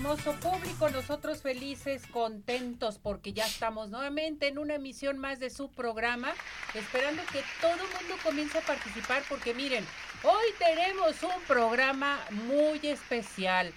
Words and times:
Hermoso 0.00 0.32
público? 0.40 0.88
Nosotros 0.88 1.42
felices, 1.42 2.06
contentos, 2.06 2.98
porque 2.98 3.34
ya 3.34 3.44
estamos 3.46 3.90
nuevamente 3.90 4.48
en 4.48 4.58
una 4.58 4.76
emisión 4.76 5.18
más 5.18 5.38
de 5.40 5.50
su 5.50 5.70
programa, 5.70 6.32
esperando 6.74 7.20
que 7.30 7.42
todo 7.60 7.74
el 7.74 7.80
mundo 8.00 8.14
comience 8.24 8.58
a 8.58 8.62
participar, 8.62 9.22
porque 9.28 9.52
miren, 9.52 9.84
hoy 10.22 10.46
tenemos 10.58 11.22
un 11.22 11.42
programa 11.46 12.18
muy 12.46 12.78
especial. 12.84 13.74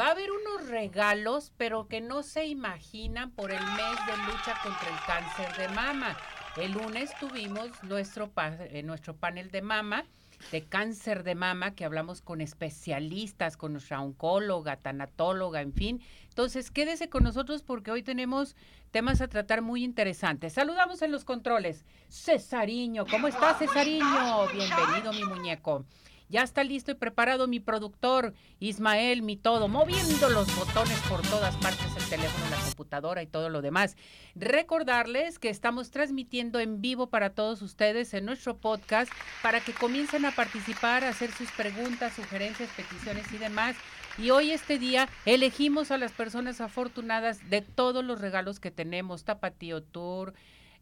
Va 0.00 0.08
a 0.08 0.10
haber 0.12 0.30
unos 0.30 0.68
regalos, 0.68 1.52
pero 1.56 1.88
que 1.88 2.00
no 2.00 2.22
se 2.22 2.44
imaginan 2.46 3.32
por 3.32 3.50
el 3.50 3.60
mes 3.62 4.06
de 4.06 4.16
lucha 4.32 4.54
contra 4.62 4.88
el 4.90 5.04
cáncer 5.06 5.56
de 5.56 5.68
mama. 5.74 6.16
El 6.56 6.70
lunes 6.72 7.10
tuvimos 7.18 7.70
nuestro, 7.82 8.30
pa- 8.30 8.54
eh, 8.70 8.84
nuestro 8.84 9.16
panel 9.16 9.50
de 9.50 9.62
mama 9.62 10.04
de 10.52 10.62
cáncer 10.62 11.24
de 11.24 11.34
mama, 11.34 11.74
que 11.74 11.84
hablamos 11.84 12.20
con 12.20 12.40
especialistas, 12.40 13.56
con 13.56 13.72
nuestra 13.72 14.00
oncóloga, 14.00 14.76
tanatóloga, 14.76 15.60
en 15.60 15.72
fin. 15.72 16.00
Entonces, 16.28 16.70
quédese 16.70 17.08
con 17.08 17.24
nosotros 17.24 17.62
porque 17.62 17.90
hoy 17.90 18.02
tenemos 18.02 18.56
temas 18.90 19.20
a 19.20 19.28
tratar 19.28 19.62
muy 19.62 19.84
interesantes. 19.84 20.52
Saludamos 20.52 21.02
en 21.02 21.12
los 21.12 21.24
controles. 21.24 21.84
Cesariño, 22.08 23.06
¿cómo 23.06 23.28
estás, 23.28 23.58
Cesariño? 23.58 24.46
Bienvenido, 24.52 25.12
mi 25.12 25.24
muñeco. 25.24 25.84
Ya 26.28 26.42
está 26.42 26.64
listo 26.64 26.90
y 26.90 26.94
preparado 26.94 27.46
mi 27.46 27.60
productor, 27.60 28.34
Ismael, 28.58 29.22
mi 29.22 29.36
todo, 29.36 29.68
moviendo 29.68 30.28
los 30.30 30.54
botones 30.56 30.98
por 31.08 31.22
todas 31.22 31.54
partes, 31.56 31.93
teléfono, 32.16 32.50
la 32.50 32.62
computadora 32.62 33.22
y 33.22 33.26
todo 33.26 33.48
lo 33.48 33.60
demás. 33.60 33.96
Recordarles 34.36 35.38
que 35.38 35.48
estamos 35.48 35.90
transmitiendo 35.90 36.60
en 36.60 36.80
vivo 36.80 37.08
para 37.08 37.30
todos 37.30 37.60
ustedes 37.62 38.14
en 38.14 38.24
nuestro 38.24 38.56
podcast 38.56 39.10
para 39.42 39.60
que 39.60 39.72
comiencen 39.72 40.24
a 40.24 40.30
participar, 40.30 41.04
a 41.04 41.08
hacer 41.08 41.32
sus 41.32 41.50
preguntas, 41.52 42.14
sugerencias, 42.14 42.70
peticiones 42.76 43.30
y 43.32 43.38
demás. 43.38 43.76
Y 44.16 44.30
hoy 44.30 44.52
este 44.52 44.78
día 44.78 45.08
elegimos 45.26 45.90
a 45.90 45.98
las 45.98 46.12
personas 46.12 46.60
afortunadas 46.60 47.50
de 47.50 47.62
todos 47.62 48.04
los 48.04 48.20
regalos 48.20 48.60
que 48.60 48.70
tenemos, 48.70 49.24
Tapatío 49.24 49.82
Tour, 49.82 50.34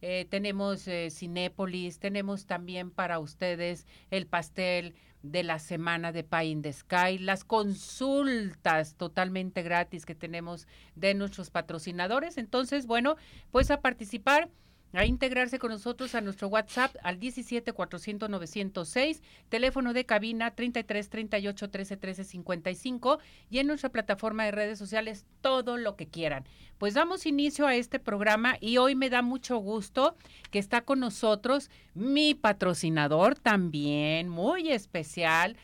eh, 0.02 0.26
tenemos 0.28 0.86
eh, 0.88 1.10
Cinépolis, 1.10 1.98
tenemos 2.00 2.46
también 2.46 2.90
para 2.90 3.20
ustedes 3.20 3.86
el 4.10 4.26
pastel 4.26 4.94
de 5.22 5.44
la 5.44 5.60
semana 5.60 6.10
de 6.10 6.24
Pie 6.24 6.46
in 6.46 6.62
the 6.62 6.72
Sky, 6.72 7.18
las 7.18 7.44
consultas 7.44 8.96
totalmente 8.96 9.62
gratis 9.62 10.04
que 10.04 10.16
tenemos 10.16 10.66
de 10.96 11.14
nuestros 11.14 11.50
patrocinadores. 11.50 12.36
Entonces, 12.36 12.86
bueno, 12.86 13.16
pues 13.52 13.70
a 13.70 13.80
participar 13.80 14.50
a 14.92 15.06
integrarse 15.06 15.58
con 15.58 15.70
nosotros 15.70 16.14
a 16.14 16.20
nuestro 16.20 16.48
WhatsApp 16.48 16.94
al 17.02 17.18
17 17.18 17.72
400 17.72 18.28
906, 18.28 19.22
teléfono 19.48 19.92
de 19.92 20.04
cabina 20.04 20.50
33 20.50 21.08
38 21.08 21.70
13 21.70 21.96
13 21.96 22.24
55 22.24 23.18
y 23.50 23.58
en 23.58 23.66
nuestra 23.66 23.90
plataforma 23.90 24.44
de 24.44 24.50
redes 24.50 24.78
sociales 24.78 25.24
todo 25.40 25.76
lo 25.76 25.96
que 25.96 26.06
quieran. 26.06 26.44
Pues 26.78 26.94
damos 26.94 27.26
inicio 27.26 27.66
a 27.66 27.76
este 27.76 27.98
programa 27.98 28.56
y 28.60 28.78
hoy 28.78 28.94
me 28.94 29.08
da 29.08 29.22
mucho 29.22 29.56
gusto 29.58 30.16
que 30.50 30.58
está 30.58 30.82
con 30.82 31.00
nosotros 31.00 31.70
mi 31.94 32.34
patrocinador 32.34 33.36
también, 33.36 34.28
muy 34.28 34.70
especial. 34.72 35.56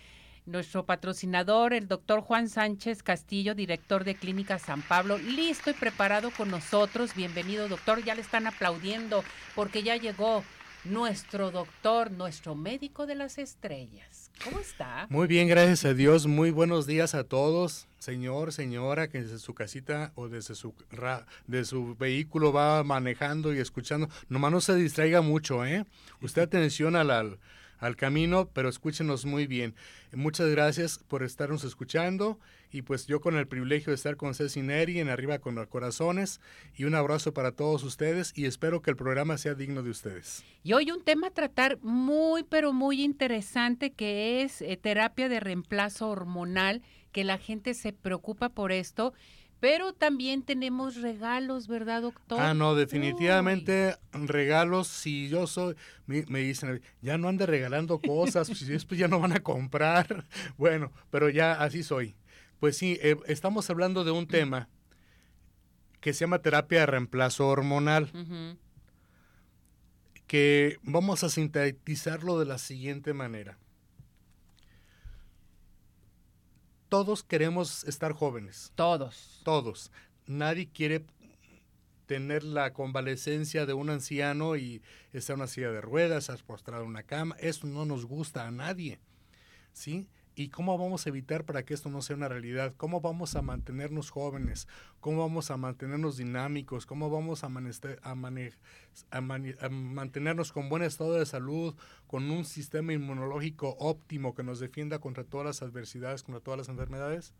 Nuestro 0.49 0.87
patrocinador, 0.87 1.75
el 1.75 1.89
doctor 1.89 2.23
Juan 2.23 2.49
Sánchez 2.49 3.03
Castillo, 3.03 3.55
director 3.55 4.05
de 4.05 4.15
Clínica 4.15 4.59
San 4.59 4.81
Pablo, 4.81 5.19
listo 5.19 5.69
y 5.69 5.75
preparado 5.75 6.31
con 6.31 6.51
nosotros. 6.51 7.15
Bienvenido, 7.15 7.69
doctor. 7.69 8.03
Ya 8.03 8.15
le 8.15 8.23
están 8.23 8.47
aplaudiendo 8.47 9.23
porque 9.55 9.83
ya 9.83 9.97
llegó 9.97 10.43
nuestro 10.85 11.51
doctor, 11.51 12.11
nuestro 12.11 12.55
médico 12.55 13.07
de 13.07 13.15
las 13.15 13.37
estrellas. 13.37 14.31
¿Cómo 14.43 14.59
está? 14.59 15.07
Muy 15.11 15.27
bien, 15.27 15.49
gracias 15.49 15.85
a 15.85 15.93
Dios. 15.93 16.27
Muy 16.27 16.51
buenos 16.51 16.87
días 16.87 17.15
a 17.15 17.25
todos, 17.25 17.87
señor, 17.99 18.55
señora, 18.55 19.09
que 19.09 19.21
desde 19.21 19.39
su 19.41 19.53
casita 19.53 20.13
o 20.15 20.29
desde 20.29 20.55
su, 20.55 20.73
de 21.47 21.65
su 21.67 21.95
vehículo 21.97 22.55
va 22.55 22.83
manejando 22.85 23.53
y 23.53 23.59
escuchando. 23.59 24.09
Nomás 24.31 24.51
no 24.51 24.63
se 24.63 24.77
distraiga 24.77 25.21
mucho, 25.21 25.67
¿eh? 25.67 25.85
Usted 26.23 26.41
atención 26.41 26.97
al, 26.97 27.11
al, 27.11 27.39
al 27.79 27.97
camino, 27.97 28.49
pero 28.53 28.69
escúchenos 28.69 29.25
muy 29.25 29.47
bien. 29.47 29.75
Muchas 30.13 30.49
gracias 30.49 30.99
por 31.09 31.23
estarnos 31.23 31.65
escuchando 31.65 32.39
y 32.71 32.83
pues 32.83 33.07
yo 33.07 33.21
con 33.21 33.37
el 33.37 33.47
privilegio 33.47 33.91
de 33.91 33.95
estar 33.95 34.17
con 34.17 34.35
Ceci 34.35 34.63
Neri 34.63 35.01
en 35.01 35.09
Arriba 35.09 35.39
con 35.39 35.55
los 35.55 35.69
Corazones 35.69 36.41
y 36.77 36.85
un 36.85 36.95
abrazo 36.95 37.33
para 37.33 37.53
todos 37.53 37.83
ustedes 37.83 38.33
y 38.37 38.47
espero 38.47 38.83
que 38.83 38.91
el 38.91 38.97
programa 38.97 39.39
sea 39.39 39.55
digno 39.55 39.83
de 39.83 39.91
ustedes. 39.91 40.45
Y 40.63 40.73
hoy 40.73 40.91
un 40.91 41.03
tema 41.03 41.29
a 41.29 41.31
tratar 41.31 41.79
muy, 41.83 42.43
pero 42.43 42.73
muy 42.73 43.03
interesante 43.03 43.93
que 43.93 44.43
es 44.43 44.61
eh, 44.63 44.77
terapia 44.77 45.29
de 45.29 45.41
reemplazo 45.41 46.09
hormonal, 46.09 46.83
que 47.13 47.25
la 47.25 47.39
gente 47.39 47.75
se 47.75 47.93
preocupa 47.93 48.51
por 48.51 48.71
esto, 48.73 49.15
pero 49.61 49.93
también 49.93 50.43
tenemos 50.43 50.97
regalos, 51.01 51.67
¿verdad, 51.67 52.03
doctor? 52.03 52.41
Ah, 52.41 52.55
no, 52.55 52.75
definitivamente 52.75 53.97
regalos, 54.13 54.87
si 54.87 55.29
yo 55.29 55.47
soy, 55.47 55.75
me, 56.07 56.25
me 56.29 56.41
dicen, 56.41 56.81
ya 57.03 57.19
no 57.19 57.29
ande 57.29 57.47
regalando 57.47 57.99
cosas, 57.99 58.49
pues 58.49 58.61
si 58.61 58.67
después 58.67 58.99
ya 59.01 59.09
no 59.09 59.21
van 59.21 59.33
a 59.33 59.41
comprar. 59.41 60.25
Bueno, 60.57 60.93
pero 61.11 61.29
ya 61.29 61.53
así 61.53 61.83
soy. 61.83 62.17
Pues 62.61 62.77
sí, 62.77 62.99
eh, 63.03 63.17
estamos 63.27 63.69
hablando 63.71 64.05
de 64.05 64.11
un 64.11 64.27
tema 64.27 64.69
que 66.01 66.13
se 66.13 66.21
llama 66.21 66.41
terapia 66.41 66.81
de 66.81 66.87
reemplazo 66.87 67.47
hormonal, 67.49 68.11
que 70.27 70.79
vamos 70.83 71.25
a 71.25 71.29
sintetizarlo 71.29 72.39
de 72.39 72.47
la 72.47 72.59
siguiente 72.59 73.13
manera. 73.13 73.59
Todos 76.89 77.23
queremos 77.23 77.85
estar 77.85 78.13
jóvenes. 78.13 78.73
Todos. 78.75 79.43
todos. 79.45 79.93
Nadie 80.27 80.71
quiere 80.71 81.05
tener 82.07 82.45
la 82.45 82.73
convalecencia 82.73 83.67
de 83.67 83.75
un 83.75 83.91
anciano 83.91 84.57
y 84.57 84.83
estar 85.13 85.35
en 85.35 85.41
una 85.41 85.49
silla 85.49 85.71
de 85.71 85.83
ruedas, 85.83 86.31
estar 86.31 86.43
postrado 86.47 86.85
en 86.85 86.89
una 86.89 87.03
cama. 87.03 87.37
Eso 87.41 87.67
no 87.67 87.85
nos 87.85 88.07
gusta 88.07 88.47
a 88.47 88.51
nadie. 88.51 88.99
¿Sí? 89.75 90.07
¿Y 90.39 90.51
cómo 90.51 90.79
vamos 90.79 91.05
a 91.05 91.09
evitar 91.09 91.45
para 91.45 91.65
que 91.65 91.75
esto 91.75 91.91
no 91.91 92.01
sea 92.01 92.15
una 92.15 92.29
realidad? 92.29 92.73
¿Cómo 92.77 93.01
vamos 93.01 93.35
a 93.35 93.43
mantenernos 93.43 94.11
jóvenes? 94.11 94.69
¿Cómo 95.01 95.19
vamos 95.19 95.51
a 95.51 95.57
mantenernos 95.57 96.17
dinámicos? 96.17 96.87
¿Cómo 96.87 97.11
vamos 97.11 97.43
a, 97.43 97.49
a 97.49 98.11
a 98.13 99.17
a 99.17 99.69
mantenernos 99.69 100.53
con 100.53 100.69
buen 100.69 100.85
estado 100.85 101.15
de 101.15 101.27
salud, 101.27 101.75
con 102.07 102.31
un 102.31 102.45
sistema 102.45 102.93
inmunológico 102.93 103.75
óptimo 103.81 104.37
que 104.37 104.45
nos 104.45 104.61
defienda 104.61 105.01
contra 105.01 105.25
todas 105.25 105.45
las 105.45 105.63
adversidades, 105.63 106.23
contra 106.23 106.41
todas 106.41 106.59
las 106.59 106.69
enfermedades? 106.69 107.35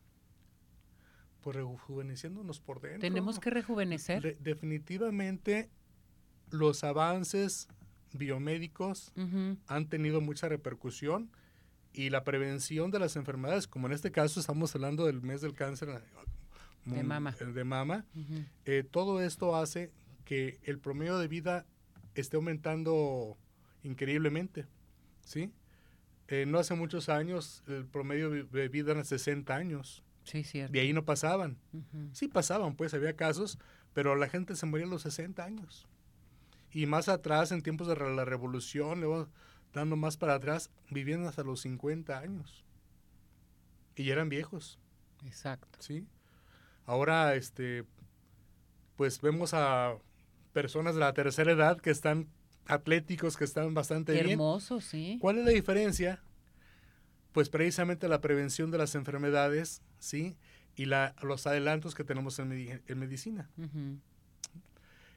Pues 1.41 1.55
rejuveneciéndonos 1.55 2.59
por 2.59 2.81
dentro. 2.81 2.99
Tenemos 3.01 3.39
que 3.39 3.51
rejuvenecer. 3.51 4.25
Re- 4.25 4.39
definitivamente 4.41 5.71
los 6.51 6.83
avances 6.83 7.69
biomédicos 8.13 9.13
Ujú, 9.17 9.57
han 9.69 9.89
tenido 9.89 10.21
mucha 10.21 10.49
repercusión 10.49 11.31
y 11.93 12.11
la 12.11 12.25
prevención 12.25 12.91
de 12.91 12.99
las 12.99 13.17
enfermedades, 13.17 13.67
como 13.67 13.87
en 13.87 13.93
este 13.93 14.11
caso 14.13 14.41
estamos 14.41 14.75
hablando 14.75 15.07
del 15.07 15.21
mes 15.23 15.41
del 15.41 15.55
cáncer 15.55 15.89
eh, 15.89 16.01
De 16.85 17.03
mama. 17.03 17.33
de 17.33 17.65
mama, 17.65 18.05
ujú. 18.15 18.45
eh, 18.67 18.85
todo 18.89 19.21
esto 19.21 19.57
hace 19.57 19.91
que 20.25 20.59
el 20.63 20.79
promedio 20.79 21.19
de 21.19 21.29
vida 21.29 21.67
esté 22.15 22.37
aumentando 22.37 23.37
increíblemente, 23.83 24.67
¿sí? 25.23 25.53
Eh, 26.29 26.45
no 26.47 26.59
hace 26.59 26.75
muchos 26.75 27.09
años 27.09 27.63
el 27.67 27.87
promedio 27.87 28.31
de 28.31 28.69
vida 28.69 28.93
era 28.93 29.03
60 29.05 29.55
años, 29.55 30.05
Sí, 30.25 30.45
cierto. 30.45 30.73
de 30.73 30.81
ahí 30.81 30.93
no 30.93 31.05
pasaban. 31.07 31.57
Ujú. 31.73 32.11
Sí 32.13 32.29
pasaban, 32.29 32.77
pues 32.77 32.93
había 32.93 33.17
casos, 33.17 33.59
pero 33.95 34.15
la 34.15 34.29
gente 34.29 34.55
se 34.55 34.67
moría 34.67 34.85
a 34.87 34.91
los 34.91 35.03
60 35.03 35.43
años. 35.43 35.89
Y 36.71 36.85
más 36.85 37.09
atrás, 37.09 37.51
en 37.51 37.63
tiempos 37.63 37.89
de 37.89 37.97
la 37.97 38.27
revolución, 38.27 39.01
luego 39.01 39.29
dando 39.75 39.97
más 39.97 40.17
para 40.17 40.35
atrás, 40.35 40.71
vivían 40.91 41.25
hasta 41.27 41.43
los 41.43 41.61
50 41.61 42.19
años. 42.19 42.65
Y 43.97 44.05
ya 44.05 44.13
eran 44.15 44.29
viejos, 44.29 44.79
Exacto. 45.27 45.79
¿sí? 45.81 46.07
Ahora, 46.87 47.35
este, 47.35 47.85
pues 48.97 49.21
vemos 49.21 49.53
a 49.55 49.97
personas 50.53 50.95
de 50.95 51.01
la 51.01 51.13
tercera 51.13 51.53
edad 51.53 51.81
que 51.81 51.91
están 51.91 52.29
atléticos 52.67 53.37
que 53.37 53.45
están 53.45 53.75
bastante 53.75 54.13
Qué 54.13 54.21
bien. 54.23 54.33
hermoso, 54.33 54.81
sí. 54.81 55.19
¿Cuál 55.21 55.39
es 55.39 55.45
la 55.45 55.51
diferencia? 55.53 56.23
Pues 57.33 57.49
precisamente 57.51 58.09
la 58.09 58.21
prevención 58.21 58.71
de 58.71 58.79
las 58.79 58.95
enfermedades, 58.95 59.83
¿sí? 59.99 60.37
Y 60.77 60.85
la, 60.87 61.15
los 61.23 61.47
adelantos 61.47 61.95
que 61.95 62.05
tenemos 62.05 62.39
en, 62.39 62.51
medi- 62.51 62.83
en 62.87 62.99
medicina. 62.99 63.51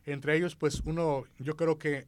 Entre 0.06 0.36
ellos, 0.36 0.56
pues 0.56 0.82
uno, 0.86 1.26
yo 1.38 1.56
creo 1.56 1.78
que 1.78 2.08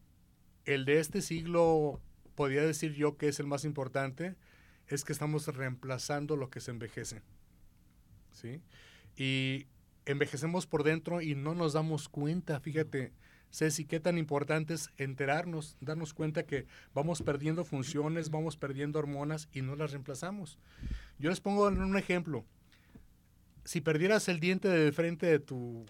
el 0.65 0.85
de 0.85 0.99
este 0.99 1.21
siglo, 1.21 2.01
podría 2.35 2.63
decir 2.63 2.93
yo 2.93 3.17
que 3.17 3.27
es 3.27 3.39
el 3.39 3.47
más 3.47 3.65
importante, 3.65 4.35
es 4.87 5.03
que 5.03 5.13
estamos 5.13 5.47
reemplazando 5.47 6.35
lo 6.35 6.49
que 6.49 6.59
se 6.59 6.71
envejece. 6.71 7.21
¿Sí? 8.31 8.61
Y 9.15 9.67
envejecemos 10.05 10.67
por 10.67 10.83
dentro 10.83 11.21
y 11.21 11.35
no 11.35 11.53
nos 11.55 11.73
damos 11.73 12.09
cuenta, 12.09 12.59
fíjate. 12.59 13.13
Ceci, 13.51 13.85
qué 13.85 13.99
tan 13.99 14.17
importante 14.17 14.73
es 14.73 14.89
enterarnos, 14.97 15.77
darnos 15.79 16.15
cuenta 16.15 16.43
que 16.47 16.65
vamos 16.95 17.21
perdiendo 17.21 17.63
funciones, 17.63 18.31
vamos 18.31 18.57
perdiendo 18.57 18.97
hormonas 18.97 19.47
y 19.53 19.61
no 19.61 19.75
las 19.75 19.91
reemplazamos. 19.91 20.57
Yo 21.19 21.29
les 21.29 21.39
pongo 21.39 21.67
un 21.67 21.95
ejemplo. 21.95 22.45
Si 23.63 23.79
perdieras 23.79 24.27
el 24.27 24.39
diente 24.39 24.67
de 24.67 24.91
frente 24.91 25.27
de 25.27 25.37
tu 25.39 25.85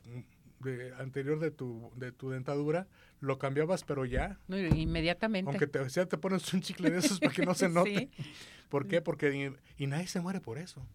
de- 0.59 0.93
anterior 0.95 1.39
de 1.39 1.51
tu, 1.51 1.89
de 1.95 2.11
tu 2.11 2.29
dentadura, 2.31 2.87
lo 3.23 3.39
cambiabas, 3.39 3.85
pero 3.85 4.03
ya. 4.03 4.37
No, 4.49 4.59
inmediatamente. 4.59 5.49
Aunque 5.49 5.65
te, 5.65 5.87
ya 5.87 6.05
te 6.05 6.17
pones 6.17 6.53
un 6.53 6.59
chicle 6.59 6.91
de 6.91 6.99
esos 6.99 7.21
para 7.21 7.31
que 7.31 7.45
no 7.45 7.53
se 7.53 7.69
note. 7.69 8.09
Sí. 8.13 8.23
¿Por 8.67 8.85
qué? 8.85 9.01
Porque 9.01 9.33
y, 9.77 9.83
y 9.83 9.87
nadie 9.87 10.07
se 10.07 10.19
muere 10.19 10.41
por 10.41 10.57
eso. 10.57 10.85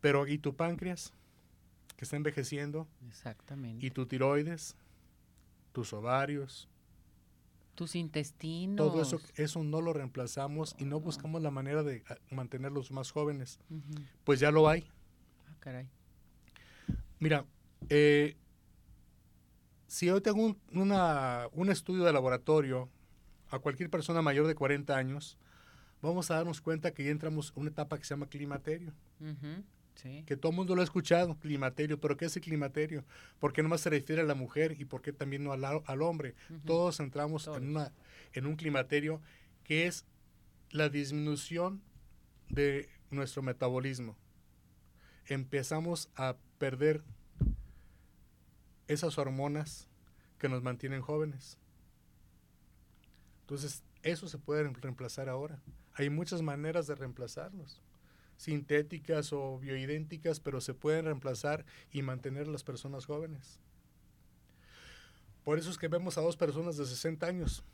Pero 0.00 0.26
¿y 0.26 0.38
tu 0.38 0.56
páncreas? 0.56 1.12
Que 1.96 2.04
está 2.04 2.16
envejeciendo. 2.16 2.88
Exactamente. 3.06 3.86
¿Y 3.86 3.90
tu 3.90 4.06
tiroides? 4.06 4.76
¿Tus 5.70 5.92
ovarios? 5.92 6.68
Tus 7.76 7.94
intestinos. 7.94 8.76
Todo 8.76 9.00
eso, 9.00 9.20
eso 9.36 9.62
no 9.62 9.80
lo 9.80 9.92
reemplazamos 9.92 10.74
y 10.76 10.86
no 10.86 10.98
buscamos 10.98 11.40
la 11.40 11.52
manera 11.52 11.84
de 11.84 12.02
ah, 12.08 12.16
mantenerlos 12.32 12.90
más 12.90 13.12
jóvenes. 13.12 13.60
Pues 14.24 14.40
ya 14.40 14.50
lo 14.50 14.68
hay. 14.68 14.90
Ah, 15.46 15.54
caray. 15.60 15.88
Mira, 17.20 17.46
eh, 17.88 18.36
si 19.92 20.06
yo 20.06 20.22
tengo 20.22 20.42
un, 20.44 20.58
una- 20.72 21.48
un 21.52 21.70
estudio 21.70 22.04
de 22.04 22.12
laboratorio 22.12 22.88
a 23.50 23.58
cualquier 23.58 23.90
persona 23.90 24.22
mayor 24.22 24.46
de 24.46 24.54
40 24.54 24.96
años, 24.96 25.36
vamos 26.00 26.30
a 26.30 26.36
darnos 26.36 26.60
cuenta 26.62 26.92
que 26.94 27.04
ya 27.04 27.10
entramos 27.10 27.52
en 27.54 27.60
una 27.62 27.70
etapa 27.70 27.98
que 27.98 28.04
se 28.04 28.10
llama 28.14 28.26
climaterio. 28.26 28.94
Sí. 29.94 30.22
Que 30.26 30.38
todo 30.38 30.50
el 30.50 30.56
mundo 30.56 30.74
lo 30.74 30.80
ha 30.80 30.84
escuchado, 30.84 31.38
climaterio. 31.38 32.00
¿Pero 32.00 32.16
qué 32.16 32.24
es 32.24 32.34
el 32.36 32.42
climaterio? 32.42 33.04
¿Por 33.38 33.52
qué 33.52 33.62
nomás 33.62 33.82
se 33.82 33.90
refiere 33.90 34.22
a 34.22 34.24
la 34.24 34.34
mujer 34.34 34.74
y 34.80 34.86
por 34.86 35.02
qué 35.02 35.12
también 35.12 35.44
no 35.44 35.52
al, 35.52 35.62
al 35.64 36.02
hombre? 36.02 36.34
Todos 36.64 36.98
entramos 37.00 37.44
Todos. 37.44 37.58
En, 37.58 37.68
una, 37.68 37.92
en 38.32 38.46
un 38.46 38.56
climaterio 38.56 39.20
que 39.64 39.86
es 39.86 40.06
la 40.70 40.88
disminución 40.88 41.82
de 42.48 42.88
nuestro 43.10 43.42
metabolismo. 43.42 44.16
Empezamos 45.26 46.08
a 46.16 46.36
perder 46.58 47.02
esas 48.92 49.18
hormonas 49.18 49.88
que 50.38 50.48
nos 50.48 50.62
mantienen 50.62 51.02
jóvenes. 51.02 51.58
Entonces, 53.42 53.82
eso 54.02 54.28
se 54.28 54.38
puede 54.38 54.64
reemplazar 54.64 55.28
ahora. 55.28 55.60
Hay 55.94 56.10
muchas 56.10 56.42
maneras 56.42 56.86
de 56.86 56.94
reemplazarlos. 56.94 57.80
Sintéticas 58.36 59.32
o 59.32 59.58
bioidénticas, 59.58 60.40
pero 60.40 60.60
se 60.60 60.74
pueden 60.74 61.04
reemplazar 61.04 61.64
y 61.92 62.02
mantener 62.02 62.48
a 62.48 62.50
las 62.50 62.64
personas 62.64 63.06
jóvenes. 63.06 63.60
Por 65.44 65.58
eso 65.58 65.70
es 65.70 65.78
que 65.78 65.88
vemos 65.88 66.18
a 66.18 66.20
dos 66.20 66.36
personas 66.36 66.76
de 66.76 66.86
60 66.86 67.26
años. 67.26 67.64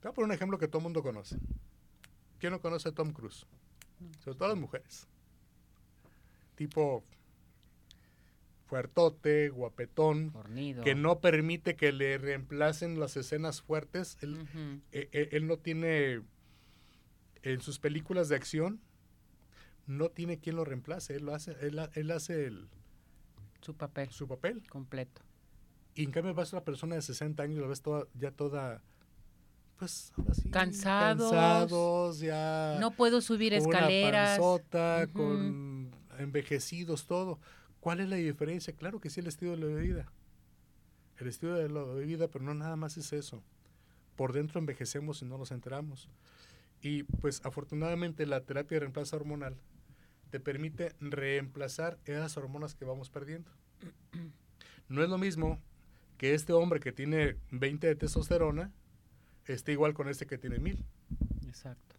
Te 0.00 0.08
voy 0.08 0.12
a 0.12 0.14
poner 0.14 0.26
un 0.26 0.34
ejemplo 0.34 0.58
que 0.58 0.68
todo 0.68 0.78
el 0.78 0.84
mundo 0.84 1.02
conoce. 1.02 1.38
¿Quién 2.38 2.52
no 2.52 2.60
conoce 2.60 2.88
a 2.88 2.92
Tom 2.92 3.12
Cruise? 3.12 3.46
Sobre 4.20 4.36
todo 4.36 4.48
las 4.48 4.58
mujeres. 4.58 5.06
Tipo 6.54 7.02
fuertote, 8.66 9.48
guapetón, 9.48 10.30
Fornido. 10.32 10.82
que 10.84 10.94
no 10.94 11.20
permite 11.20 11.76
que 11.76 11.92
le 11.92 12.18
reemplacen 12.18 12.98
las 13.00 13.16
escenas 13.16 13.62
fuertes. 13.62 14.18
Él, 14.20 14.36
eh, 14.92 15.08
eh, 15.12 15.28
él 15.32 15.46
no 15.46 15.56
tiene, 15.58 16.22
en 17.42 17.60
sus 17.60 17.78
películas 17.78 18.28
de 18.28 18.36
acción, 18.36 18.80
no 19.86 20.08
tiene 20.10 20.38
quien 20.38 20.56
lo 20.56 20.64
reemplace. 20.64 21.14
Él, 21.14 21.24
lo 21.26 21.34
hace, 21.34 21.56
él, 21.60 21.78
ha- 21.78 21.90
él 21.94 22.10
hace 22.10 22.46
el- 22.46 22.68
Su 23.60 23.76
papel 23.76 24.10
su 24.10 24.26
papel. 24.26 24.62
completo. 24.68 25.22
Y 25.94 26.04
en 26.04 26.10
cambio 26.10 26.34
vas 26.34 26.52
a 26.52 26.56
una 26.56 26.64
persona 26.64 26.96
de 26.96 27.02
60 27.02 27.42
años 27.44 27.56
y 27.58 27.60
la 27.60 27.68
ves 27.68 27.80
toda, 27.82 28.06
ya 28.14 28.30
toda, 28.32 28.82
pues, 29.78 30.12
ahora 30.18 30.34
sí, 30.34 30.50
Cansados. 30.50 31.30
cansados, 31.30 32.18
ya 32.20 32.76
No 32.80 32.90
puedo 32.90 33.20
subir 33.20 33.56
con 33.56 33.66
una 33.68 33.78
escaleras. 33.78 34.30
panzota, 34.38 35.06
con 35.12 35.90
envejecidos, 36.18 37.06
todo. 37.06 37.38
¿Cuál 37.86 38.00
es 38.00 38.08
la 38.08 38.16
diferencia? 38.16 38.74
Claro 38.74 38.98
que 38.98 39.10
sí, 39.10 39.20
el 39.20 39.28
estilo 39.28 39.52
de 39.52 39.58
la 39.58 39.80
vida. 39.80 40.12
El 41.18 41.28
estilo 41.28 41.54
de 41.54 41.68
la 41.68 41.84
vida, 41.94 42.26
pero 42.26 42.44
no 42.44 42.52
nada 42.52 42.74
más 42.74 42.96
es 42.96 43.12
eso. 43.12 43.44
Por 44.16 44.32
dentro 44.32 44.58
envejecemos 44.58 45.22
y 45.22 45.24
no 45.24 45.38
nos 45.38 45.52
enteramos. 45.52 46.08
Y 46.82 47.04
pues 47.04 47.40
afortunadamente 47.44 48.26
la 48.26 48.40
terapia 48.40 48.74
de 48.74 48.80
reemplazo 48.80 49.14
hormonal 49.14 49.56
te 50.30 50.40
permite 50.40 50.96
reemplazar 50.98 51.96
esas 52.06 52.36
hormonas 52.36 52.74
que 52.74 52.84
vamos 52.84 53.08
perdiendo. 53.08 53.52
No 54.88 55.04
es 55.04 55.08
lo 55.08 55.16
mismo 55.16 55.60
que 56.18 56.34
este 56.34 56.52
hombre 56.52 56.80
que 56.80 56.90
tiene 56.90 57.36
20 57.52 57.86
de 57.86 57.94
testosterona 57.94 58.72
esté 59.44 59.70
igual 59.70 59.94
con 59.94 60.08
este 60.08 60.26
que 60.26 60.38
tiene 60.38 60.58
1000. 60.58 60.84
Exacto. 61.46 61.95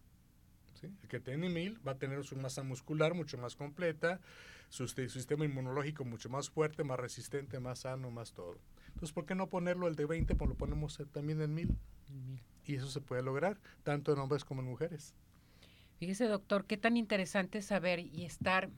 ¿Sí? 0.80 0.88
El 1.02 1.08
que 1.08 1.20
tiene 1.20 1.48
1000 1.48 1.86
va 1.86 1.92
a 1.92 1.98
tener 1.98 2.24
su 2.24 2.36
masa 2.36 2.62
muscular 2.62 3.14
mucho 3.14 3.38
más 3.38 3.56
completa, 3.56 4.20
su, 4.68 4.86
su 4.86 5.08
sistema 5.08 5.44
inmunológico 5.44 6.04
mucho 6.04 6.28
más 6.28 6.50
fuerte, 6.50 6.84
más 6.84 6.98
resistente, 6.98 7.60
más 7.60 7.80
sano, 7.80 8.10
más 8.10 8.32
todo. 8.32 8.58
Entonces, 8.88 9.12
¿por 9.12 9.26
qué 9.26 9.34
no 9.34 9.48
ponerlo 9.48 9.88
el 9.88 9.96
de 9.96 10.06
20? 10.06 10.34
Pues 10.34 10.48
lo 10.48 10.56
ponemos 10.56 10.98
eh, 11.00 11.06
también 11.06 11.40
en 11.40 11.54
1000. 11.54 11.76
Mira. 12.26 12.42
Y 12.64 12.74
eso 12.74 12.88
se 12.88 13.00
puede 13.00 13.22
lograr, 13.22 13.58
tanto 13.82 14.12
en 14.12 14.18
hombres 14.18 14.44
como 14.44 14.60
en 14.60 14.68
mujeres. 14.68 15.14
Fíjese, 15.98 16.26
doctor, 16.26 16.66
qué 16.66 16.76
tan 16.76 16.96
interesante 16.96 17.62
saber 17.62 17.98
y 17.98 18.24
estar 18.24 18.70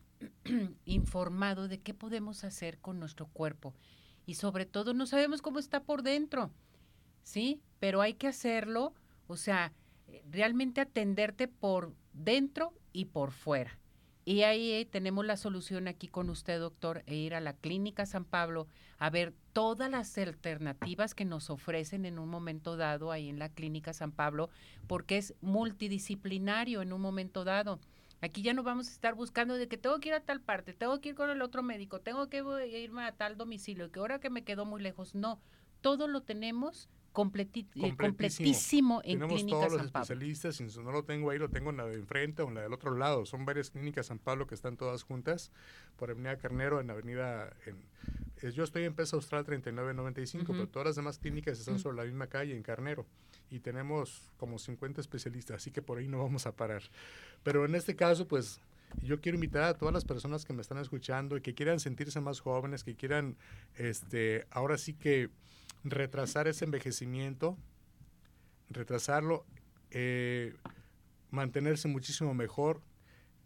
informado 0.85 1.69
de 1.69 1.81
qué 1.81 1.93
podemos 1.93 2.44
hacer 2.44 2.79
con 2.79 3.00
nuestro 3.00 3.26
cuerpo. 3.26 3.75
Y 4.26 4.35
sobre 4.35 4.64
todo, 4.64 4.94
no 4.94 5.06
sabemos 5.06 5.43
cómo 5.43 5.58
está 5.58 5.82
por 5.82 6.03
dentro, 6.03 6.53
¿sí? 7.25 7.61
Pero 7.79 8.00
hay 8.00 8.14
que 8.14 8.29
hacerlo, 8.29 8.94
o 9.27 9.36
sea, 9.36 9.72
realmente 10.31 10.81
atenderte 10.81 11.48
por 11.48 11.93
dentro 12.12 12.72
y 12.93 13.06
por 13.06 13.32
fuera. 13.32 13.79
Y 14.24 14.43
ahí 14.43 14.72
eh, 14.72 14.84
tenemos 14.84 15.24
la 15.24 15.36
solución 15.36 15.88
aquí 15.88 16.06
con 16.06 16.31
usted, 16.31 16.60
doctor, 16.60 17.02
e 17.06 17.17
ir 17.17 17.34
a 17.34 17.40
la 17.40 17.55
Clínica 17.55 18.06
San 18.06 18.24
Pablo 18.24 18.69
a 18.98 19.10
ver 19.10 19.34
todas 19.52 19.90
las 19.90 20.17
alternativas 20.19 21.14
que 21.14 21.24
nos 21.24 21.50
ofrecen 21.50 22.05
en 22.05 22.19
un 22.19 22.29
momento 22.29 22.76
dado 22.76 23.10
ahí 23.10 23.29
en 23.29 23.38
la 23.38 23.48
Clínica 23.48 23.93
San 23.93 24.12
Pablo 24.12 24.50
porque 24.86 25.17
es 25.17 25.34
multidisciplinario 25.40 26.82
en 26.82 26.93
un 26.93 27.00
momento 27.00 27.44
dado. 27.44 27.81
Aquí 28.20 28.43
ya 28.43 28.52
no 28.52 28.62
vamos 28.62 28.88
a 28.88 28.93
estar 28.93 29.14
buscando 29.14 29.55
de 29.55 29.67
que 29.67 29.79
tengo 29.79 29.98
que 29.98 30.10
ir 30.10 30.14
a 30.14 30.20
tal 30.20 30.43
parte, 30.43 30.74
tengo 30.74 31.00
que 31.00 31.10
ir 31.10 31.14
con 31.14 31.31
el 31.31 31.40
otro 31.40 31.62
médico, 31.62 32.00
tengo 32.00 32.29
que 32.29 32.44
irme 32.79 33.05
a 33.05 33.12
tal 33.12 33.38
domicilio, 33.38 33.90
que 33.90 33.98
ahora 33.98 34.20
que 34.20 34.29
me 34.29 34.44
quedó 34.44 34.67
muy 34.67 34.82
lejos. 34.82 35.14
No, 35.14 35.40
todo 35.81 36.06
lo 36.06 36.20
tenemos 36.20 36.90
completi- 37.12 37.67
eh, 37.74 37.94
Completísimo. 37.96 37.98
completísimo 37.98 39.00
en 39.05 39.12
Tenemos 39.19 39.34
Clínica 39.34 39.56
todos 39.58 39.72
los 39.72 39.81
San 39.82 39.90
Pablo. 39.90 40.02
especialistas, 40.05 40.56
si 40.56 40.64
no 40.64 40.93
lo 40.93 41.05
tengo 41.05 41.31
ahí, 41.31 41.38
lo 41.38 41.48
tengo 41.48 41.70
en 41.70 41.76
la 41.79 41.86
de 41.86 41.94
enfrente 41.96 42.43
o 42.43 42.48
en 42.48 42.55
la 42.55 42.62
del 42.62 42.72
otro 42.72 42.96
lado. 42.96 43.26
Son 43.26 43.44
varias 43.44 43.70
clínicas 43.70 44.06
San 44.06 44.19
Pablo 44.19 44.46
que 44.46 44.55
están 44.55 44.76
todas 44.76 45.02
juntas, 45.02 45.50
por 45.96 46.10
Avenida 46.10 46.36
Carnero, 46.38 46.81
en 46.81 46.90
Avenida... 46.90 47.52
En, 47.67 47.76
yo 48.52 48.64
estoy 48.64 48.84
en 48.84 48.94
Pesa 48.94 49.17
Austral 49.17 49.44
3995, 49.44 50.44
Ujú. 50.44 50.52
pero 50.52 50.69
todas 50.69 50.86
las 50.86 50.96
demás 50.96 51.19
clínicas 51.19 51.58
están 51.58 51.74
Ujú. 51.74 51.82
sobre 51.82 51.96
la 51.98 52.05
misma 52.05 52.26
calle, 52.26 52.56
en 52.56 52.62
Carnero. 52.62 53.05
Y 53.50 53.58
tenemos 53.58 54.31
como 54.38 54.58
50 54.58 55.00
especialistas, 55.00 55.56
así 55.56 55.70
que 55.70 55.82
por 55.82 55.98
ahí 55.98 56.08
no 56.08 56.19
vamos 56.22 56.46
a 56.46 56.52
parar. 56.52 56.82
Pero 57.43 57.64
en 57.67 57.74
este 57.74 57.96
caso, 57.96 58.26
pues 58.26 58.60
yo 59.02 59.20
quiero 59.20 59.36
invitar 59.36 59.64
a 59.64 59.74
todas 59.74 59.93
las 59.93 60.05
personas 60.06 60.44
que 60.46 60.52
me 60.55 60.62
están 60.62 60.79
escuchando 60.79 61.36
y 61.36 61.43
que 61.43 61.52
quieran 61.55 61.81
sentirse 61.81 62.20
más 62.20 62.40
jóvenes, 62.40 62.82
que 62.82 62.94
quieran, 62.94 63.36
este, 63.76 64.46
ahora 64.50 64.79
sí 64.79 64.94
que 64.94 65.29
retrasar 65.84 66.49
ese 66.49 66.65
envejecimiento, 66.65 67.56
retrasarlo, 68.70 69.44
eh, 69.91 70.55
mantenerse 71.31 71.89
muchísimo 71.89 72.34
mejor, 72.34 72.82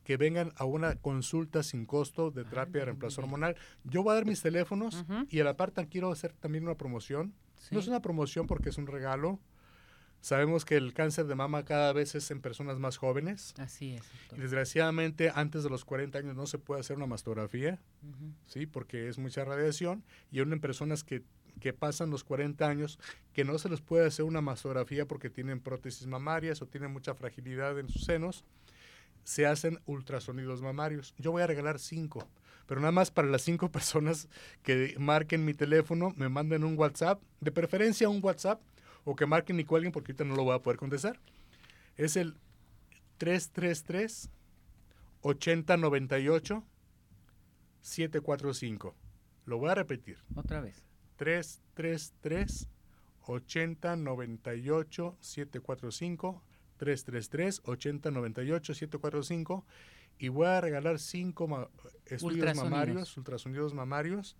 que 0.04 0.16
vengan 0.18 0.52
a 0.56 0.64
una 0.66 0.96
consulta 0.96 1.62
sin 1.62 1.86
costo 1.86 2.30
de 2.30 2.44
terapia 2.44 2.80
de 2.80 2.84
reemplazo 2.86 3.22
hormonal. 3.22 3.56
Yo 3.84 4.02
voy 4.02 4.12
a 4.12 4.14
dar 4.16 4.26
mis 4.26 4.42
teléfonos 4.42 5.04
y 5.30 5.40
a 5.40 5.44
la 5.44 5.56
par 5.56 5.70
tan- 5.70 5.86
quiero 5.86 6.10
hacer 6.12 6.34
también 6.34 6.64
una 6.64 6.74
promoción. 6.74 7.32
Sí. 7.56 7.68
No 7.74 7.80
es 7.80 7.88
una 7.88 8.02
promoción 8.02 8.46
porque 8.46 8.68
es 8.68 8.76
un 8.76 8.86
regalo. 8.86 9.40
Sabemos 10.20 10.64
que 10.66 10.76
el 10.76 10.92
cáncer 10.92 11.26
de 11.26 11.34
mama 11.34 11.64
cada 11.64 11.92
vez 11.94 12.14
es 12.14 12.30
en 12.30 12.40
personas 12.42 12.78
más 12.78 12.98
jóvenes. 12.98 13.54
Así 13.58 13.94
es. 13.94 14.02
Y 14.36 14.40
desgraciadamente 14.40 15.30
antes 15.34 15.62
de 15.64 15.70
los 15.70 15.84
40 15.86 16.18
años 16.18 16.34
no 16.36 16.46
se 16.46 16.58
puede 16.58 16.80
hacer 16.82 16.96
una 16.96 17.06
mastografía. 17.06 17.80
¿sí? 18.46 18.66
Porque 18.66 19.08
es 19.08 19.16
mucha 19.16 19.44
radiación 19.46 20.04
y 20.30 20.40
aún 20.40 20.52
en 20.52 20.60
personas 20.60 21.02
que 21.02 21.22
que 21.60 21.72
pasan 21.72 22.10
los 22.10 22.24
40 22.24 22.66
años, 22.68 22.98
que 23.32 23.44
no 23.44 23.58
se 23.58 23.68
les 23.68 23.80
puede 23.80 24.06
hacer 24.06 24.24
una 24.24 24.40
mastografía 24.40 25.06
porque 25.06 25.30
tienen 25.30 25.60
prótesis 25.60 26.06
mamarias 26.06 26.62
o 26.62 26.66
tienen 26.66 26.92
mucha 26.92 27.14
fragilidad 27.14 27.78
en 27.78 27.88
sus 27.88 28.04
senos, 28.04 28.44
se 29.24 29.46
hacen 29.46 29.80
ultrasonidos 29.86 30.62
mamarios. 30.62 31.14
Yo 31.18 31.32
voy 31.32 31.42
a 31.42 31.46
regalar 31.46 31.78
cinco, 31.78 32.28
pero 32.66 32.80
nada 32.80 32.92
más 32.92 33.10
para 33.10 33.28
las 33.28 33.42
cinco 33.42 33.70
personas 33.72 34.28
que 34.62 34.94
marquen 34.98 35.44
mi 35.44 35.54
teléfono, 35.54 36.12
me 36.16 36.28
manden 36.28 36.64
un 36.64 36.78
WhatsApp, 36.78 37.20
de 37.40 37.52
preferencia 37.52 38.08
un 38.08 38.22
WhatsApp, 38.22 38.60
o 39.04 39.14
que 39.14 39.26
marquen 39.26 39.60
y 39.60 39.64
cuelguen 39.64 39.92
porque 39.92 40.12
ahorita 40.12 40.24
no 40.24 40.34
lo 40.34 40.44
voy 40.44 40.54
a 40.54 40.60
poder 40.60 40.78
contestar. 40.78 41.20
Es 41.96 42.16
el 42.16 42.36
333 43.18 44.30
8098 45.20 46.64
745. 47.82 48.94
Lo 49.44 49.58
voy 49.58 49.70
a 49.70 49.74
repetir. 49.74 50.18
Otra 50.34 50.60
vez. 50.60 50.82
333 51.16 52.68
8098 53.26 55.16
745 55.20 56.42
333 56.76 57.62
8098 57.64 58.74
745 58.74 59.64
y 60.18 60.28
voy 60.28 60.46
a 60.46 60.60
regalar 60.60 60.98
cinco 60.98 61.70
estudios 62.06 62.56
mamarios, 62.56 63.16
ultrasonidos 63.16 63.74
mamarios, 63.74 64.36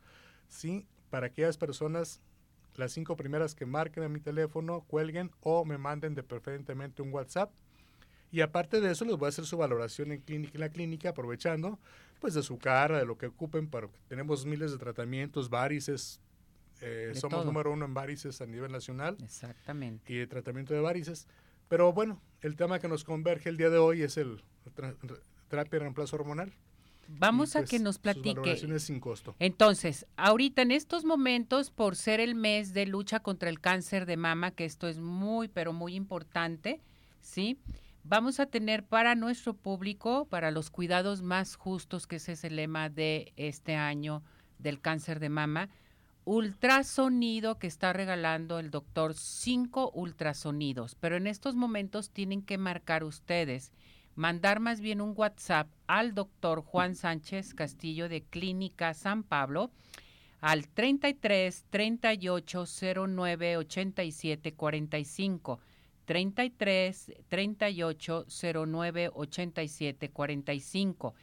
¿sí? 0.49 0.87
Para 1.11 1.27
aquellas 1.27 1.57
personas, 1.57 2.21
las 2.77 2.93
cinco 2.93 3.17
primeras 3.17 3.55
que 3.55 3.67
marquen 3.67 4.05
a 4.05 4.09
mi 4.09 4.21
teléfono, 4.21 4.83
cuelguen 4.83 5.31
o 5.41 5.65
me 5.65 5.79
manden 5.79 6.15
de 6.15 6.23
preferentemente 6.23 7.03
un 7.03 7.13
WhatsApp. 7.13 7.53
Y 8.31 8.41
aparte 8.41 8.81
de 8.81 8.91
eso, 8.91 9.05
les 9.05 9.17
voy 9.17 9.27
a 9.27 9.29
hacer 9.29 9.47
su 9.47 9.57
valoración 9.57 10.13
en, 10.13 10.21
clínica, 10.21 10.53
en 10.55 10.61
la 10.61 10.69
clínica, 10.69 11.11
aprovechando 11.11 11.79
pues 12.21 12.35
de 12.35 12.43
su 12.43 12.59
cara, 12.59 12.99
de 12.99 13.05
lo 13.05 13.19
que 13.19 13.27
ocupen, 13.27 13.69
para 13.69 13.89
tenemos 14.09 14.47
miles 14.47 14.73
de 14.73 14.79
tratamientos, 14.79 15.51
varices, 15.51 16.21
eh, 16.87 17.15
somos 17.15 17.47
número 17.47 17.73
uno 17.73 17.87
en 17.87 17.95
varices 17.95 18.41
a 18.41 18.47
nivel 18.47 18.71
nacional. 18.71 19.17
Exactamente. 19.23 20.13
Y 20.13 20.17
de 20.17 20.27
tratamiento 20.27 20.75
de 20.75 20.81
varices. 20.81 21.27
Pero 21.69 21.93
bueno, 21.93 22.21
el 22.43 22.57
tema 22.57 22.79
que 22.79 22.89
nos 22.89 23.05
converge 23.05 23.49
el 23.49 23.57
día 23.57 23.71
de 23.71 23.79
hoy 23.79 24.03
es 24.03 24.19
el 24.19 24.43
terapia 25.49 25.79
de 25.79 25.79
reemplazo 25.79 26.17
hormonal. 26.17 26.53
Vamos 27.09 27.57
a 27.57 27.61
pues, 27.61 27.71
que 27.71 27.79
nos 27.79 27.99
platique. 27.99 28.57
sin 28.79 29.01
costo. 29.01 29.35
Entonces, 29.39 30.07
ahorita 30.17 30.63
en 30.63 30.71
estos 30.71 31.05
momentos, 31.05 31.71
por 31.71 31.97
ser 31.97 32.21
el 32.21 32.35
mes 32.35 32.75
de 32.75 32.87
lucha 32.87 33.21
contra 33.21 33.49
el 33.49 33.61
cáncer 33.61 34.07
de 34.07 34.17
mama, 34.17 34.51
que 34.51 34.65
esto 34.65 34.89
es 34.89 34.99
muy, 34.99 35.49
pero 35.49 35.73
muy 35.73 35.95
importante, 35.95 36.81
¿sí? 37.21 37.59
Vamos 38.05 38.41
a 38.41 38.47
tener 38.47 38.85
para 38.85 39.15
nuestro 39.15 39.55
público, 39.55 40.27
para 40.27 40.51
los 40.51 40.71
cuidados 40.71 41.23
más 41.23 41.57
justos, 41.57 42.07
que 42.07 42.17
ese 42.17 42.33
es 42.33 42.45
el 42.45 42.57
lema 42.57 42.91
de 42.91 43.33
este 43.37 43.77
año 43.77 44.23
del 44.59 44.81
cáncer 44.81 45.21
de 45.21 45.31
mama, 45.31 45.71
ultrasonido 46.25 47.59
que 47.59 47.67
está 47.67 47.93
regalando 47.93 48.59
el 48.59 48.71
doctor, 48.71 49.15
cinco 49.15 49.91
ultrasonidos, 49.95 50.95
pero 50.95 51.17
en 51.17 51.27
estos 51.27 51.55
momentos 51.55 52.11
tienen 52.11 52.43
que 52.43 52.59
marcar 52.59 53.05
ustedes, 53.05 53.73
mandar 54.15 54.61
más 54.61 54.81
bien 54.81 55.01
un 55.01 55.13
WhatsApp 55.17 55.69
al 55.87 56.15
doctor 56.15 56.63
Juan 56.63 56.95
Sánchez 56.95 57.55
Castillo 57.55 58.09
de 58.09 58.23
Clínica 58.23 58.95
San 58.95 59.23
Pablo 59.23 59.71
al 60.41 60.69
33 60.69 61.65
38 61.71 62.65
09 63.07 63.57
87 63.57 64.55
45. 64.55 65.61
33 66.05 67.13
38 67.29 68.27
09 68.67 69.11
87 69.15 70.11
45 70.11 71.15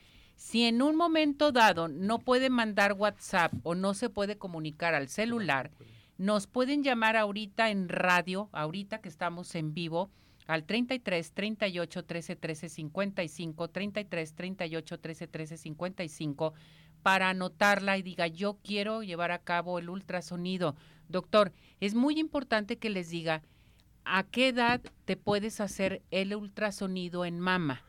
si 0.42 0.64
en 0.64 0.82
un 0.82 0.96
momento 0.96 1.52
dado 1.52 1.88
no 1.88 2.18
puede 2.18 2.50
mandar 2.50 2.94
WhatsApp 2.94 3.54
o 3.62 3.76
no 3.76 3.94
se 3.94 4.10
puede 4.10 4.40
comunicar 4.40 4.96
al 4.96 5.08
celular, 5.08 5.70
nos 6.18 6.48
pueden 6.48 6.82
llamar 6.82 7.16
ahorita 7.16 7.70
en 7.70 7.88
radio, 7.88 8.50
ahorita 8.52 9.02
que 9.02 9.08
estamos 9.08 9.54
en 9.54 9.76
vivo, 9.76 10.10
al 10.48 10.66
33 10.66 11.34
38 11.34 12.06
13 12.06 12.36
13 12.36 12.70
55, 12.70 13.68
33 13.70 14.34
38 14.34 15.00
13 15.00 15.28
13 15.28 15.58
55, 15.58 16.54
para 17.04 17.30
anotarla 17.30 18.00
y 18.00 18.02
diga, 18.02 18.26
yo 18.26 18.58
quiero 18.64 19.04
llevar 19.04 19.32
a 19.32 19.44
cabo 19.44 19.78
el 19.78 19.92
ultrasonido. 19.92 20.76
Doctor, 21.08 21.54
es 21.80 21.94
muy 21.94 22.20
importante 22.20 22.80
que 22.80 22.90
les 22.90 23.12
diga, 23.12 23.44
¿a 24.06 24.24
qué 24.24 24.48
edad 24.48 24.82
te 25.06 25.18
puedes 25.18 25.62
hacer 25.62 26.02
el 26.10 26.36
ultrasonido 26.36 27.26
en 27.26 27.40
mama? 27.40 27.84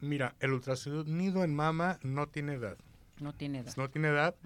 Mira, 0.00 0.34
el 0.40 0.52
ultrasonido 0.52 1.44
en 1.44 1.54
mama 1.54 1.98
no 2.02 2.28
tiene 2.28 2.54
edad. 2.54 2.78
No 3.20 3.34
tiene 3.34 3.60
edad. 3.60 3.76
No 3.76 3.90
tiene 3.90 4.08
edad, 4.08 4.36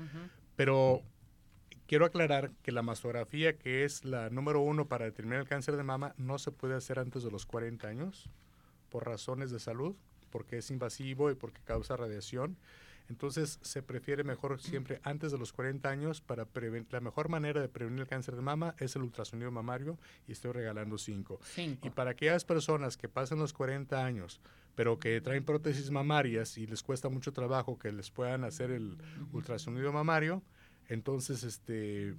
pero 0.57 1.03
quiero 1.87 2.07
aclarar 2.07 2.51
que 2.63 2.73
la 2.73 2.83
mastografía, 2.83 3.59
que 3.59 3.85
es 3.85 4.05
la 4.05 4.31
número 4.31 4.61
uno 4.61 4.87
para 4.87 5.05
determinar 5.05 5.41
el 5.41 5.49
cáncer 5.49 5.77
de 5.77 5.83
mama, 5.83 6.15
no 6.17 6.39
se 6.39 6.53
puede 6.53 6.75
hacer 6.75 6.99
antes 6.99 7.23
de 7.23 7.31
los 7.31 7.45
40 7.45 7.87
años 7.87 8.31
por 8.89 9.07
razones 9.07 9.51
de 9.51 9.61
salud, 9.61 9.95
porque 10.31 10.59
es 10.59 10.71
invasivo 10.71 11.31
y 11.31 11.35
porque 11.35 11.61
causa 11.65 11.97
radiación. 11.97 12.57
Entonces 13.09 13.59
se 13.61 13.83
prefiere 13.83 14.25
mejor 14.25 14.59
siempre 14.61 15.01
antes 15.03 15.33
de 15.33 15.39
los 15.39 15.53
40 15.53 15.87
años 15.89 16.23
para 16.23 16.47
prevenir. 16.47 16.87
La 16.91 17.01
mejor 17.01 17.29
manera 17.29 17.61
de 17.61 17.69
prevenir 17.69 18.01
el 18.01 18.07
cáncer 18.07 18.37
de 18.37 18.43
mama 18.43 18.75
es 18.79 18.97
el 18.97 19.03
ultrasonido 19.03 19.51
mamario 19.51 19.99
y 20.27 20.33
estoy 20.33 20.53
regalando 20.53 20.97
cinco. 20.97 21.41
Y 21.87 21.91
para 21.91 22.13
aquellas 22.13 22.45
personas 22.45 22.97
que 22.97 23.09
pasan 23.09 23.39
los 23.39 23.53
40 23.53 24.03
años, 24.03 24.41
pero 24.75 24.99
que 24.99 25.21
traen 25.21 25.45
prótesis 25.45 25.91
mamarias 25.91 26.59
y 26.59 26.67
les 26.67 26.83
cuesta 26.83 27.09
mucho 27.09 27.33
trabajo 27.33 27.79
que 27.79 27.93
les 27.93 28.11
puedan 28.11 28.45
hacer 28.45 28.71
el 28.71 28.99
ultrasonido 29.33 29.93
mamario, 29.93 30.43
entonces 30.89 31.45
este 31.45 32.15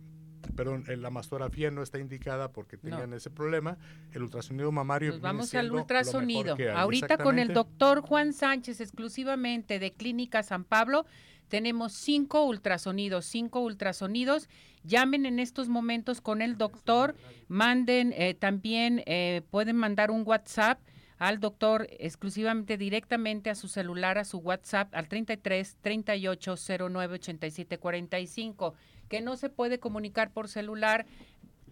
perdón, 0.56 0.84
la 0.98 1.10
mastografía 1.10 1.72
no 1.72 1.82
está 1.82 2.00
indicada 2.00 2.52
porque 2.52 2.78
tengan 2.78 3.14
ese 3.14 3.30
problema. 3.30 3.78
El 4.12 4.24
ultrasonido 4.24 4.72
mamario. 4.72 5.20
Vamos 5.20 5.54
al 5.56 5.72
ultrasonido. 5.72 6.58
Ahorita 6.76 7.18
con 7.18 7.40
el 7.40 7.54
doctor 7.54 8.02
Juan 8.02 8.34
Sánchez, 8.34 8.82
exclusivamente 8.82 9.80
de 9.80 9.92
Clínica 9.92 10.44
San 10.44 10.64
Pablo, 10.66 11.06
tenemos 11.48 11.94
cinco 11.94 12.46
ultrasonidos, 12.46 13.26
cinco 13.26 13.62
ultrasonidos. 13.62 14.50
Llamen 14.84 15.26
en 15.26 15.40
estos 15.40 15.70
momentos 15.70 16.20
con 16.20 16.42
el 16.42 16.58
doctor, 16.58 17.16
manden 17.48 18.14
eh, 18.14 18.34
también, 18.34 19.02
eh, 19.06 19.44
pueden 19.50 19.78
mandar 19.78 20.12
un 20.12 20.24
WhatsApp 20.26 20.80
al 21.24 21.40
doctor 21.40 21.88
exclusivamente 22.00 22.78
directamente 22.78 23.50
a 23.50 23.56
su 23.56 23.70
celular, 23.70 24.18
a 24.18 24.26
su 24.26 24.40
WhatsApp, 24.40 24.94
al 24.94 25.08
33 25.08 25.78
38 25.80 26.56
09 26.90 27.16
87 27.16 27.78
45 27.78 28.74
que 29.08 29.22
no 29.22 29.38
se 29.38 29.50
puede 29.50 29.80
comunicar 29.80 30.32
por 30.32 30.50
celular, 30.50 31.06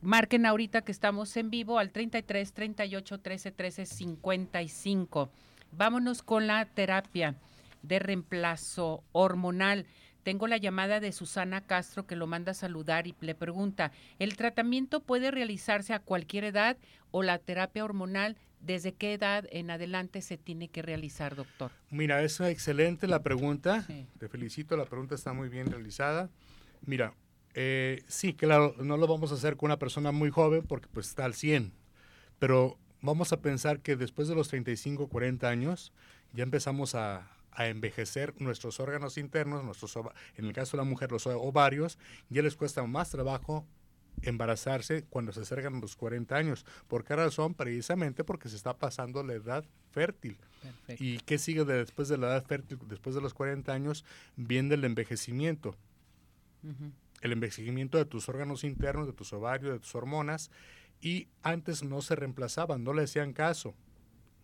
marquen 0.01 0.46
ahorita 0.46 0.84
que 0.84 0.93
estamos 0.93 1.36
en 1.36 1.50
vivo 1.50 1.79
al 1.79 1.91
33 1.91 2.53
38 2.53 3.20
13 3.20 3.51
13 3.51 3.86
55. 3.86 5.29
Vámonos 5.74 6.24
con 6.24 6.48
la 6.48 6.63
terapia 6.63 7.36
de 7.81 8.00
reemplazo 8.00 9.03
hormonal. 9.12 9.86
Tengo 10.24 10.48
la 10.48 10.58
llamada 10.58 11.01
de 11.01 11.12
Susana 11.12 11.60
Castro 11.60 12.08
que 12.08 12.15
lo 12.15 12.25
manda 12.25 12.51
a 12.51 12.55
saludar 12.55 13.05
y 13.05 13.15
le 13.20 13.36
pregunta, 13.36 13.91
¿el 14.17 14.38
tratamiento 14.38 15.01
puede 15.01 15.29
realizarse 15.29 15.93
a 15.93 16.00
cualquier 16.00 16.46
edad 16.46 16.77
o 17.10 17.22
la 17.22 17.38
terapia 17.38 17.84
hormonal 17.84 18.38
desde 18.61 18.93
qué 18.93 19.13
edad 19.13 19.45
en 19.51 19.71
adelante 19.71 20.21
se 20.21 20.37
tiene 20.37 20.69
que 20.69 20.81
realizar, 20.81 21.35
doctor? 21.35 21.71
Mira, 21.89 22.23
es 22.23 22.39
excelente 22.39 23.07
la 23.07 23.23
pregunta. 23.23 23.85
Te 24.19 24.27
felicito, 24.27 24.77
la 24.77 24.85
pregunta 24.85 25.15
está 25.15 25.33
muy 25.33 25.49
bien 25.49 25.67
realizada. 25.67 26.29
Mira, 26.85 27.13
eh, 27.53 28.03
sí, 28.07 28.33
claro, 28.33 28.75
no 28.79 28.97
lo 28.97 29.07
vamos 29.07 29.31
a 29.31 29.35
hacer 29.35 29.57
con 29.57 29.67
una 29.67 29.79
persona 29.79 30.11
muy 30.11 30.29
joven 30.29 30.63
porque 30.63 30.87
pues 30.91 31.07
está 31.07 31.25
al 31.25 31.33
100, 31.33 31.73
pero 32.39 32.77
vamos 33.01 33.33
a 33.33 33.41
pensar 33.41 33.81
que 33.81 33.95
después 33.95 34.27
de 34.27 34.35
los 34.35 34.47
35, 34.47 35.07
40 35.07 35.49
años 35.49 35.91
ya 36.33 36.43
empezamos 36.43 36.95
a, 36.95 37.27
envejecer 37.57 38.33
nuestros 38.39 38.79
órganos 38.79 39.17
internos, 39.17 39.63
nuestros 39.65 39.93
en 40.37 40.45
el 40.45 40.53
caso 40.53 40.77
de 40.77 40.83
la 40.83 40.89
mujer 40.89 41.11
los 41.11 41.27
ovarios, 41.27 41.99
ya 42.29 42.41
les 42.41 42.55
cuesta 42.55 42.81
más 42.87 43.11
trabajo 43.11 43.67
embarazarse 44.21 45.03
cuando 45.09 45.31
se 45.31 45.41
acercan 45.41 45.81
los 45.81 45.95
40 45.95 46.35
años. 46.35 46.65
¿Por 46.87 47.03
qué 47.03 47.15
razón? 47.15 47.53
Precisamente 47.53 48.23
porque 48.23 48.49
se 48.49 48.55
está 48.55 48.77
pasando 48.77 49.23
la 49.23 49.33
edad 49.33 49.65
fértil. 49.91 50.37
¿Y 50.99 51.17
qué 51.19 51.37
sigue 51.37 51.65
después 51.65 52.07
de 52.07 52.17
la 52.17 52.27
edad 52.27 52.45
fértil? 52.45 52.79
Después 52.87 53.15
de 53.15 53.21
los 53.21 53.33
40 53.33 53.71
años 53.73 54.05
viene 54.35 54.75
el 54.75 54.83
envejecimiento 54.83 55.75
el 57.21 57.31
envejecimiento 57.31 57.97
de 57.97 58.05
tus 58.05 58.27
órganos 58.29 58.63
internos, 58.63 59.07
de 59.07 59.13
tus 59.13 59.31
ovarios, 59.33 59.73
de 59.73 59.79
tus 59.79 59.95
hormonas, 59.95 60.51
y 61.01 61.27
antes 61.43 61.83
no 61.83 62.01
se 62.01 62.15
reemplazaban, 62.15 62.83
no 62.83 62.93
le 62.93 63.03
hacían 63.03 63.33
caso. 63.33 63.73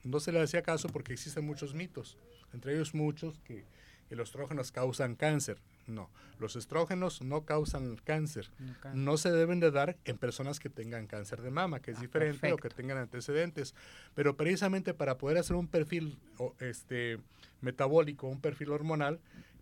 No 0.03 0.19
se 0.19 0.31
le 0.31 0.41
hacía 0.41 0.62
caso 0.62 0.88
porque 0.89 1.13
existen 1.13 1.46
muchos 1.46 1.74
mitos, 1.74 2.17
entre 2.53 2.74
ellos 2.74 2.93
muchos 2.93 3.39
que, 3.39 3.65
los 4.10 4.29
estrógenos 4.29 4.72
causan 4.72 5.15
cáncer. 5.15 5.57
No, 5.88 6.10
los 6.39 6.56
estrógenos 6.56 7.22
no 7.22 7.46
causan 7.46 7.96
cáncer. 8.03 8.51
No, 8.94 9.17
se 9.17 9.32
deben 9.32 9.60
de 9.60 9.72
dar 9.72 9.98
en 10.06 10.17
personas 10.17 10.60
que 10.60 10.70
tengan 10.70 11.08
cáncer 11.08 11.41
de 11.41 11.50
mama, 11.50 11.82
que 11.82 11.91
es 11.91 11.98
ah, 11.98 12.01
diferente 12.01 12.51
o 12.51 12.58
que 12.58 12.70
tengan 12.70 12.98
antecedentes. 12.98 13.74
Pero 14.13 14.36
precisamente 14.36 14.94
para 14.94 15.17
poder 15.17 15.38
hacer 15.38 15.56
un 15.56 15.67
perfil 15.67 16.20
este, 16.60 17.20
metabólico, 17.62 18.27
un 18.27 18.41
perfil 18.41 18.72
hormonal, 18.72 19.20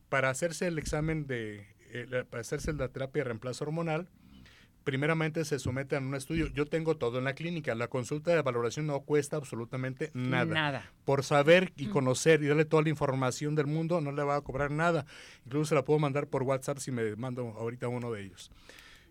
para 0.10 0.30
hacerse 0.30 0.68
el 0.68 0.78
examen 0.78 1.28
de 1.28 1.68
eh, 1.92 2.26
para 2.30 2.42
hacerse 2.42 2.74
la 2.74 2.90
terapia 2.90 3.22
de 3.22 3.30
reemplazo 3.30 3.64
hormonal, 3.64 4.10
primeramente 4.86 5.44
se 5.44 5.60
someten 5.60 6.04
a 6.04 6.08
un 6.08 6.16
estudio. 6.16 6.48
Yo 6.54 6.66
tengo 6.68 6.96
todo 6.96 7.18
en 7.18 7.26
la 7.26 7.34
clínica. 7.34 7.76
La 7.76 7.90
consulta 7.90 8.34
de 8.34 8.42
valoración 8.42 8.86
no 8.88 9.02
cuesta 9.02 9.36
absolutamente 9.36 10.12
nada. 10.14 10.46
Nada. 10.54 10.92
Por 11.04 11.24
saber 11.26 11.74
y 11.76 11.88
conocer 11.88 12.42
y 12.44 12.48
darle 12.48 12.64
toda 12.64 12.84
la 12.84 12.90
información 12.90 13.56
del 13.56 13.66
mundo, 13.66 14.00
no 14.00 14.14
le 14.14 14.24
va 14.24 14.38
a 14.38 14.42
cobrar 14.42 14.72
nada. 14.72 15.06
Incluso 15.46 15.66
se 15.70 15.76
la 15.76 15.84
puedo 15.84 16.00
mandar 16.00 16.28
por 16.28 16.44
WhatsApp 16.44 16.78
si 16.78 16.92
me 16.92 17.16
mando 17.18 17.42
ahorita 17.58 17.88
uno 17.90 18.12
de 18.12 18.24
ellos. 18.24 18.52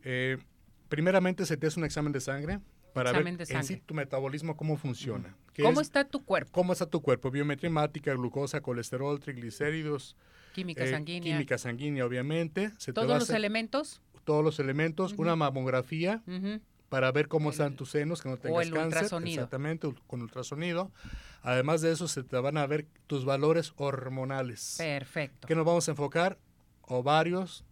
Eh, 0.05 0.39
primeramente 0.89 1.45
se 1.45 1.57
te 1.57 1.67
hace 1.67 1.79
un 1.79 1.85
examen 1.85 2.13
de 2.13 2.21
sangre 2.21 2.61
para 2.93 3.11
Examen 3.11 3.37
ver 3.37 3.47
de 3.49 3.55
en 3.55 3.65
sí 3.65 3.83
tu 3.85 3.95
metabolismo 3.95 4.57
cómo 4.57 4.77
funciona. 4.77 5.37
¿Qué 5.53 5.63
¿Cómo 5.65 5.81
es- 5.81 5.89
está 5.89 6.05
tu 6.05 6.25
cuerpo? 6.25 6.53
¿Cómo 6.53 6.73
está 6.73 6.87
tu 6.87 7.03
cuerpo? 7.03 7.31
Biometría 7.33 7.69
hemática, 7.69 8.15
glucosa, 8.15 8.61
colesterol, 8.61 9.19
triglicéridos, 9.19 10.17
Química 10.55 10.85
eh, 10.85 10.91
sanguínea. 10.91 11.35
química 11.37 11.59
sanguínea, 11.59 12.07
obviamente. 12.07 12.71
Se 12.79 12.93
Todos 12.93 13.09
los 13.19 13.31
elementos. 13.31 14.01
Todos 14.25 14.45
los 14.45 14.59
elementos, 14.59 15.15
una 15.17 15.37
mamografía 15.37 16.23
para 16.89 17.11
ver 17.13 17.29
cómo 17.29 17.51
están 17.51 17.75
tus 17.77 17.91
senos, 17.91 18.23
que 18.23 18.29
no 18.29 18.37
tengas 18.37 18.67
el 18.67 18.73
cáncer. 18.73 18.87
ultrasonido. 19.03 19.35
Exactamente, 19.43 19.93
con 20.07 20.23
ultrasonido. 20.23 20.91
Además 21.43 21.81
de 21.83 21.93
eso, 21.93 22.09
se 22.09 22.23
te 22.23 22.37
van 22.39 22.57
a 22.57 22.67
ver 22.67 22.87
tus 23.07 23.25
valores 23.25 23.73
hormonales. 23.77 24.77
Perfecto. 24.79 25.47
¿Qué 25.49 25.55
nos 25.55 25.65
vamos 25.67 25.89
a 25.89 25.91
enfocar? 25.91 26.39
Ovarios, 26.83 27.65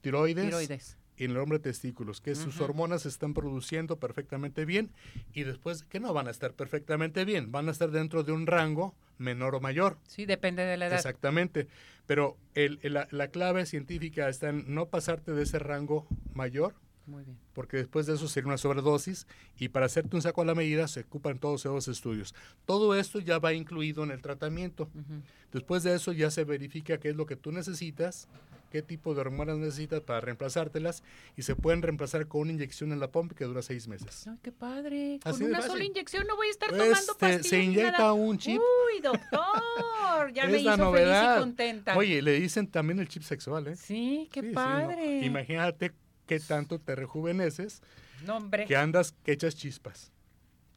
tiroides, 0.00 0.44
Tiroides. 0.46 0.96
y 1.16 1.24
en 1.24 1.30
el 1.32 1.36
hombre 1.38 1.58
testículos, 1.58 2.20
que 2.20 2.34
sus 2.34 2.60
hormonas 2.60 3.02
se 3.02 3.08
están 3.08 3.34
produciendo 3.34 3.98
perfectamente 3.98 4.64
bien 4.64 4.90
y 5.32 5.44
después 5.44 5.82
que 5.84 6.00
no 6.00 6.12
van 6.12 6.28
a 6.28 6.30
estar 6.30 6.52
perfectamente 6.54 7.24
bien, 7.24 7.52
van 7.52 7.68
a 7.68 7.72
estar 7.72 7.90
dentro 7.90 8.22
de 8.24 8.32
un 8.32 8.46
rango 8.46 8.94
menor 9.18 9.54
o 9.54 9.60
mayor. 9.60 9.98
Sí, 10.06 10.24
depende 10.24 10.64
de 10.64 10.76
la 10.76 10.86
edad. 10.86 10.96
Exactamente. 10.96 11.68
Pero 12.10 12.36
el- 12.56 12.80
el- 12.82 12.94
la, 12.94 13.06
la 13.12 13.28
clave 13.28 13.64
científica 13.66 14.28
está 14.28 14.48
en 14.48 14.74
no 14.74 14.86
pasarte 14.86 15.30
de 15.30 15.44
ese 15.44 15.60
rango 15.60 16.08
mayor, 16.34 16.74
Muy 17.06 17.22
bien. 17.22 17.38
porque 17.52 17.76
después 17.76 18.04
de 18.06 18.14
eso 18.14 18.26
sería 18.26 18.48
una 18.48 18.58
sobredosis 18.58 19.28
y 19.60 19.68
para 19.68 19.86
hacerte 19.86 20.16
un 20.16 20.22
saco 20.22 20.42
a 20.42 20.44
la 20.44 20.56
medida 20.56 20.88
se 20.88 21.02
ocupan 21.02 21.38
todos 21.38 21.60
esos 21.60 21.86
estudios. 21.86 22.34
Todo 22.64 22.96
esto 22.96 23.20
ya 23.20 23.38
va 23.38 23.52
incluido 23.52 24.02
en 24.02 24.10
el 24.10 24.20
tratamiento. 24.22 24.90
Después 25.52 25.84
de 25.84 25.94
eso 25.94 26.10
ya 26.10 26.32
se 26.32 26.42
verifica 26.42 26.98
qué 26.98 27.10
es 27.10 27.14
lo 27.16 27.26
que 27.26 27.36
tú 27.36 27.52
necesitas, 27.52 28.26
qué 28.70 28.82
tipo 28.82 29.14
de 29.14 29.20
hormonas 29.20 29.58
necesitas 29.58 30.00
para 30.00 30.20
reemplazártelas 30.20 31.02
y 31.36 31.42
se 31.42 31.56
pueden 31.56 31.82
reemplazar 31.82 32.26
con 32.28 32.42
una 32.42 32.52
inyección 32.52 32.92
en 32.92 33.00
la 33.00 33.10
pompa 33.10 33.34
que 33.34 33.44
dura 33.44 33.62
seis 33.62 33.88
meses. 33.88 34.26
Ay, 34.28 34.36
qué 34.42 34.52
padre. 34.52 35.18
Con 35.22 35.32
Así 35.34 35.44
una 35.44 35.56
fácil. 35.58 35.72
sola 35.72 35.84
inyección 35.84 36.26
no 36.26 36.36
voy 36.36 36.46
a 36.46 36.50
estar 36.50 36.68
Pues, 36.70 36.82
tomando 36.82 37.14
te- 37.14 37.18
pastillas. 37.18 37.46
se 37.48 37.62
inyecta 37.62 37.90
nada. 37.98 38.12
un 38.12 38.38
chip. 38.38 38.58
Uy, 38.60 39.00
doctor. 39.02 40.32
Ya 40.32 40.46
me 40.46 40.56
Es 40.56 40.62
la 40.64 40.74
hizo 40.74 40.84
novedad. 40.84 41.22
feliz 41.24 41.36
y 41.36 41.40
contenta. 41.40 41.96
Oye, 41.96 42.22
le 42.22 42.32
dicen 42.40 42.66
también 42.68 42.98
el 43.00 43.08
chip 43.08 43.22
sexual, 43.22 43.66
¿eh? 43.68 43.76
Sí, 43.76 44.28
qué 44.32 44.40
Sí, 44.40 44.46
sí, 44.48 44.54
no. 44.54 44.60
padre. 44.60 45.24
Imagínate 45.26 45.92
qué 46.26 46.38
tanto 46.40 46.78
te 46.78 46.94
rejuveneces 46.94 47.82
No, 48.24 48.36
hombre. 48.36 48.66
que 48.66 48.76
andas 48.76 49.14
que 49.24 49.32
echas 49.32 49.56
chispas. 49.56 50.12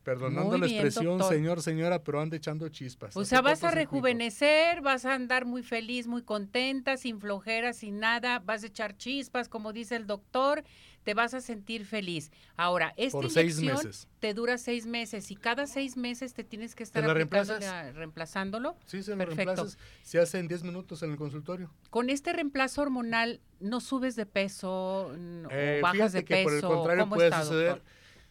Perdonando 0.03 0.57
la 0.57 0.65
expresión, 0.65 1.17
doctor. 1.17 1.33
señor, 1.33 1.61
señora, 1.61 2.03
pero 2.03 2.19
anda 2.19 2.35
echando 2.35 2.67
chispas. 2.67 3.15
O 3.15 3.23
sea, 3.23 3.41
vas 3.41 3.63
a 3.63 3.71
rejuvenecer, 3.71 4.81
vas 4.81 5.05
a 5.05 5.13
andar 5.13 5.45
muy 5.45 5.63
feliz, 5.63 6.07
muy 6.07 6.21
contenta, 6.23 6.97
sin 6.97 7.19
flojera, 7.21 7.71
sin 7.71 7.99
nada, 7.99 8.39
vas 8.39 8.63
a 8.63 8.67
echar 8.67 8.97
chispas, 8.97 9.47
como 9.47 9.71
dice 9.71 9.95
el 9.95 10.05
doctor, 10.05 10.63
te 11.03 11.13
vas 11.13 11.33
a 11.33 11.39
sentir 11.41 11.85
feliz. 11.85 12.31
Ahora, 12.57 12.93
esta 12.97 13.17
Por 13.17 13.29
seis 13.29 13.57
inyección 13.59 13.85
meses. 13.87 14.07
te 14.19 14.33
dura 14.33 14.57
seis 14.57 14.85
meses 14.85 15.31
y 15.31 15.35
cada 15.37 15.67
seis 15.67 15.95
meses 15.95 16.33
te 16.33 16.43
tienes 16.43 16.75
que 16.75 16.83
estar 16.83 17.03
reemplazas? 17.03 17.93
reemplazándolo. 17.95 18.75
Sí, 18.85 19.03
se 19.03 19.15
lo 19.15 19.23
reemplazas. 19.25 19.77
Se 20.01 20.19
hace 20.19 20.39
en 20.39 20.47
10 20.49 20.63
minutos 20.63 21.01
en 21.03 21.11
el 21.11 21.17
consultorio. 21.17 21.69
Con 21.89 22.09
este 22.09 22.33
reemplazo 22.33 22.81
hormonal, 22.81 23.39
¿no 23.61 23.79
subes 23.79 24.15
de 24.17 24.25
peso 24.25 25.11
n- 25.13 25.47
Eh, 25.49 25.79
o 25.79 25.83
bajas 25.83 26.11
de 26.11 26.25
que 26.25 26.35
peso? 26.35 26.43
por 26.43 26.53
el 26.53 26.61
contrario 26.61 27.03
¿Cómo 27.03 27.15
puede 27.15 27.27
está, 27.29 27.43
suceder. 27.43 27.67
doctor? 27.75 27.85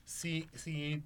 Si, 0.05 0.49
si 0.55 1.03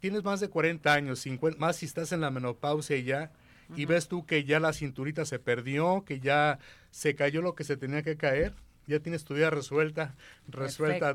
tienes 0.00 0.24
más 0.24 0.40
de 0.40 0.48
40 0.48 0.92
años, 0.92 1.20
50, 1.20 1.58
más 1.58 1.76
si 1.76 1.86
estás 1.86 2.12
en 2.12 2.20
la 2.20 2.30
menopausia 2.30 2.96
y 2.96 3.04
ya, 3.04 3.30
y 3.76 3.84
ves 3.84 4.08
tú 4.08 4.26
que 4.26 4.44
ya 4.44 4.58
la 4.58 4.72
cinturita 4.72 5.24
se 5.24 5.38
perdió, 5.38 6.04
que 6.04 6.18
ya 6.18 6.58
se 6.90 7.14
cayó 7.14 7.40
lo 7.42 7.54
que 7.54 7.62
se 7.64 7.76
tenía 7.76 8.02
que 8.02 8.16
caer, 8.16 8.52
ya 8.86 8.98
tienes 8.98 9.22
tu 9.24 9.34
vida 9.34 9.50
resuelta, 9.50 10.16
resuelta, 10.48 11.12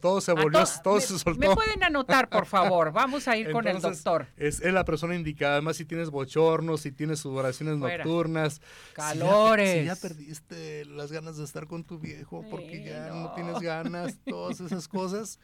todo 0.00 0.22
se 0.22 0.32
volvió, 0.32 0.64
to- 0.64 0.70
todo 0.82 0.94
me, 0.94 1.00
se 1.02 1.18
soltó. 1.18 1.38
¿Me 1.46 1.54
pueden 1.54 1.82
anotar, 1.84 2.30
por 2.30 2.46
favor? 2.46 2.90
Vamos 2.94 3.28
a 3.28 3.36
ir 3.36 3.50
con 3.50 3.66
el 3.68 3.82
doctor. 3.82 4.28
Es, 4.38 4.60
es 4.62 4.72
la 4.72 4.86
persona 4.86 5.14
indicada, 5.14 5.54
además 5.54 5.76
si 5.76 5.84
tienes 5.84 6.08
bochornos, 6.08 6.80
si 6.80 6.92
tienes 6.92 7.18
sudoraciones 7.20 7.78
Fuera. 7.78 8.02
nocturnas. 8.04 8.54
si 8.54 8.60
ya- 8.60 8.94
Calores. 8.94 9.80
Si 9.80 9.84
ya, 9.84 9.96
perdiste 9.96 10.84
las 10.86 11.12
ganas 11.12 11.36
de 11.36 11.44
estar 11.44 11.66
con 11.66 11.84
tu 11.84 11.98
viejo 11.98 12.42
porque 12.50 12.78
Sí, 12.78 12.84
ya 12.84 13.08
no. 13.08 13.14
no. 13.24 13.34
tienes 13.34 13.58
ganas, 13.60 14.18
todas 14.24 14.60
esas 14.60 14.88
cosas. 14.88 15.38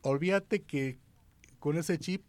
Olvídate 0.00 0.62
que 0.62 0.98
con 1.62 1.78
ese 1.78 1.96
chip 1.98 2.24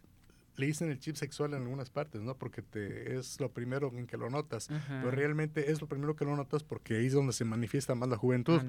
le 0.56 0.68
dicen 0.68 0.92
el 0.92 1.00
chip 1.00 1.16
sexual 1.16 1.54
en 1.56 1.64
algunas 1.64 1.90
partes, 1.90 2.22
¿no? 2.22 2.38
Porque 2.38 2.62
te, 2.62 3.18
es 3.18 3.40
lo 3.40 3.52
primero 3.52 3.92
en 3.96 4.06
que 4.06 4.18
lo 4.18 4.30
notas. 4.30 4.70
Ajá. 4.70 5.00
Pero 5.02 5.10
realmente 5.10 5.72
es 5.72 5.82
lo 5.82 5.88
primero 5.88 6.16
que 6.16 6.26
lo 6.26 6.36
notas 6.36 6.64
porque 6.64 6.98
ahí 6.98 7.08
es 7.08 7.14
donde 7.14 7.34
se 7.34 7.44
manifiesta 7.44 7.96
más 7.96 8.08
la 8.10 8.18
juventud. 8.18 8.62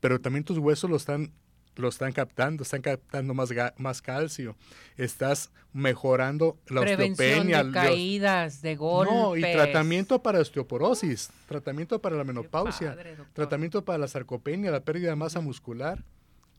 Pero 0.00 0.20
también 0.20 0.42
tus 0.44 0.58
huesos 0.58 0.90
lo 0.90 0.96
están 0.96 1.32
lo 1.76 1.88
están 1.88 2.10
captando, 2.10 2.64
están 2.64 2.82
captando 2.82 3.34
más, 3.34 3.52
ga- 3.52 3.72
más 3.78 4.02
calcio, 4.02 4.56
estás 4.96 5.52
mejorando 5.72 6.58
la 6.66 6.80
Prevención 6.80 7.12
osteopenia, 7.30 7.58
de 7.58 7.64
los- 7.64 7.72
caídas, 7.74 8.62
de 8.62 8.74
golpes. 8.74 9.14
no, 9.14 9.36
y 9.36 9.42
tratamiento 9.42 10.20
para 10.20 10.40
osteoporosis, 10.40 11.30
tratamiento 11.46 12.00
para 12.00 12.16
la 12.16 12.24
menopausia, 12.24 12.96
padre, 12.96 13.16
tratamiento 13.32 13.84
para 13.84 13.98
la 13.98 14.08
sarcopenia, 14.08 14.72
la 14.72 14.80
pérdida 14.80 15.10
de 15.10 15.14
masa 15.14 15.40
muscular, 15.40 16.04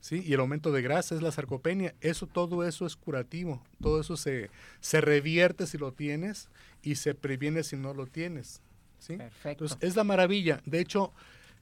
¿sí? 0.02 0.24
Y 0.26 0.34
el 0.34 0.40
aumento 0.40 0.72
de 0.72 0.82
grasa 0.82 1.16
es 1.16 1.22
la 1.22 1.32
sarcopenia. 1.32 1.94
Eso, 2.02 2.28
todo 2.28 2.66
eso 2.68 2.86
es 2.86 2.96
curativo. 2.96 3.62
Todo 3.82 4.02
eso 4.02 4.16
se, 4.18 4.50
se 4.80 5.02
revierte 5.02 5.68
si 5.68 5.78
lo 5.78 5.92
tienes 5.94 6.50
y 6.84 6.96
se 6.96 7.14
previene 7.16 7.64
si 7.64 7.76
no 7.76 7.94
lo 7.94 8.06
tienes, 8.08 8.62
¿sí? 9.00 9.18
Perfecto. 9.18 9.66
Entonces, 9.66 9.78
es 9.82 9.96
la 9.96 10.04
maravilla. 10.04 10.62
De 10.66 10.80
hecho, 10.80 11.12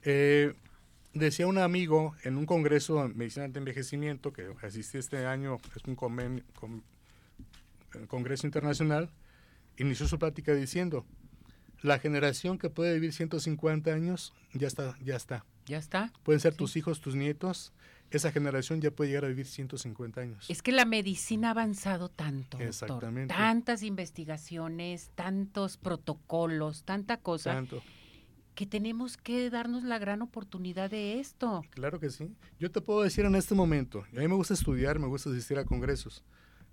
eh, 0.03 0.53
decía 1.13 1.47
un 1.47 1.57
amigo 1.57 2.15
en 2.23 2.37
un 2.37 2.45
congreso 2.45 3.01
de 3.07 3.13
medicina 3.13 3.47
de 3.47 3.57
envejecimiento 3.59 4.31
que 4.31 4.47
asistí 4.61 4.97
este 4.99 5.25
año, 5.25 5.57
es 5.75 5.83
un 5.85 5.95
con- 5.95 6.43
eh, 7.95 8.05
congreso 8.07 8.45
internacional, 8.45 9.09
inició 9.77 10.07
su 10.07 10.19
plática 10.19 10.53
diciendo, 10.53 11.05
la 11.81 11.99
generación 11.99 12.57
que 12.57 12.69
puede 12.69 12.93
vivir 12.95 13.13
150 13.13 13.93
años 13.93 14.33
ya 14.53 14.67
está, 14.67 14.97
ya 15.03 15.15
está. 15.15 15.45
¿Ya 15.67 15.77
está? 15.77 16.11
Pueden 16.23 16.39
ser 16.39 16.53
Sí. 16.53 16.57
tus 16.57 16.75
hijos, 16.77 17.01
tus 17.01 17.15
nietos, 17.15 17.73
esa 18.11 18.31
generación 18.31 18.81
ya 18.81 18.91
puede 18.91 19.09
llegar 19.09 19.25
a 19.25 19.27
vivir 19.27 19.45
150 19.45 20.21
años. 20.21 20.45
Es 20.49 20.61
que 20.61 20.71
la 20.71 20.85
medicina 20.85 21.49
ha 21.49 21.51
avanzado 21.51 22.09
tanto, 22.09 22.57
doctor. 22.57 22.67
Exactamente. 22.67 23.33
Tantas 23.33 23.83
investigaciones, 23.83 25.11
tantos 25.15 25.77
protocolos, 25.77 26.83
tanta 26.83 27.17
cosa, 27.17 27.53
Tanto. 27.53 27.81
que 28.55 28.65
tenemos 28.65 29.17
que 29.17 29.49
darnos 29.49 29.83
la 29.83 29.99
gran 29.99 30.21
oportunidad 30.21 30.89
de 30.89 31.19
esto. 31.19 31.63
Claro 31.71 31.99
que 31.99 32.09
sí. 32.09 32.33
Yo 32.59 32.71
te 32.71 32.81
puedo 32.81 33.01
decir 33.03 33.25
en 33.25 33.35
este 33.35 33.55
momento, 33.55 34.05
y 34.13 34.17
a 34.17 34.21
mí 34.21 34.27
me 34.27 34.35
gusta 34.35 34.53
estudiar, 34.53 34.99
me 34.99 35.07
gusta 35.07 35.29
asistir 35.29 35.57
a 35.57 35.65
congresos, 35.65 36.23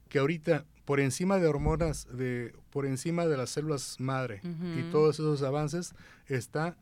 que 0.08 0.18
ahorita 0.18 0.64
por 0.84 1.00
encima 1.00 1.38
de 1.38 1.46
hormonas, 1.46 2.06
de, 2.16 2.54
por 2.70 2.86
encima 2.86 3.26
de 3.26 3.36
las 3.36 3.50
células 3.50 3.98
madre 3.98 4.40
y 4.44 4.90
todos 4.90 5.16
esos 5.16 5.42
avances, 5.42 5.94
está 6.26 6.76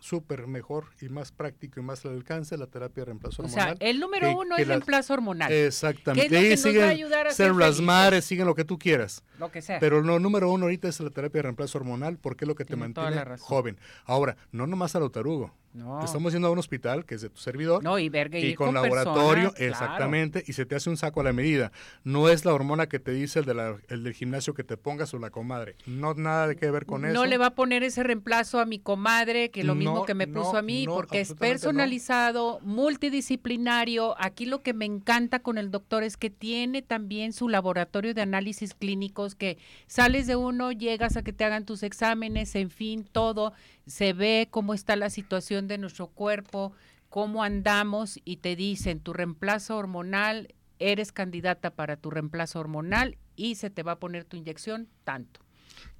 súper 0.00 0.46
mejor 0.46 0.86
y 1.00 1.08
más 1.08 1.32
práctico 1.32 1.80
y 1.80 1.82
más 1.82 2.04
al 2.04 2.12
alcance 2.12 2.56
la 2.56 2.66
terapia 2.66 3.02
de 3.02 3.06
reemplazo 3.06 3.42
O 3.42 3.48
sea, 3.48 3.62
hormonal. 3.64 3.76
el 3.88 4.00
número 4.00 4.28
que- 4.28 4.34
uno 4.34 4.56
que 4.56 4.62
es 4.62 4.68
la- 4.68 4.74
reemplazo 4.74 5.14
hormonal, 5.14 5.52
Exactamente. 5.52 6.28
¿Qué 6.28 6.52
es 6.52 6.64
lo 6.64 6.72
que 6.72 6.78
nos 6.78 6.84
va 6.84 6.88
a 6.88 6.90
ayudar 6.92 7.26
a 7.26 7.30
ser 7.30 7.46
células 7.46 7.66
felices? 7.68 7.86
madres, 7.86 8.24
siguen 8.24 8.46
lo 8.46 8.54
que 8.54 8.64
tú 8.64 8.78
quieras. 8.78 9.24
lo 9.38 9.50
que 9.52 9.62
sea. 9.62 9.78
Pero 9.78 10.00
lo 10.00 10.18
número 10.18 10.50
uno 10.50 10.64
ahorita 10.64 10.88
es 10.88 10.98
la 11.00 11.10
terapia 11.10 11.38
de 11.38 11.42
reemplazo 11.44 11.78
hormonal 11.78 12.18
porque 12.18 12.44
es 12.44 12.48
lo 12.48 12.54
que 12.56 12.64
te 12.64 12.74
Tiene 12.74 12.88
mantiene 12.92 13.38
joven. 13.38 13.78
Ahora, 14.04 14.36
no 14.52 14.66
nomás 14.66 14.96
al 14.96 15.02
otarugo. 15.04 15.54
No, 15.74 16.04
Estamos 16.04 16.32
yendo 16.32 16.48
a 16.48 16.50
un 16.50 16.58
hospital 16.58 17.04
que 17.04 17.14
es 17.14 17.20
de 17.20 17.30
tu 17.30 17.38
servidor 17.38 17.82
no, 17.84 17.98
y 17.98 18.08
verga, 18.08 18.38
y 18.38 18.46
ir 18.46 18.56
con 18.56 18.74
laboratorio, 18.74 19.50
personas, 19.52 19.54
claro. 19.54 19.72
exactamente, 19.72 20.44
y 20.46 20.52
se 20.54 20.66
te 20.66 20.74
hace 20.74 20.90
un 20.90 20.96
saco 20.96 21.20
a 21.20 21.24
la 21.24 21.32
medida. 21.32 21.70
No 22.04 22.28
es 22.28 22.44
la 22.44 22.54
hormona 22.54 22.88
que 22.88 22.98
te 22.98 23.12
dice 23.12 23.40
el, 23.40 23.44
de 23.44 23.54
la- 23.54 23.76
el 23.88 24.02
del 24.02 24.14
gimnasio 24.14 24.54
que 24.54 24.64
te 24.64 24.76
pongas 24.76 25.12
o 25.14 25.18
la 25.18 25.30
comadre. 25.30 25.76
No 25.86 26.14
nada 26.14 26.46
de 26.48 26.56
que 26.56 26.70
ver 26.70 26.86
con 26.86 27.04
eso. 27.04 27.14
No 27.14 27.26
le 27.26 27.38
va 27.38 27.46
a 27.46 27.54
poner 27.54 27.82
ese 27.84 28.02
reemplazo 28.02 28.58
a 28.60 28.64
mi 28.66 28.78
comadre, 28.78 29.50
que 29.50 29.62
lo 29.62 29.74
mismo 29.74 30.04
que 30.04 30.14
me 30.14 30.26
puso 30.26 30.56
a 30.56 30.62
mí, 30.62 30.86
porque 30.86 31.20
es 31.20 31.34
personalizado, 31.34 32.60
multidisciplinario. 32.62 34.14
Aquí 34.18 34.46
lo 34.46 34.62
que 34.62 34.72
me 34.74 34.84
encanta 34.84 35.40
con 35.40 35.58
el 35.58 35.70
doctor 35.70 36.02
es 36.02 36.16
que 36.16 36.30
tiene 36.30 36.82
también 36.82 37.32
su 37.32 37.48
laboratorio 37.48 38.14
de 38.14 38.22
análisis 38.22 38.74
clínicos, 38.74 39.34
que 39.34 39.58
sales 39.86 40.26
de 40.26 40.36
uno, 40.36 40.72
llegas 40.72 41.16
a 41.16 41.22
que 41.22 41.32
te 41.32 41.44
hagan 41.44 41.64
tus 41.64 41.82
exámenes, 41.82 42.54
en 42.54 42.70
fin, 42.70 43.04
todo, 43.10 43.52
se 43.88 44.12
ve 44.12 44.48
cómo 44.50 44.74
está 44.74 44.96
la 44.96 45.10
situación 45.10 45.66
de 45.66 45.78
nuestro 45.78 46.08
cuerpo, 46.08 46.72
cómo 47.08 47.42
andamos 47.42 48.20
y 48.24 48.36
te 48.36 48.54
dicen 48.54 49.00
tu 49.00 49.12
reemplazo 49.12 49.76
hormonal, 49.76 50.54
eres 50.78 51.10
candidata 51.10 51.70
para 51.70 51.96
tu 51.96 52.10
reemplazo 52.10 52.60
hormonal 52.60 53.16
y 53.34 53.56
se 53.56 53.70
te 53.70 53.82
va 53.82 53.92
a 53.92 53.98
poner 53.98 54.24
tu 54.24 54.36
inyección 54.36 54.88
tanto. 55.04 55.40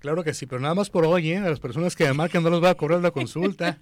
Claro 0.00 0.22
que 0.22 0.34
sí, 0.34 0.46
pero 0.46 0.60
nada 0.60 0.74
más 0.74 0.90
por 0.90 1.04
hoy, 1.04 1.30
¿eh? 1.30 1.38
A 1.38 1.50
las 1.50 1.60
personas 1.60 1.96
que 1.96 2.04
me 2.04 2.12
marcan 2.12 2.42
no 2.42 2.50
les 2.50 2.62
va 2.62 2.70
a 2.70 2.74
cobrar 2.74 3.00
la 3.00 3.10
consulta. 3.10 3.78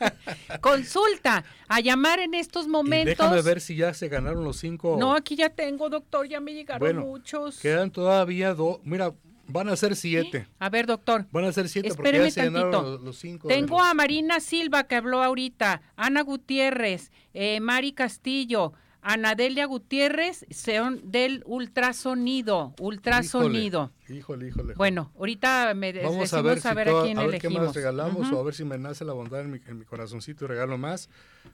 consulta, 0.60 1.44
a 1.68 1.80
llamar 1.80 2.20
en 2.20 2.34
estos 2.34 2.68
momentos. 2.68 3.12
Y 3.12 3.16
déjame 3.16 3.42
ver 3.42 3.60
si 3.60 3.76
ya 3.76 3.92
se 3.92 4.08
ganaron 4.08 4.44
los 4.44 4.58
cinco. 4.58 4.96
No, 4.98 5.14
aquí 5.14 5.36
ya 5.36 5.50
tengo, 5.50 5.88
doctor, 5.90 6.26
ya 6.26 6.40
me 6.40 6.54
llegaron 6.54 6.80
bueno, 6.80 7.00
muchos. 7.02 7.58
Quedan 7.60 7.90
todavía 7.90 8.54
dos. 8.54 8.78
Mira, 8.84 9.12
van 9.48 9.68
a 9.68 9.76
ser 9.76 9.96
siete. 9.96 10.46
A 10.58 10.68
ver, 10.68 10.86
doctor. 10.86 11.26
Van 11.32 11.44
a 11.44 11.52
ser 11.52 11.68
siete 11.68 11.90
porque 11.94 12.12
ya 12.12 12.30
se 12.30 12.44
ganaron 12.44 12.70
los, 12.70 13.00
los 13.00 13.18
cinco. 13.18 13.48
Tengo 13.48 13.82
a 13.82 13.94
Marina 13.94 14.40
Silva 14.40 14.84
que 14.84 14.94
habló 14.94 15.22
ahorita, 15.22 15.82
Ana 15.96 16.22
Gutiérrez, 16.22 17.10
eh, 17.34 17.60
Mari 17.60 17.92
Castillo. 17.92 18.72
Anadelia 19.00 19.64
Gutiérrez, 19.64 20.44
son 20.50 21.00
del 21.10 21.42
ultrasonido, 21.46 22.74
ultrasonido. 22.80 23.92
Híjole, 24.08 24.48
híjole. 24.48 24.74
Bueno, 24.74 25.12
ahorita 25.16 25.72
me 25.74 25.92
Vamos 26.02 26.34
a 26.34 26.42
ver, 26.42 26.58
a 26.62 26.74
ver 26.74 26.88
a 26.88 27.02
quién 27.04 27.18
a 27.18 27.26
ver 27.26 27.40
qué 27.40 27.48
más 27.48 27.74
regalamos 27.74 28.30
o 28.32 28.38
a 28.38 28.42
ver 28.42 28.54
si 28.54 28.64
me 28.64 28.76
nace 28.76 29.04
la 29.04 29.12
bondad 29.12 29.42
en 29.42 29.52
mi, 29.52 29.60
en 29.66 29.78
mi, 29.78 29.84
corazoncito 29.84 30.44
y 30.44 30.48
regalo 30.48 30.76
más. 30.78 31.08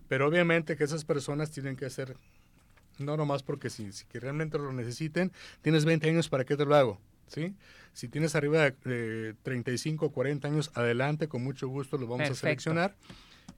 Pero 0.09 0.26
obviamente 0.26 0.76
que 0.76 0.85
esas 0.85 1.04
personas 1.04 1.50
tienen 1.50 1.76
que 1.76 1.88
ser, 1.90 2.16
no 2.98 3.16
nomás 3.16 3.42
porque 3.42 3.68
si, 3.68 3.92
si 3.92 4.07
realmente 4.14 4.59
lo 4.59 4.72
necesiten, 4.72 5.30
tienes 5.61 5.85
20 5.85 6.09
años, 6.09 6.28
¿para 6.30 6.44
qué 6.44 6.57
te 6.57 6.64
lo 6.64 6.74
hago? 6.74 6.98
¿Sí? 7.35 7.55
Si 7.92 8.09
tienes 8.09 8.35
arriba 8.35 8.62
de 8.62 8.75
eh, 8.87 9.35
35 9.42 10.07
o 10.07 10.11
40 10.11 10.49
años, 10.49 10.70
adelante, 10.75 11.29
con 11.29 11.42
mucho 11.42 11.68
gusto 11.68 11.97
lo 11.97 12.07
vamos 12.07 12.29
Perfecto. 12.29 12.38
a 12.38 12.40
seleccionar 12.40 12.94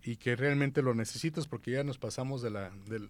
y 0.03 0.17
que 0.17 0.37
realmente 0.37 0.83
lo 0.83 0.95
necesitas 0.95 1.47
porque 1.47 1.73
ya 1.73 1.85
nos 1.85 1.99
pasamos 1.99 2.43
de 2.43 2.51
la, 2.51 2.71
del 2.89 3.09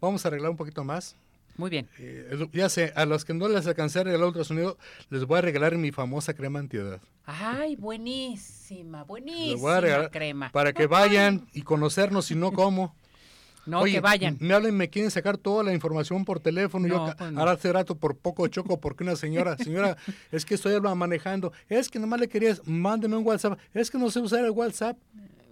Vamos 0.00 0.24
a 0.24 0.28
arreglar 0.28 0.50
un 0.50 0.56
poquito 0.56 0.84
más. 0.84 1.16
Muy 1.56 1.70
bien. 1.70 1.88
Eh, 1.98 2.48
ya 2.52 2.68
sé, 2.68 2.92
a 2.96 3.06
los 3.06 3.24
que 3.24 3.32
no 3.32 3.48
les 3.48 3.66
alcancé 3.66 4.00
a 4.00 4.04
regalar 4.04 4.28
ultrasonido, 4.28 4.76
les 5.08 5.24
voy 5.24 5.38
a 5.38 5.40
regalar 5.40 5.76
mi 5.76 5.90
famosa 5.90 6.34
crema 6.34 6.58
antiedad. 6.58 7.00
Ay, 7.24 7.76
buenísima, 7.76 9.04
buenísima 9.04 9.80
regalar 9.80 10.10
crema. 10.10 10.52
Para 10.52 10.74
que 10.74 10.86
vayan 10.86 11.48
y 11.54 11.62
conocernos 11.62 12.30
y 12.30 12.34
no 12.34 12.52
cómo. 12.52 12.94
No, 13.66 13.84
que 13.84 14.00
vayan. 14.00 14.36
Me 14.40 14.54
hablan 14.54 14.72
y 14.72 14.76
me 14.76 14.90
quieren 14.90 15.10
sacar 15.10 15.36
toda 15.36 15.64
la 15.64 15.74
información 15.74 16.24
por 16.24 16.40
teléfono. 16.40 16.86
No, 16.86 17.08
yo 17.08 17.16
pues 17.16 17.32
no. 17.32 17.40
ahora 17.40 17.52
hace 17.52 17.72
rato 17.72 17.96
por 17.96 18.16
poco 18.16 18.46
choco 18.48 18.80
porque 18.80 19.04
una 19.04 19.16
señora, 19.16 19.56
señora, 19.58 19.96
es 20.30 20.44
que 20.44 20.54
estoy 20.54 20.80
manejando. 20.80 21.52
Es 21.68 21.88
que 21.88 21.98
nomás 21.98 22.20
le 22.20 22.28
querías, 22.28 22.62
mándeme 22.66 23.16
un 23.16 23.26
WhatsApp. 23.26 23.58
Es 23.74 23.90
que 23.90 23.98
no 23.98 24.10
sé 24.10 24.20
usar 24.20 24.44
el 24.44 24.50
WhatsApp. 24.50 24.96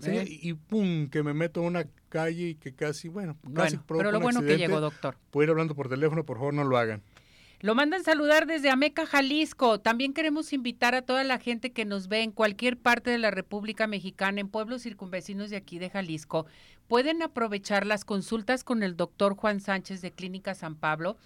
¿Eh? 0.05 0.25
Y, 0.29 0.51
y 0.51 0.55
pum, 0.55 1.09
que 1.09 1.23
me 1.23 1.33
meto 1.33 1.61
a 1.61 1.63
una 1.65 1.87
calle 2.09 2.49
y 2.49 2.55
que 2.57 2.75
casi, 2.75 3.09
bueno, 3.09 3.37
casi 3.55 3.77
bueno, 3.77 3.85
pero 3.89 4.13
lo 4.13 4.21
bueno 4.21 4.43
que 4.43 4.59
llegó, 4.59 4.81
doctor. 4.81 5.17
Puedo 5.31 5.45
ir 5.45 5.51
hablando 5.51 5.75
por 5.75 5.89
teléfono, 5.89 6.25
por 6.25 6.37
favor 6.37 6.55
no 6.55 6.65
lo 6.65 6.77
hagan. 6.77 7.03
Lo 7.65 7.75
mandan 7.75 8.05
saludar 8.05 8.47
desde 8.47 8.69
Ameca, 8.69 9.07
Jalisco. 9.07 9.81
También 9.81 10.13
queremos 10.13 10.53
invitar 10.53 10.95
a 10.95 11.01
toda 11.01 11.25
la 11.25 11.39
gente 11.39 11.73
que 11.73 11.87
nos 11.87 12.09
ve 12.09 12.21
en 12.21 12.31
cualquier 12.31 12.77
parte 12.77 13.11
de 13.11 13.17
la 13.17 13.31
República 13.31 13.87
Mexicana, 13.87 14.41
en 14.41 14.49
pueblos 14.49 14.83
circunvecinos 14.83 15.49
de 15.49 15.57
aquí 15.57 15.79
de 15.79 15.89
Jalisco. 15.89 16.45
Pueden 16.89 17.23
aprovechar 17.23 17.87
las 17.87 18.05
consultas 18.05 18.63
con 18.63 18.83
el 18.83 18.97
doctor 18.97 19.37
Juan 19.37 19.61
Sánchez 19.61 20.03
de 20.03 20.13
Clínica 20.13 20.55
San 20.55 20.77
Pablo. 20.77 21.17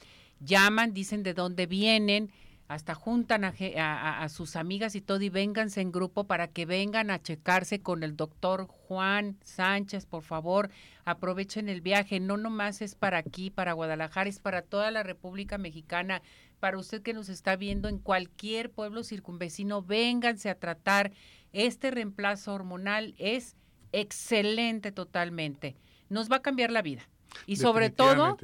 Llaman, 0.41 0.95
dicen 0.95 1.25
de 1.25 1.35
dónde 1.35 1.67
vienen, 1.67 2.31
hasta 2.69 2.95
juntan 2.95 3.45
a, 3.45 3.55
a, 3.79 4.23
a, 4.23 4.29
sus 4.29 4.55
amigas 4.55 4.95
y 4.95 5.01
todo 5.01 5.23
y 5.23 5.31
vénganse 5.31 5.81
en 5.81 5.91
grupo 5.91 6.25
para 6.25 6.49
que 6.49 6.67
vengan 6.67 7.11
a 7.11 7.21
checarse 7.21 7.81
con 7.81 8.03
el 8.03 8.15
doctor 8.15 8.67
Juan 8.67 9.39
Sánchez, 9.43 10.05
por 10.07 10.23
favor, 10.23 10.71
aprovechen 11.07 11.71
el 11.71 11.81
viaje, 11.81 12.21
no 12.21 12.37
nomás 12.37 12.83
es 12.83 12.95
para 12.95 13.19
aquí, 13.19 13.51
para 13.51 13.73
Guadalajara, 13.73 14.29
es 14.29 14.39
para 14.39 14.61
toda 14.61 14.91
la 14.91 15.03
República 15.03 15.57
Mexicana, 15.57 16.21
para 16.61 16.79
usted 16.79 17.03
que 17.03 17.15
nos 17.15 17.31
está 17.31 17.57
viendo 17.57 17.89
en 17.89 17.99
cualquier 17.99 18.71
pueblo 18.71 19.03
circunvecino, 19.03 19.83
vénganse 19.83 20.51
a 20.51 20.59
tratar, 20.59 21.11
este 21.53 21.91
reemplazo 21.91 22.53
hormonal 22.53 23.15
es 23.17 23.57
excelente 23.93 24.93
totalmente, 24.93 25.77
nos 26.09 26.31
va 26.31 26.37
a 26.37 26.43
cambiar 26.43 26.71
la 26.71 26.83
vida 26.83 27.09
y 27.47 27.57
sobre 27.57 27.91
todo 27.91 28.37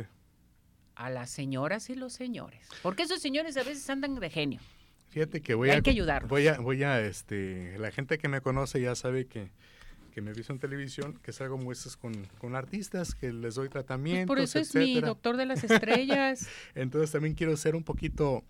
a 0.95 1.11
las 1.11 1.31
señoras 1.31 1.91
y 1.91 1.95
los 1.95 2.13
señores. 2.13 2.69
Porque 2.83 3.03
esos 3.03 3.21
señores 3.21 3.57
a 3.57 3.63
veces 3.63 3.89
andan 3.91 4.15
de 4.15 4.31
genio. 4.31 4.61
Fíjate 5.09 5.41
que 5.41 5.55
voy 5.55 5.71
hay 5.71 5.79
a 5.79 5.81
que 5.81 5.91
ayudarlos. 5.91 6.29
Voy 6.29 6.49
a 6.49 6.59
voy 6.59 6.83
a 6.83 7.01
este 7.01 7.79
la 7.79 7.91
gente 7.91 8.19
que 8.19 8.29
me 8.29 8.41
conoce 8.41 8.81
ya 8.81 8.95
sabe 8.95 9.27
que 9.27 9.51
que 10.15 10.21
me 10.21 10.33
visto 10.33 10.53
en 10.53 10.61
televisión, 10.61 11.19
que 11.25 11.33
salgo 11.33 11.59
muestras 11.59 11.97
con, 11.97 12.15
con 12.39 12.55
artistas, 12.55 13.17
que 13.17 13.33
les 13.33 13.57
doy 13.57 13.69
tratamientos, 13.69 14.27
pues 14.29 14.29
por 14.29 14.39
eso 14.39 14.61
etcétera. 14.61 14.85
es 14.85 14.95
mi 14.95 15.01
doctor 15.01 15.37
de 15.37 15.45
las 15.45 15.65
estrellas. 15.71 16.49
Entonces 16.77 17.11
también 17.11 17.35
quiero 17.35 17.57
ser 17.57 17.75
un 17.75 17.83
poquito, 17.83 18.45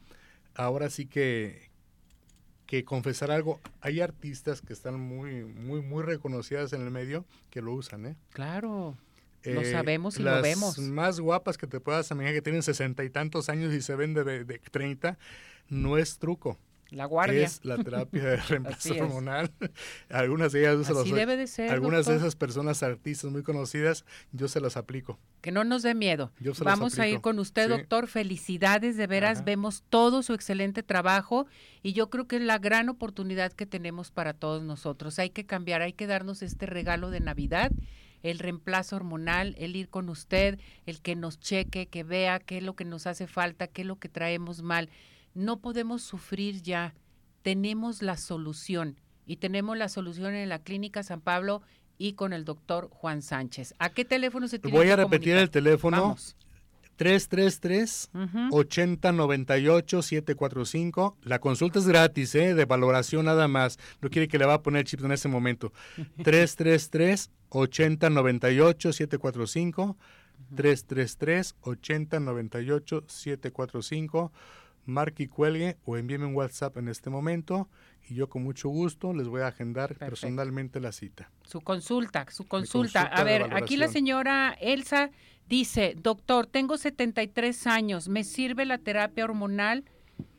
ahora 0.55 0.91
sí 0.91 1.07
que, 1.07 1.71
que 2.75 2.85
confesar 2.85 3.31
algo. 3.31 3.61
Hay 3.81 4.01
artistas 4.01 4.61
que 4.61 4.73
están 4.73 4.99
muy, 4.99 5.45
muy, 5.45 5.81
muy 5.81 6.03
reconocidas 6.03 6.73
en 6.73 6.83
el 6.83 6.91
medio 6.91 7.25
que 7.51 7.63
lo 7.63 7.73
usan, 7.73 8.07
¿eh? 8.07 8.17
Claro. 8.33 8.97
Lo 9.45 9.63
sabemos 9.65 10.19
y 10.19 10.23
las 10.23 10.39
lo 10.39 10.43
vemos. 10.43 10.79
más 10.79 11.21
guapas 11.21 11.59
que 11.59 11.67
te 11.67 11.79
puedas 11.79 12.11
imaginar 12.11 12.35
que 12.35 12.43
tienen 12.43 12.63
sesenta 12.63 13.05
y 13.05 13.11
tantos 13.11 13.49
años 13.49 13.73
y 13.75 13.83
se 13.83 13.95
ven 13.95 14.15
de, 14.15 14.25
de 14.25 14.59
30, 14.59 15.19
no 15.69 15.99
es 15.99 16.19
truco. 16.19 16.59
La 16.95 17.07
guardia. 17.07 17.45
Es 17.45 17.65
la 17.65 17.77
terapia 17.77 18.23
de 18.23 18.37
reemplazo 18.49 18.95
hormonal. 18.95 19.51
Algunas 20.09 20.53
de 20.53 20.61
ellas 20.61 20.89
Así 20.89 20.93
los, 20.93 21.11
debe 21.11 21.37
de 21.37 21.47
ser, 21.47 21.71
algunas 21.71 22.01
doctor. 22.07 22.15
de 22.15 22.19
esas 22.21 22.37
personas 22.37 22.83
artistas 22.83 23.31
muy 23.31 23.43
conocidas, 23.43 24.05
yo 24.33 24.49
se 24.49 24.61
las 24.61 24.77
aplico. 24.77 25.19
Que 25.41 25.51
no 25.53 25.65
nos 25.65 25.83
dé 25.83 25.95
miedo. 25.95 26.33
Yo 26.41 26.55
se 26.55 26.65
Vamos 26.65 26.99
a 26.99 27.09
ir 27.09 27.21
con 27.21 27.39
usted, 27.39 27.65
Sí. 27.65 27.71
doctor. 27.71 28.07
Felicidades, 28.07 28.97
de 28.97 29.07
veras. 29.07 29.39
Ajá. 29.39 29.45
Vemos 29.45 29.83
todo 29.91 30.23
su 30.23 30.33
excelente 30.35 30.83
trabajo 30.83 31.47
y 31.83 31.93
yo 31.93 32.11
creo 32.11 32.27
que 32.27 32.37
es 32.37 32.43
la 32.43 32.59
gran 32.59 32.89
oportunidad 32.89 33.53
que 33.53 33.67
tenemos 33.67 34.11
para 34.11 34.33
todos 34.33 34.63
nosotros. 34.63 35.19
Hay 35.19 35.31
que 35.31 35.45
cambiar, 35.47 35.83
hay 35.83 35.93
que 35.93 36.07
darnos 36.07 36.43
este 36.43 36.67
regalo 36.67 37.11
de 37.11 37.21
Navidad, 37.21 37.73
el 38.23 38.39
reemplazo 38.39 38.97
hormonal, 38.97 39.55
el 39.59 39.77
ir 39.77 39.89
con 39.91 40.09
usted, 40.09 40.59
el 40.87 41.01
que 41.03 41.15
nos 41.17 41.39
cheque, 41.41 41.87
que 41.87 42.05
vea 42.05 42.39
qué 42.41 42.59
es 42.59 42.63
lo 42.63 42.75
que 42.75 42.85
nos 42.87 43.07
hace 43.07 43.27
falta, 43.27 43.67
qué 43.67 43.83
es 43.83 43.87
lo 43.89 43.97
que 43.99 44.09
traemos 44.09 44.63
mal. 44.63 44.89
No 45.35 45.61
podemos 45.61 46.03
sufrir 46.03 46.63
ya. 46.63 46.95
Tenemos 47.43 48.03
la 48.03 48.17
solución 48.17 48.97
y 49.27 49.37
tenemos 49.37 49.77
la 49.77 49.89
solución 49.89 50.35
en 50.35 50.49
la 50.49 50.61
Clínica 50.61 51.03
San 51.03 51.21
Pablo 51.21 51.63
y 51.99 52.15
con 52.15 52.33
el 52.33 52.45
doctor 52.45 52.89
Juan 52.91 53.23
Sánchez. 53.23 53.75
¿A 53.79 53.91
qué 53.91 54.05
teléfono 54.05 54.49
se 54.49 54.59
tiene 54.59 54.77
Voy 54.77 54.89
a 54.91 54.97
repetir 54.97 55.35
comunicar? 55.35 55.43
el 55.43 55.51
teléfono. 55.51 56.01
Vamos. 56.03 56.37
333 56.97 58.11
Ujú. 58.15 58.57
8098 58.57 60.03
745. 60.03 61.17
La 61.23 61.41
consulta 61.41 61.81
es 61.81 61.87
gratis, 61.89 62.35
¿eh? 62.37 62.55
de 62.55 62.65
valoración 62.67 63.25
nada 63.27 63.49
más. 63.49 63.79
No 64.01 64.11
quiere 64.11 64.29
que 64.29 64.39
le 64.39 64.47
va 64.47 64.55
a 64.55 64.63
poner 64.63 64.85
chip 64.85 65.05
en 65.05 65.11
ese 65.13 65.29
momento. 65.29 65.73
333 66.23 67.31
8098 67.49 68.93
745. 68.93 69.97
333 70.55 71.55
8098 71.63 73.05
745. 73.09 74.33
Marque 74.87 75.25
y 75.25 75.27
cuelgue 75.29 75.77
o 75.85 75.97
envíeme 75.97 76.27
un 76.27 76.35
WhatsApp 76.35 76.77
en 76.77 76.89
este 76.89 77.11
momento 77.11 77.69
y 78.09 78.15
yo 78.15 78.29
con 78.29 78.43
mucho 78.43 78.69
gusto 78.69 79.13
les 79.13 79.29
voy 79.29 79.41
a 79.43 79.49
agendar 79.49 79.89
Perfecto. 79.89 80.11
personalmente 80.11 80.81
la 80.81 80.93
cita. 80.93 81.31
Su 81.45 81.61
consulta, 81.61 82.27
su 82.31 82.47
consulta. 82.47 83.01
consulta 83.01 83.21
A 83.21 83.25
ver, 83.25 83.55
aquí 83.55 83.77
la 83.77 83.89
señora 83.89 84.57
Elsa 84.61 85.11
dice, 85.49 85.97
doctor, 86.01 86.47
tengo 86.47 86.77
73 86.77 87.67
años, 87.67 88.09
¿me 88.09 88.25
sirve 88.25 88.65
la 88.65 88.79
terapia 88.79 89.25
hormonal? 89.25 89.85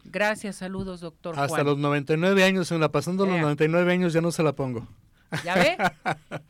Gracias, 0.05 0.57
saludos, 0.57 1.01
doctor 1.01 1.33
Hasta 1.37 1.47
Juan. 1.47 1.65
los 1.65 1.77
99 1.79 2.43
años, 2.43 2.71
en 2.71 2.79
la 2.79 2.91
pasando 2.91 3.25
los 3.25 3.33
Vea. 3.33 3.41
99 3.43 3.91
años 3.91 4.13
ya 4.13 4.21
no 4.21 4.31
se 4.31 4.43
la 4.43 4.53
pongo. 4.53 4.87
¿Ya 5.43 5.55
ve? 5.55 5.77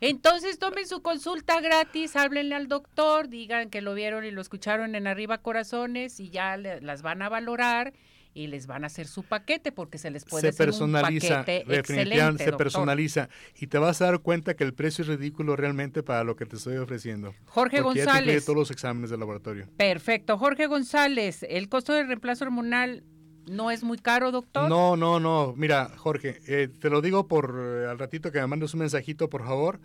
Entonces 0.00 0.58
tomen 0.58 0.86
su 0.86 1.02
consulta 1.02 1.60
gratis, 1.60 2.16
háblenle 2.16 2.54
al 2.54 2.68
doctor, 2.68 3.28
digan 3.28 3.70
que 3.70 3.80
lo 3.80 3.94
vieron 3.94 4.24
y 4.24 4.30
lo 4.30 4.40
escucharon 4.40 4.94
en 4.94 5.06
Arriba 5.06 5.38
Corazones 5.38 6.20
y 6.20 6.30
ya 6.30 6.56
le- 6.56 6.80
las 6.80 7.02
van 7.02 7.22
a 7.22 7.28
valorar 7.28 7.92
y 8.34 8.48
les 8.48 8.66
van 8.66 8.84
a 8.84 8.88
hacer 8.88 9.06
su 9.06 9.22
paquete 9.22 9.72
porque 9.72 9.96
se 9.96 10.10
les 10.10 10.26
puede 10.26 10.42
se 10.42 10.48
hacer 10.48 10.66
personaliza, 10.66 11.38
un 11.38 11.40
paquete 11.40 11.74
excelente, 11.78 12.44
se 12.44 12.50
doctor. 12.50 12.56
personaliza 12.58 13.28
y 13.54 13.68
te 13.68 13.78
vas 13.78 14.02
a 14.02 14.06
dar 14.06 14.18
cuenta 14.20 14.54
que 14.54 14.64
el 14.64 14.74
precio 14.74 15.02
es 15.02 15.08
ridículo 15.08 15.56
realmente 15.56 16.02
para 16.02 16.22
lo 16.22 16.36
que 16.36 16.44
te 16.44 16.56
estoy 16.56 16.76
ofreciendo. 16.76 17.34
Jorge 17.46 17.82
porque 17.82 18.00
ya 18.00 18.04
te 18.04 18.10
González. 18.10 18.44
todos 18.44 18.58
los 18.58 18.70
exámenes 18.70 19.08
de 19.08 19.16
laboratorio. 19.16 19.66
Perfecto. 19.78 20.36
Jorge 20.36 20.66
González, 20.66 21.46
¿el 21.48 21.70
costo 21.70 21.94
del 21.94 22.08
reemplazo 22.08 22.44
hormonal 22.44 23.04
no 23.46 23.70
es 23.70 23.82
muy 23.84 23.98
caro, 23.98 24.32
doctor? 24.32 24.68
No, 24.68 24.96
no, 24.96 25.20
no. 25.20 25.54
Mira, 25.56 25.90
Jorge, 25.96 26.40
eh, 26.46 26.68
te 26.68 26.90
lo 26.90 27.00
digo 27.00 27.26
por 27.28 27.54
eh, 27.58 27.86
al 27.88 27.98
ratito 27.98 28.30
que 28.32 28.40
me 28.40 28.46
mandes 28.46 28.74
un 28.74 28.80
mensajito, 28.80 29.28
por 29.28 29.44
favor, 29.44 29.80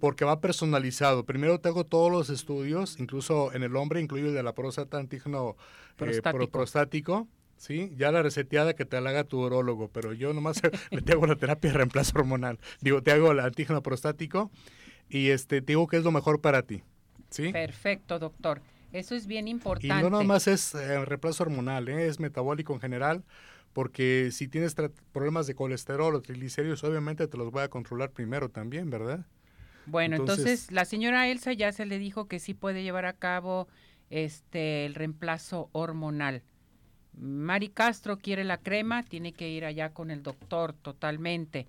porque 0.00 0.24
va 0.24 0.40
personalizado. 0.40 1.24
Primero 1.24 1.58
te 1.60 1.68
hago 1.68 1.84
todos 1.84 2.10
los 2.12 2.28
estudios, 2.30 2.98
incluso 3.00 3.52
en 3.54 3.62
el 3.62 3.76
hombre, 3.76 4.00
incluido 4.00 4.28
el 4.28 4.34
de 4.34 4.42
la 4.42 4.54
próstata, 4.54 4.98
antígeno 4.98 5.50
eh, 5.50 5.54
pro- 5.96 6.06
Prostático. 6.06 6.48
prostático. 6.50 7.28
Sí, 7.58 7.90
ya 7.96 8.12
la 8.12 8.22
reseteada 8.22 8.74
que 8.74 8.84
te 8.84 9.00
la 9.00 9.08
haga 9.10 9.24
tu 9.24 9.40
urólogo, 9.40 9.88
pero 9.88 10.12
yo 10.12 10.34
nomás 10.34 10.60
le 10.90 11.00
te 11.00 11.12
hago 11.12 11.26
la 11.26 11.36
terapia 11.36 11.70
de 11.70 11.76
reemplazo 11.78 12.12
hormonal. 12.18 12.58
Digo, 12.82 13.02
te 13.02 13.12
hago 13.12 13.32
el 13.32 13.40
antígeno 13.40 13.82
prostático 13.82 14.50
y 15.08 15.30
este 15.30 15.62
te 15.62 15.68
digo 15.72 15.86
que 15.86 15.96
es 15.96 16.04
lo 16.04 16.12
mejor 16.12 16.42
para 16.42 16.60
ti. 16.62 16.82
¿Sí? 17.30 17.52
Perfecto, 17.52 18.18
doctor. 18.18 18.60
Eso 18.96 19.14
es 19.14 19.26
bien 19.26 19.46
Y 19.46 19.50
importante. 19.50 20.02
no 20.02 20.10
nomás 20.10 20.46
es 20.46 20.74
eh, 20.74 21.04
reemplazo 21.04 21.44
hormonal, 21.44 21.88
¿eh? 21.88 22.06
es 22.08 22.18
metabólico 22.18 22.72
en 22.72 22.80
general, 22.80 23.24
porque 23.72 24.30
si 24.32 24.48
tienes 24.48 24.74
problemas 25.12 25.46
de 25.46 25.54
colesterol 25.54 26.14
o 26.14 26.22
triglicéridos, 26.22 26.82
obviamente 26.82 27.28
te 27.28 27.36
los 27.36 27.50
voy 27.50 27.62
a 27.62 27.68
controlar 27.68 28.10
primero 28.12 28.48
también, 28.48 28.88
¿verdad? 28.88 29.26
Bueno, 29.84 30.16
entonces, 30.16 30.72
la 30.72 30.84
señora 30.84 31.28
Elsa 31.28 31.52
ya 31.52 31.72
se 31.72 31.86
le 31.86 31.98
dijo 31.98 32.26
que 32.26 32.38
sí 32.38 32.54
puede 32.54 32.82
llevar 32.82 33.04
a 33.06 33.12
cabo 33.12 33.68
este 34.10 34.86
el 34.86 34.94
reemplazo 34.94 35.68
hormonal. 35.72 36.42
Mari 37.18 37.68
Castro 37.68 38.18
quiere 38.18 38.44
la 38.44 38.58
crema, 38.58 39.02
tiene 39.02 39.32
que 39.32 39.48
ir 39.48 39.64
allá 39.64 39.90
con 39.92 40.10
el 40.10 40.22
doctor 40.22 40.72
totalmente. 40.72 41.66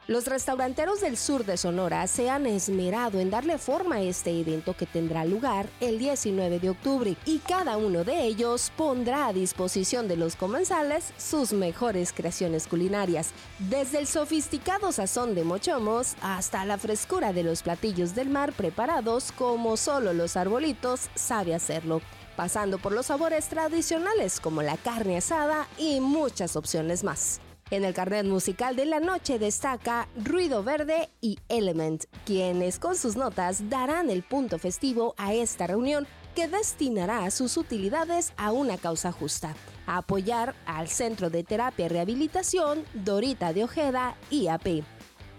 los 0.08 0.26
restauranteros 0.26 1.02
del 1.02 1.18
sur 1.18 1.46
de 1.46 1.58
Sonora 1.58 2.06
se 2.08 2.30
han 2.30 2.46
esmerado 2.46 3.20
en 3.20 3.32
darle 3.32 3.58
forma 3.58 3.96
a 3.96 4.02
este 4.02 4.40
evento 4.40 4.76
que 4.76 4.86
tendrá 4.86 5.26
lugar 5.26 5.68
el 5.80 5.98
19 5.98 6.60
de 6.60 6.70
octubre 6.70 7.16
y 7.26 7.40
cada 7.40 7.78
uno 7.78 8.04
de 8.04 8.24
ellos 8.24 8.72
pondrá 8.78 9.28
a 9.28 9.34
disposición 9.34 10.08
de 10.08 10.16
los 10.16 10.36
comensales 10.36 11.12
sus 11.18 11.54
mejores 11.54 12.14
creaciones 12.14 12.68
culinarias, 12.68 13.32
desde 13.58 13.98
el 14.00 14.08
sofisticado 14.08 14.92
sazón 14.92 15.34
de 15.34 15.44
mochomos 15.44 16.16
hasta 16.22 16.66
la 16.66 16.78
frescura 16.78 17.34
de 17.34 17.44
los 17.44 17.64
platillos 17.64 18.14
del 18.14 18.30
mar 18.30 18.54
preparados 18.54 19.32
como 19.32 19.76
solo 19.76 20.14
los 20.14 20.38
arbolitos 20.38 21.10
sabe 21.16 21.56
hacerlo 21.56 22.02
pasando 22.36 22.80
por 22.80 22.92
los 22.92 23.06
sabores 23.06 23.48
tradicionales 23.48 24.42
como 24.42 24.62
la 24.62 24.76
carne 24.76 25.18
asada 25.18 25.68
y 25.78 26.02
muchas 26.02 26.58
opciones 26.58 27.02
más. 27.02 27.40
En 27.72 27.84
el 27.84 27.96
carnet 27.96 28.28
musical 28.28 28.76
de 28.76 28.86
la 28.86 29.00
noche 29.00 29.40
destaca 29.40 30.08
Ruido 30.24 30.64
Verde 30.64 31.10
y 31.20 31.40
Element, 31.50 32.04
quienes 32.24 32.78
con 32.78 32.96
sus 32.96 33.16
notas 33.16 33.72
darán 33.72 34.12
el 34.12 34.22
punto 34.22 34.60
festivo 34.60 35.16
a 35.18 35.34
esta 35.34 35.66
reunión 35.66 36.06
que 36.36 36.48
destinará 36.48 37.32
sus 37.32 37.58
utilidades 37.58 38.34
a 38.38 38.52
una 38.52 38.78
causa 38.78 39.12
justa, 39.12 39.56
apoyar 39.88 40.54
al 40.68 40.90
Centro 40.90 41.32
de 41.32 41.44
Terapia 41.44 41.88
y 41.88 41.90
Rehabilitación 41.90 42.84
Dorita 42.94 43.52
de 43.52 43.64
Ojeda, 43.64 44.16
IAP. 44.30 44.84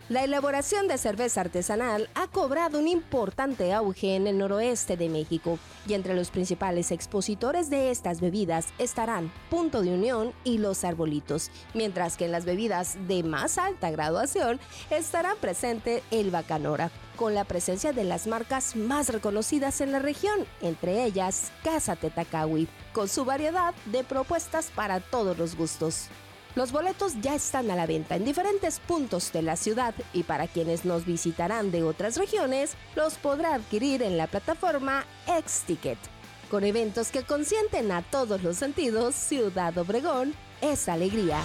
La 0.08 0.22
elaboración 0.22 0.86
de 0.86 0.98
cerveza 0.98 1.40
artesanal 1.40 2.08
ha 2.14 2.28
cobrado 2.28 2.78
un 2.78 2.86
importante 2.86 3.72
auge 3.72 4.14
en 4.14 4.28
el 4.28 4.38
noroeste 4.38 4.96
de 4.96 5.08
México 5.08 5.58
y 5.84 5.94
entre 5.94 6.14
los 6.14 6.30
principales 6.30 6.92
expositores 6.92 7.70
de 7.70 7.90
estas 7.90 8.20
bebidas 8.20 8.68
estarán 8.78 9.32
Punto 9.50 9.82
de 9.82 9.92
Unión 9.92 10.32
y 10.44 10.58
Los 10.58 10.84
Arbolitos, 10.84 11.50
mientras 11.74 12.16
que 12.16 12.26
en 12.26 12.30
las 12.30 12.44
bebidas 12.44 12.96
de 13.08 13.24
más 13.24 13.58
alta 13.58 13.90
graduación 13.90 14.60
estará 14.90 15.34
presente 15.40 16.04
el 16.12 16.30
Bacanora, 16.30 16.92
con 17.16 17.34
la 17.34 17.42
presencia 17.42 17.92
de 17.92 18.04
las 18.04 18.28
marcas 18.28 18.76
más 18.76 19.08
reconocidas 19.08 19.80
en 19.80 19.90
la 19.90 19.98
región, 19.98 20.46
entre 20.60 21.02
ellas 21.02 21.50
Casa 21.64 21.96
Tetacawi, 21.96 22.68
con 22.92 23.08
su 23.08 23.24
variedad 23.24 23.74
de 23.86 24.04
propuestas 24.04 24.70
para 24.72 25.00
todos 25.00 25.36
los 25.36 25.56
gustos. 25.56 26.10
Los 26.56 26.72
boletos 26.72 27.20
ya 27.20 27.34
están 27.34 27.70
a 27.70 27.76
la 27.76 27.84
venta 27.84 28.16
en 28.16 28.24
diferentes 28.24 28.80
puntos 28.80 29.30
de 29.30 29.42
la 29.42 29.56
ciudad 29.56 29.94
y 30.14 30.22
para 30.22 30.46
quienes 30.46 30.86
nos 30.86 31.04
visitarán 31.04 31.70
de 31.70 31.82
otras 31.82 32.16
regiones, 32.16 32.76
los 32.94 33.16
podrá 33.18 33.54
adquirir 33.54 34.02
en 34.02 34.16
la 34.16 34.26
plataforma 34.26 35.04
X-Ticket. 35.26 35.98
Con 36.50 36.64
eventos 36.64 37.10
que 37.10 37.24
consienten 37.24 37.92
a 37.92 38.00
todos 38.00 38.42
los 38.42 38.56
sentidos, 38.56 39.14
Ciudad 39.14 39.76
Obregón 39.76 40.34
es 40.62 40.88
alegría. 40.88 41.42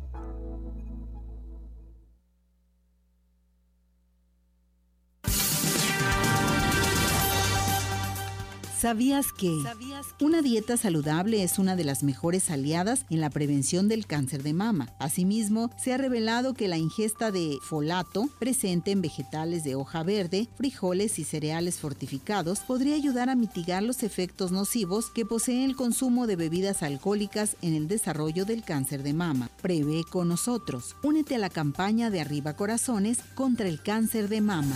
¿Sabías 8.81 9.31
que 9.31 9.55
una 10.21 10.41
dieta 10.41 10.75
saludable 10.75 11.43
es 11.43 11.59
una 11.59 11.75
de 11.75 11.83
las 11.83 12.01
mejores 12.01 12.49
aliadas 12.49 13.05
en 13.11 13.21
la 13.21 13.29
prevención 13.29 13.87
del 13.87 14.07
cáncer 14.07 14.41
de 14.41 14.53
mama? 14.53 14.89
Asimismo, 14.97 15.69
se 15.77 15.93
ha 15.93 15.99
revelado 15.99 16.55
que 16.55 16.67
la 16.67 16.79
ingesta 16.79 17.29
de 17.29 17.59
folato 17.61 18.27
presente 18.39 18.89
en 18.89 19.03
vegetales 19.03 19.63
de 19.63 19.75
hoja 19.75 20.01
verde, 20.01 20.49
frijoles 20.55 21.19
y 21.19 21.25
cereales 21.25 21.77
fortificados 21.77 22.61
podría 22.61 22.95
ayudar 22.95 23.29
a 23.29 23.35
mitigar 23.35 23.83
los 23.83 24.01
efectos 24.01 24.51
nocivos 24.51 25.11
que 25.11 25.27
posee 25.27 25.63
el 25.63 25.75
consumo 25.75 26.25
de 26.25 26.37
bebidas 26.37 26.81
alcohólicas 26.81 27.57
en 27.61 27.75
el 27.75 27.87
desarrollo 27.87 28.45
del 28.45 28.63
cáncer 28.63 29.03
de 29.03 29.13
mama. 29.13 29.51
Prevé 29.61 30.05
con 30.09 30.27
nosotros. 30.27 30.95
Únete 31.03 31.35
a 31.35 31.37
la 31.37 31.51
campaña 31.51 32.09
de 32.09 32.21
Arriba 32.21 32.55
Corazones 32.55 33.19
contra 33.35 33.67
el 33.67 33.83
cáncer 33.83 34.27
de 34.27 34.41
mama. 34.41 34.75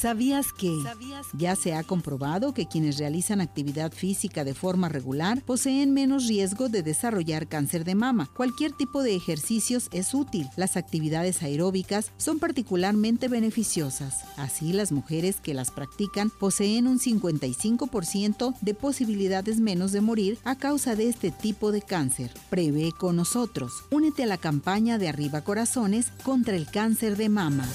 ¿Sabías 0.00 0.52
que 0.52 0.72
ya 1.32 1.56
se 1.56 1.74
ha 1.74 1.82
comprobado 1.82 2.54
que 2.54 2.68
quienes 2.68 2.98
realizan 2.98 3.40
actividad 3.40 3.92
física 3.92 4.44
de 4.44 4.54
forma 4.54 4.88
regular 4.88 5.42
poseen 5.42 5.92
menos 5.92 6.28
riesgo 6.28 6.68
de 6.68 6.84
desarrollar 6.84 7.48
cáncer 7.48 7.84
de 7.84 7.96
mama? 7.96 8.30
Cualquier 8.36 8.70
tipo 8.70 9.02
de 9.02 9.16
ejercicios 9.16 9.88
es 9.90 10.14
útil. 10.14 10.48
Las 10.54 10.76
actividades 10.76 11.42
aeróbicas 11.42 12.12
son 12.16 12.38
particularmente 12.38 13.26
beneficiosas. 13.26 14.24
Así, 14.36 14.72
las 14.72 14.92
mujeres 14.92 15.40
que 15.40 15.52
las 15.52 15.72
practican 15.72 16.30
poseen 16.30 16.86
un 16.86 17.00
55% 17.00 18.54
de 18.60 18.74
posibilidades 18.74 19.58
menos 19.58 19.90
de 19.90 20.00
morir 20.00 20.38
a 20.44 20.54
causa 20.54 20.94
de 20.94 21.08
este 21.08 21.32
tipo 21.32 21.72
de 21.72 21.82
cáncer. 21.82 22.30
Prevé 22.50 22.92
con 22.92 23.16
nosotros. 23.16 23.72
Únete 23.90 24.22
a 24.22 24.26
la 24.26 24.38
campaña 24.38 24.96
de 24.96 25.08
Arriba 25.08 25.40
Corazones 25.40 26.12
contra 26.22 26.54
el 26.54 26.66
cáncer 26.70 27.16
de 27.16 27.28
mama. 27.28 27.66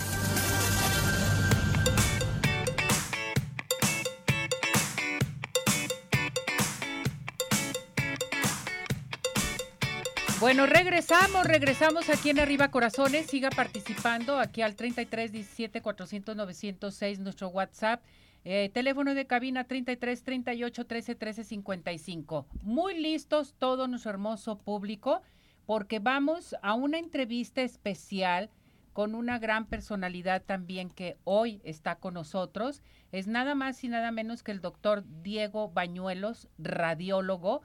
Bueno, 10.43 10.65
regresamos, 10.65 11.45
regresamos 11.45 12.09
aquí 12.09 12.29
en 12.29 12.37
Arriba 12.37 12.69
Corazones. 12.69 13.27
Siga 13.27 13.49
participando 13.49 14.39
aquí 14.39 14.61
al 14.61 14.75
33 14.75 15.31
17 15.31 15.81
400 15.81 16.35
906, 16.35 17.19
nuestro 17.19 17.47
WhatsApp. 17.47 18.03
Eh, 18.43 18.69
teléfono 18.73 19.15
de 19.15 19.25
cabina 19.25 19.63
33 19.63 20.21
38 20.21 20.85
13 20.85 21.15
13 21.15 21.43
55. 21.45 22.45
Muy 22.61 22.99
listos 22.99 23.55
todo 23.57 23.87
nuestro 23.87 24.09
hermoso 24.09 24.57
público 24.57 25.21
porque 25.65 25.99
vamos 25.99 26.57
a 26.61 26.73
una 26.73 26.99
entrevista 26.99 27.61
especial 27.61 28.49
con 28.91 29.15
una 29.15 29.39
gran 29.39 29.65
personalidad 29.65 30.43
también 30.43 30.89
que 30.89 31.15
hoy 31.23 31.61
está 31.63 31.95
con 31.95 32.15
nosotros. 32.15 32.83
Es 33.13 33.27
nada 33.27 33.55
más 33.55 33.81
y 33.85 33.87
nada 33.87 34.11
menos 34.11 34.43
que 34.43 34.51
el 34.51 34.59
doctor 34.59 35.05
Diego 35.23 35.69
Bañuelos, 35.69 36.49
radiólogo 36.57 37.61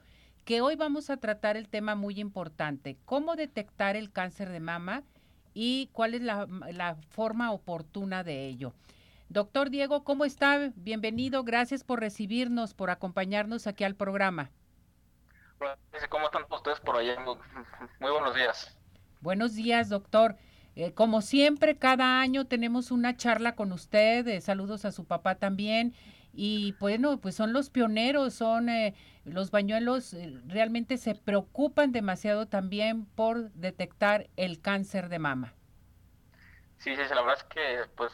que 0.49 0.61
hoy 0.61 0.75
vamos 0.75 1.11
a 1.11 1.17
tratar 1.17 1.57
el 1.57 1.69
tema 1.69 1.93
muy 1.93 2.19
importante, 2.19 2.97
cómo 3.05 3.35
detectar 3.35 3.95
el 3.95 4.11
cáncer 4.11 4.49
de 4.49 4.59
mama 4.59 5.03
y 5.53 5.91
cuál 5.93 6.15
es 6.15 6.21
la, 6.23 6.97
forma 7.11 7.51
oportuna 7.51 8.23
de 8.23 8.47
ello. 8.47 8.73
Doctor 9.27 9.69
Diego, 9.69 10.03
¿cómo 10.03 10.25
está? 10.25 10.71
Bienvenido, 10.75 11.43
gracias 11.43 11.83
por 11.83 11.99
recibirnos, 11.99 12.73
por 12.73 12.89
acompañarnos 12.89 13.67
aquí 13.67 13.83
al 13.83 13.93
programa. 13.93 14.49
¿Cómo 16.09 16.25
están 16.25 16.45
ustedes 16.49 16.79
por 16.79 16.97
allá? 16.97 17.19
Muy 17.99 18.09
buenos 18.09 18.33
días. 18.33 18.75
Buenos 19.21 19.53
días, 19.53 19.89
doctor. 19.89 20.35
Eh, 20.79 20.93
como 20.93 21.21
siempre, 21.21 21.77
cada 21.77 22.21
año 22.21 22.45
tenemos 22.45 22.91
una 22.91 23.17
charla 23.17 23.55
con 23.55 23.73
usted. 23.73 24.25
Eh, 24.27 24.39
saludos 24.39 24.85
a 24.85 24.91
su 24.91 25.05
papá 25.05 25.35
también 25.35 25.93
y 26.33 26.73
bueno, 26.79 27.17
pues 27.17 27.35
son 27.35 27.51
los 27.51 27.69
pioneros, 27.69 28.33
son 28.33 28.69
eh, 28.69 28.95
los 29.25 29.51
bañuelos, 29.51 30.13
eh, 30.13 30.39
realmente 30.47 30.97
se 30.97 31.13
preocupan 31.15 31.91
demasiado 31.91 32.47
también 32.47 33.05
por 33.05 33.51
detectar 33.51 34.27
el 34.37 34.61
cáncer 34.61 35.09
de 35.09 35.19
mama. 35.19 35.53
Sí, 36.77 36.95
sí, 36.95 37.01
la 37.09 37.21
verdad 37.21 37.37
es 37.37 37.43
que 37.43 37.85
pues 37.97 38.13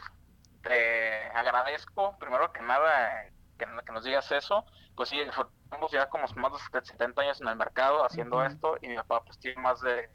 te 0.62 1.28
agradezco, 1.34 2.16
primero 2.18 2.52
que 2.52 2.62
nada, 2.62 3.26
que, 3.58 3.92
nos 3.92 4.02
digas 4.02 4.32
eso, 4.32 4.64
pues 4.96 5.10
sí, 5.10 5.20
estamos 5.20 5.92
ya 5.92 6.08
como 6.08 6.26
más 6.34 6.52
de 6.72 6.84
70 6.84 7.22
años 7.22 7.40
en 7.40 7.46
el 7.46 7.54
mercado 7.54 8.04
haciendo 8.04 8.44
esto 8.44 8.76
y 8.82 8.88
mi 8.88 8.96
papá 8.96 9.22
pues 9.24 9.38
tiene 9.38 9.60
más 9.62 9.80
de 9.82 10.10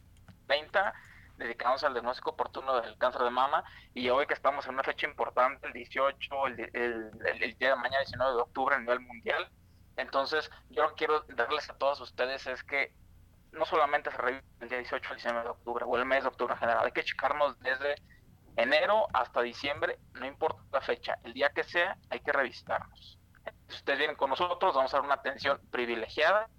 30 0.47 0.93
dedicándose 1.41 1.85
al 1.85 1.93
diagnóstico 1.93 2.31
oportuno 2.31 2.81
del 2.81 2.97
cáncer 2.97 3.23
de 3.23 3.29
mama 3.29 3.63
y 3.93 4.09
hoy 4.09 4.27
que 4.27 4.33
estamos 4.33 4.65
en 4.65 4.75
una 4.75 4.83
fecha 4.83 5.07
importante, 5.07 5.67
el 5.67 5.73
18, 5.73 6.47
el, 6.47 6.59
el, 6.73 7.57
día 7.57 7.69
de 7.69 7.75
mañana, 7.75 7.99
19 7.99 8.33
de 8.33 8.41
octubre 8.41 8.75
a 8.75 8.79
nivel 8.79 8.99
mundial, 9.01 9.49
entonces 9.97 10.49
yo 10.69 10.83
lo 10.83 10.89
que 10.89 11.05
quiero 11.05 11.21
darles 11.35 11.69
a 11.69 11.77
todos 11.77 11.99
ustedes 12.01 12.45
es 12.47 12.63
que 12.63 12.93
no 13.51 13.65
solamente 13.65 14.11
se 14.11 14.17
revisa 14.17 14.45
el 14.61 14.69
día 14.69 14.77
18 14.77 15.09
el 15.09 15.15
19 15.17 15.43
de 15.43 15.49
octubre 15.49 15.85
o 15.85 15.97
el 15.97 16.05
mes 16.05 16.23
de 16.23 16.29
octubre 16.29 16.53
en 16.53 16.59
general, 16.59 16.85
hay 16.85 16.91
que 16.91 17.03
checarnos 17.03 17.59
desde 17.59 17.95
enero 18.55 19.07
hasta 19.13 19.41
diciembre, 19.41 19.99
no 20.13 20.25
importa 20.25 20.61
la 20.71 20.81
fecha, 20.81 21.17
el 21.23 21.33
día 21.33 21.49
que 21.49 21.63
sea, 21.63 21.97
hay 22.09 22.19
que 22.19 22.31
revisarnos. 22.31 23.19
Si 23.67 23.75
ustedes 23.75 23.99
vienen 23.99 24.15
con 24.15 24.29
nosotros, 24.29 24.75
vamos 24.75 24.93
a 24.93 24.97
dar 24.97 25.05
una 25.05 25.15
atención 25.15 25.59
privilegiada 25.71 26.49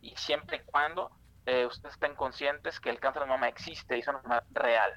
y 0.00 0.14
siempre 0.16 0.58
y 0.58 0.60
cuando 0.70 1.10
eh, 1.46 1.66
ustedes 1.66 1.94
estén 1.94 2.14
conscientes 2.14 2.80
que 2.80 2.90
el 2.90 2.98
cáncer 3.00 3.22
de 3.22 3.28
mama 3.28 3.48
existe 3.48 3.96
y 3.96 4.00
es 4.00 4.08
una 4.08 4.18
enfermedad 4.18 4.44
real. 4.50 4.92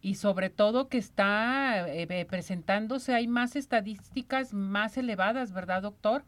Y 0.00 0.14
sobre 0.14 0.50
todo 0.50 0.88
que 0.88 0.98
está 0.98 1.88
eh, 1.88 2.06
eh, 2.08 2.24
presentándose, 2.26 3.14
hay 3.14 3.26
más 3.26 3.56
estadísticas 3.56 4.54
más 4.54 4.96
elevadas, 4.96 5.52
¿verdad, 5.52 5.82
doctor? 5.82 6.24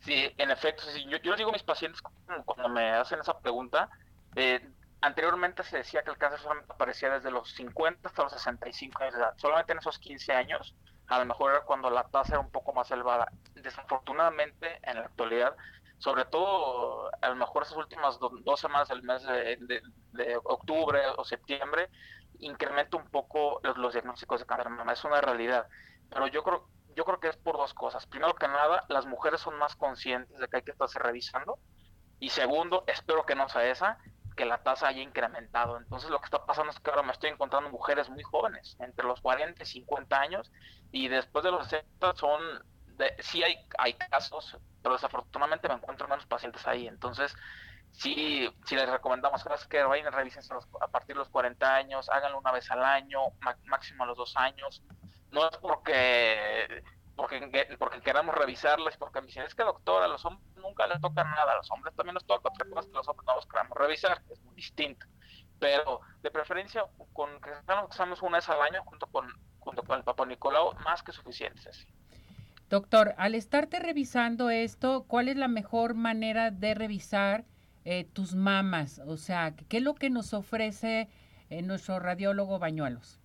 Sí, 0.00 0.30
en 0.36 0.50
efecto, 0.50 0.82
yo, 1.08 1.16
yo 1.18 1.30
les 1.30 1.38
digo 1.38 1.50
a 1.50 1.52
mis 1.52 1.62
pacientes 1.62 2.02
cuando 2.44 2.68
me 2.68 2.90
hacen 2.90 3.18
esa 3.20 3.38
pregunta, 3.38 3.88
eh, 4.34 4.60
anteriormente 5.00 5.62
se 5.62 5.78
decía 5.78 6.02
que 6.02 6.10
el 6.10 6.18
cáncer 6.18 6.40
solamente 6.40 6.72
aparecía 6.72 7.10
desde 7.10 7.30
los 7.30 7.50
50 7.52 8.08
hasta 8.08 8.22
los 8.22 8.32
65 8.32 9.02
años 9.02 9.14
de 9.14 9.20
edad. 9.20 9.34
Solamente 9.38 9.72
en 9.72 9.78
esos 9.78 9.98
15 9.98 10.32
años, 10.32 10.74
a 11.06 11.18
lo 11.18 11.24
mejor 11.24 11.52
era 11.52 11.60
cuando 11.62 11.88
la 11.90 12.04
tasa 12.04 12.34
era 12.34 12.40
un 12.40 12.50
poco 12.50 12.72
más 12.72 12.90
elevada. 12.90 13.32
Desafortunadamente, 13.54 14.80
en 14.82 14.96
la 14.96 15.06
actualidad, 15.06 15.56
sobre 15.98 16.24
todo 16.26 17.10
a 17.20 17.28
lo 17.28 17.36
mejor 17.36 17.62
esas 17.62 17.76
últimas 17.76 18.18
dos 18.18 18.60
semanas 18.60 18.88
del 18.88 19.02
mes 19.02 19.22
de, 19.24 19.82
octubre 20.44 21.00
o 21.16 21.24
septiembre, 21.24 21.88
incrementa 22.38 22.96
un 22.96 23.08
poco 23.08 23.60
los, 23.62 23.92
diagnósticos 23.92 24.40
de 24.40 24.46
cáncer 24.46 24.68
de 24.68 24.76
mama. 24.76 24.92
Es 24.92 25.04
una 25.04 25.20
realidad. 25.20 25.66
Pero 26.10 26.26
yo 26.26 26.42
creo, 26.42 26.68
yo 26.94 27.04
creo 27.04 27.20
que 27.20 27.28
es 27.28 27.36
por 27.36 27.56
dos 27.56 27.74
cosas. 27.74 28.06
Primero 28.06 28.34
que 28.34 28.48
nada, 28.48 28.84
las 28.88 29.06
mujeres 29.06 29.40
son 29.40 29.56
más 29.58 29.74
conscientes 29.76 30.38
de 30.38 30.48
que 30.48 30.56
hay 30.56 30.62
que 30.62 30.72
estarse 30.72 30.98
revisando. 30.98 31.58
Y 32.18 32.30
segundo, 32.30 32.84
espero 32.86 33.26
que 33.26 33.34
no 33.34 33.48
sea 33.48 33.68
esa, 33.70 33.98
que 34.36 34.44
la 34.44 34.62
tasa 34.62 34.88
haya 34.88 35.02
incrementado. 35.02 35.78
Entonces 35.78 36.10
lo 36.10 36.20
que 36.20 36.26
está 36.26 36.44
pasando 36.44 36.70
es 36.70 36.78
que 36.78 36.90
ahora 36.90 37.02
me 37.02 37.12
estoy 37.12 37.30
encontrando 37.30 37.70
mujeres 37.70 38.08
muy 38.10 38.22
jóvenes, 38.22 38.76
entre 38.78 39.06
los 39.06 39.20
40 39.20 39.62
y 39.62 39.66
50 39.66 40.20
años, 40.20 40.52
y 40.92 41.08
después 41.08 41.44
de 41.44 41.50
los 41.50 41.66
60 41.66 42.14
son, 42.14 42.40
de, 42.96 43.14
sí 43.20 43.42
hay, 43.42 43.58
hay 43.78 43.94
casos, 43.94 44.56
pero 44.82 44.94
desafortunadamente 44.94 45.68
me 45.68 45.74
encuentro 45.74 46.08
menos 46.08 46.26
pacientes 46.26 46.66
ahí. 46.66 46.86
Entonces, 46.86 47.34
sí, 47.92 48.48
sí 48.64 48.76
les 48.76 48.88
recomendamos 48.88 49.44
que 49.68 49.82
vayan 49.82 50.12
revisen 50.12 50.42
a 50.80 50.88
partir 50.88 51.14
de 51.14 51.20
los 51.20 51.28
40 51.28 51.74
años, 51.74 52.08
háganlo 52.10 52.38
una 52.38 52.52
vez 52.52 52.70
al 52.70 52.84
año, 52.84 53.20
máximo 53.64 54.04
a 54.04 54.06
los 54.06 54.16
dos 54.16 54.36
años. 54.36 54.82
No 55.30 55.48
es 55.48 55.56
porque 55.58 56.82
porque, 57.16 57.76
porque 57.78 58.00
queramos 58.02 58.34
revisarlas, 58.34 58.96
porque 58.98 59.20
me 59.20 59.26
dicen, 59.26 59.44
es 59.44 59.54
que 59.54 59.62
doctora, 59.62 60.04
a 60.04 60.08
los 60.08 60.24
hombres 60.26 60.46
nunca 60.56 60.86
les 60.86 61.00
toca 61.00 61.24
nada, 61.24 61.52
a 61.52 61.56
los 61.56 61.70
hombres 61.70 61.94
también 61.96 62.14
nos 62.14 62.26
toca 62.26 62.50
otra 62.50 62.68
cosa 62.68 62.88
que 62.88 62.94
los 62.94 63.08
hombres 63.08 63.26
no 63.26 63.34
los 63.36 63.46
queramos 63.46 63.78
revisar, 63.78 64.22
es 64.30 64.40
muy 64.42 64.54
distinto. 64.54 65.06
Pero 65.58 66.02
de 66.22 66.30
preferencia, 66.30 66.84
con 67.14 67.40
que 67.40 67.50
los 67.50 67.84
exámenes 67.86 68.20
una 68.20 68.36
vez 68.36 68.48
al 68.50 68.60
año 68.60 68.82
junto 68.84 69.06
con, 69.06 69.28
junto 69.60 69.82
con 69.82 69.96
el 69.96 70.04
Papa 70.04 70.26
Nicolau, 70.26 70.74
más 70.80 71.02
que 71.02 71.12
suficientes. 71.12 71.86
Doctor, 72.68 73.14
al 73.16 73.36
estarte 73.36 73.78
revisando 73.78 74.50
esto, 74.50 75.04
¿cuál 75.06 75.28
es 75.28 75.36
la 75.36 75.46
mejor 75.46 75.94
manera 75.94 76.50
de 76.50 76.74
revisar 76.74 77.44
eh, 77.84 78.04
tus 78.04 78.34
mamas? 78.34 79.00
O 79.06 79.16
sea, 79.16 79.54
¿qué 79.68 79.76
es 79.76 79.82
lo 79.84 79.94
que 79.94 80.10
nos 80.10 80.34
ofrece 80.34 81.08
eh, 81.48 81.62
nuestro 81.62 82.00
radiólogo 82.00 82.58
Bañuelos? 82.58 83.20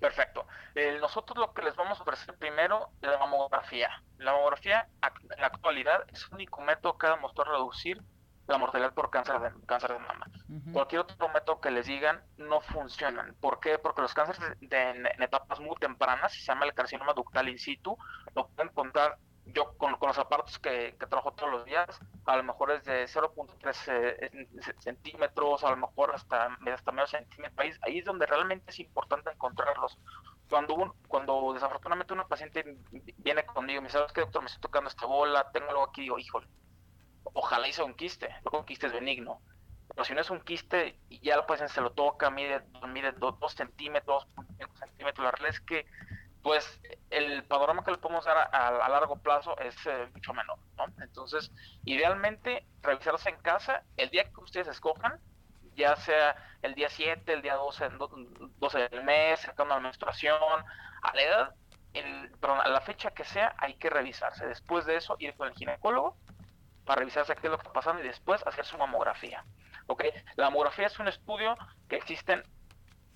Perfecto. 0.00 0.48
Eh, 0.74 0.98
nosotros 1.00 1.38
lo 1.38 1.54
que 1.54 1.62
les 1.62 1.76
vamos 1.76 2.00
a 2.00 2.02
ofrecer 2.02 2.34
primero 2.34 2.90
es 3.00 3.08
la 3.08 3.18
mamografía. 3.18 4.02
La 4.18 4.32
mamografía 4.32 4.88
en 5.00 5.40
la 5.40 5.46
actualidad 5.46 6.02
es 6.12 6.26
el 6.28 6.34
único 6.34 6.60
método 6.60 6.98
que 6.98 7.06
ha 7.06 7.10
demostrado 7.10 7.52
reducir 7.52 8.02
la 8.46 8.58
mortalidad 8.58 8.92
por 8.92 9.10
cáncer 9.10 9.40
de, 9.40 9.50
cáncer 9.66 9.92
de 9.92 9.98
mama. 9.98 10.26
Cualquier 10.72 11.00
otro 11.00 11.28
método 11.30 11.60
que 11.60 11.70
les 11.70 11.86
digan 11.86 12.22
no 12.36 12.60
funcionan. 12.60 13.34
¿Por 13.40 13.60
qué? 13.60 13.78
Porque 13.78 14.02
los 14.02 14.12
cánceres 14.12 14.40
en, 14.60 15.06
etapas 15.22 15.60
muy 15.60 15.76
tempranas, 15.76 16.32
se 16.32 16.40
llama 16.40 16.66
el 16.66 16.74
carcinoma 16.74 17.14
ductal 17.14 17.48
in 17.48 17.58
situ, 17.58 17.96
lo 18.34 18.48
pueden 18.48 18.70
encontrar 18.70 19.18
yo 19.46 19.76
con, 19.76 19.96
los 20.00 20.18
aparatos 20.18 20.58
que, 20.58 20.94
trabajo 20.98 21.32
todos 21.32 21.52
los 21.52 21.64
días, 21.64 21.86
a 22.24 22.36
lo 22.36 22.42
mejor 22.42 22.72
es 22.72 22.84
de 22.84 23.04
0.3 23.04 23.76
eh, 23.88 24.48
centímetros, 24.78 25.64
a 25.64 25.70
lo 25.70 25.76
mejor 25.76 26.14
hasta, 26.14 26.56
hasta 26.72 26.92
medio 26.92 27.06
centímetro. 27.06 27.62
Ahí, 27.62 27.70
ahí, 27.82 27.98
es 27.98 28.04
donde 28.04 28.26
realmente 28.26 28.70
es 28.70 28.80
importante 28.80 29.30
encontrarlos. 29.30 29.98
Cuando, 30.48 30.96
cuando 31.08 31.52
desafortunadamente 31.52 32.14
una 32.14 32.26
paciente 32.26 32.78
viene 33.18 33.44
conmigo 33.44 33.78
y 33.78 33.82
me 33.82 33.88
dice, 33.88 33.98
¿sabes 33.98 34.12
qué, 34.12 34.22
doctor? 34.22 34.42
Me 34.42 34.46
estoy 34.46 34.62
tocando 34.62 34.88
esta 34.88 35.06
bola, 35.06 35.50
tengo 35.52 35.68
algo 35.70 35.84
aquí, 35.84 36.02
digo, 36.02 36.18
híjole, 36.18 36.46
ojalá 37.34 37.68
hice 37.68 37.82
un 37.82 37.94
quiste, 37.94 38.28
luego 38.44 38.60
un 38.60 38.64
quiste 38.64 38.86
es 38.86 38.92
benigno. 38.92 39.40
Pero 39.88 40.04
si 40.04 40.14
no 40.14 40.22
es 40.22 40.30
un 40.30 40.40
quiste 40.40 40.98
y 41.08 41.20
ya 41.20 41.36
la 41.36 41.46
paciente 41.46 41.74
se 41.74 41.80
lo 41.80 41.92
toca, 41.92 42.30
mide, 42.30 42.62
mide 42.88 43.12
2 43.12 43.36
centímetros, 43.52 44.26
5 44.58 44.76
centímetros, 44.76 45.24
la 45.24 45.30
realidad 45.32 45.54
es 45.54 45.60
que 45.60 45.86
pues 46.42 46.80
el 47.14 47.44
panorama 47.44 47.84
que 47.84 47.92
le 47.92 47.98
podemos 47.98 48.24
dar 48.24 48.48
a, 48.52 48.88
largo 48.88 49.16
plazo 49.16 49.56
es 49.58 49.74
eh, 49.86 50.08
mucho 50.12 50.34
menor, 50.34 50.58
¿no? 50.76 50.86
Entonces, 51.02 51.50
idealmente, 51.84 52.66
revisarse 52.82 53.28
en 53.28 53.36
casa 53.36 53.82
el 53.96 54.10
día 54.10 54.24
que 54.24 54.40
ustedes 54.40 54.68
escojan, 54.68 55.20
ya 55.76 55.96
sea 55.96 56.36
el 56.62 56.74
día 56.74 56.88
7, 56.88 57.32
el 57.32 57.42
día 57.42 57.54
12, 57.54 57.88
12 58.58 58.88
del 58.88 59.04
mes, 59.04 59.40
cercano 59.40 59.72
a 59.72 59.76
la 59.76 59.82
menstruación, 59.82 60.40
a 61.02 61.14
la 61.14 61.22
edad, 61.22 61.54
el, 61.92 62.32
a 62.42 62.68
la 62.68 62.80
fecha 62.80 63.10
que 63.12 63.24
sea, 63.24 63.54
hay 63.58 63.74
que 63.74 63.90
revisarse. 63.90 64.46
Después 64.46 64.84
de 64.84 64.96
eso, 64.96 65.16
ir 65.18 65.34
con 65.36 65.48
el 65.48 65.54
ginecólogo 65.54 66.16
para 66.84 67.00
revisarse 67.00 67.34
qué 67.36 67.46
es 67.46 67.50
lo 67.50 67.58
que 67.58 67.62
está 67.62 67.72
pasando 67.72 68.02
y 68.02 68.06
después 68.06 68.44
hacer 68.46 68.64
su 68.64 68.76
mamografía. 68.76 69.44
¿ok? 69.86 70.04
La 70.36 70.46
mamografía 70.46 70.86
es 70.86 70.98
un 70.98 71.08
estudio 71.08 71.56
que 71.88 71.96
existen 71.96 72.42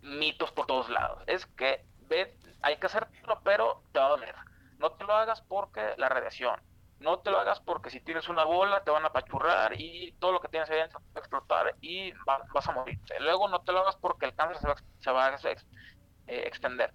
mitos 0.02 0.52
por 0.52 0.66
todos 0.66 0.88
lados. 0.88 1.22
Es 1.26 1.46
que 1.46 1.84
hay 2.62 2.76
que 2.76 2.86
hacerlo, 2.86 3.40
pero 3.44 3.82
te 3.92 3.98
va 3.98 4.06
a 4.06 4.10
doler. 4.10 4.34
No 4.78 4.92
te 4.92 5.04
lo 5.04 5.14
hagas 5.14 5.42
porque 5.42 5.94
la 5.96 6.08
radiación. 6.08 6.60
No 7.00 7.20
te 7.20 7.30
lo 7.30 7.38
hagas 7.38 7.60
porque 7.60 7.90
si 7.90 8.00
tienes 8.00 8.28
una 8.28 8.44
bola 8.44 8.82
te 8.82 8.90
van 8.90 9.04
a 9.04 9.12
pachurrar 9.12 9.80
y 9.80 10.12
todo 10.18 10.32
lo 10.32 10.40
que 10.40 10.48
tienes 10.48 10.68
ahí 10.68 10.78
dentro 10.78 11.00
va 11.00 11.06
a 11.14 11.18
explotar 11.20 11.76
y 11.80 12.12
vas 12.52 12.68
a 12.68 12.72
morir. 12.72 12.98
Luego 13.20 13.48
no 13.48 13.60
te 13.60 13.72
lo 13.72 13.80
hagas 13.80 13.96
porque 13.96 14.26
el 14.26 14.34
cáncer 14.34 14.58
se 14.98 15.12
va, 15.12 15.26
a 15.26 15.36
eh, 15.36 16.42
extender. 16.46 16.92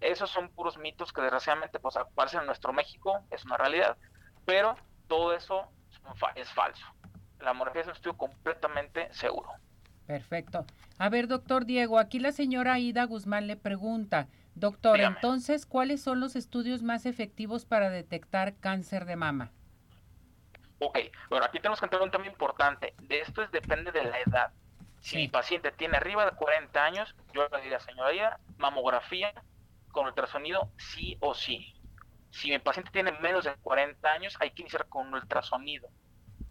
esos 0.00 0.30
son 0.30 0.48
puros 0.50 0.76
mitos 0.76 1.12
que 1.12 1.20
desgraciadamente 1.20 1.78
pues, 1.78 1.96
aparecen 1.96 2.40
en 2.40 2.46
nuestro 2.46 2.72
México, 2.72 3.20
es 3.30 3.44
una 3.44 3.56
realidad, 3.56 3.96
pero 4.44 4.74
todo 5.06 5.32
eso 5.32 5.68
es 6.34 6.50
falso. 6.50 6.86
La 7.38 7.52
hemorragia 7.52 7.82
es 7.82 7.86
un 7.86 7.92
estudio 7.92 8.16
completamente 8.16 9.12
seguro. 9.14 9.50
Perfecto. 10.08 10.64
A 10.96 11.10
ver, 11.10 11.28
doctor 11.28 11.66
Diego, 11.66 11.98
aquí 11.98 12.18
la 12.18 12.32
señora 12.32 12.78
Ida 12.78 13.04
Guzmán 13.04 13.46
le 13.46 13.56
pregunta, 13.56 14.26
doctor, 14.54 14.98
entonces, 15.00 15.66
¿cuáles 15.66 16.02
son 16.02 16.18
los 16.18 16.34
estudios 16.34 16.82
más 16.82 17.04
efectivos 17.04 17.66
para 17.66 17.90
detectar 17.90 18.56
cáncer 18.56 19.04
de 19.04 19.16
mama? 19.16 19.52
Ok, 20.78 20.98
bueno, 21.28 21.44
aquí 21.44 21.58
tenemos 21.58 21.78
que 21.78 21.84
entender 21.84 22.06
un 22.06 22.10
tema 22.10 22.26
importante. 22.26 22.94
De 23.02 23.20
esto 23.20 23.42
es, 23.42 23.50
depende 23.50 23.92
de 23.92 24.02
la 24.02 24.18
edad. 24.20 24.50
Si 25.00 25.16
mi 25.16 25.28
paciente 25.28 25.72
tiene 25.72 25.98
arriba 25.98 26.24
de 26.24 26.32
40 26.32 26.82
años, 26.82 27.14
yo 27.34 27.46
le 27.52 27.60
diría, 27.60 27.78
señora 27.78 28.14
Ida, 28.14 28.40
mamografía 28.56 29.34
con 29.92 30.06
ultrasonido 30.06 30.72
sí 30.78 31.18
o 31.20 31.34
sí. 31.34 31.74
Si 32.30 32.48
mi 32.48 32.58
paciente 32.58 32.90
tiene 32.92 33.12
menos 33.20 33.44
de 33.44 33.54
40 33.56 34.10
años, 34.10 34.38
hay 34.40 34.52
que 34.52 34.62
iniciar 34.62 34.88
con 34.88 35.08
un 35.08 35.14
ultrasonido. 35.14 35.90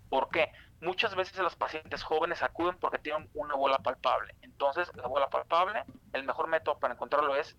¿Por 0.10 0.30
qué? 0.30 0.52
Muchas 0.82 1.16
veces 1.16 1.38
los 1.40 1.56
pacientes 1.56 2.04
jóvenes 2.04 2.44
acuden 2.44 2.78
porque 2.78 3.00
tienen 3.00 3.30
una 3.34 3.56
bola 3.56 3.80
palpable. 3.80 4.36
Entonces, 4.42 4.92
la 4.96 5.08
bola 5.08 5.30
palpable, 5.30 5.84
el 6.14 6.24
mejor 6.24 6.48
método 6.48 6.78
para 6.80 6.94
encontrarlo 6.94 7.36
es 7.36 7.58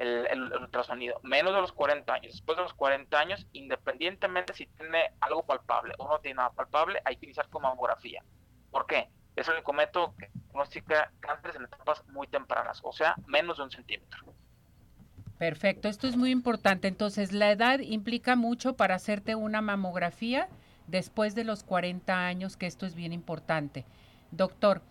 el, 0.00 0.52
ultrasonido. 0.60 1.20
Menos 1.22 1.54
de 1.54 1.60
los 1.60 1.72
40 1.72 2.12
años. 2.12 2.32
Después 2.32 2.56
de 2.56 2.62
los 2.62 2.74
40 2.74 3.18
años, 3.18 3.46
independientemente 3.52 4.54
si 4.54 4.66
tiene 4.66 5.12
algo 5.20 5.44
palpable 5.44 5.94
o 5.98 6.08
no 6.08 6.18
tiene 6.20 6.36
nada 6.36 6.50
palpable, 6.50 7.00
hay 7.04 7.16
que 7.16 7.26
iniciar 7.26 7.48
con 7.48 7.62
mamografía. 7.62 8.22
¿Por 8.70 8.86
qué? 8.86 9.10
Es 9.36 9.48
el 9.48 9.54
único 9.54 9.72
método 9.72 10.14
que 10.16 10.30
diagnostica 10.32 11.12
cánceres 11.20 11.56
en 11.56 11.64
etapas 11.64 12.04
muy 12.08 12.26
tempranas, 12.28 12.80
o 12.82 12.92
sea, 12.92 13.14
menos 13.26 13.58
de 13.58 13.64
un 13.64 13.70
centímetro. 13.70 14.34
Perfecto, 15.38 15.88
esto 15.88 16.06
es 16.06 16.16
muy 16.16 16.30
importante. 16.30 16.88
Entonces, 16.88 17.32
la 17.32 17.50
edad 17.50 17.78
implica 17.80 18.36
mucho 18.36 18.76
para 18.76 18.94
hacerte 18.94 19.34
una 19.34 19.62
mamografía 19.62 20.48
después 20.90 21.34
de 21.34 21.44
los 21.44 21.62
40 21.62 22.26
años, 22.26 22.56
que 22.56 22.66
esto 22.66 22.86
es 22.86 22.94
bien 22.94 23.12
importante. 23.12 23.86
Doctor, 24.30 24.82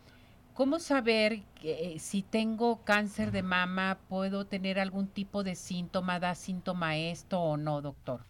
¿cómo 0.54 0.80
saber 0.80 1.44
eh, 1.62 2.00
si 2.00 2.24
tengo 2.24 2.84
cáncer 2.84 3.32
de 3.32 3.44
mama, 3.44 4.00
puedo 4.08 4.46
tener 4.46 4.80
algún 4.80 5.08
tipo 5.08 5.44
de 5.44 5.56
síntoma, 5.56 6.20
da 6.20 6.36
síntoma 6.36 6.98
esto 6.98 7.40
o 7.40 7.58
no, 7.58 7.82
doctor? 7.82 8.22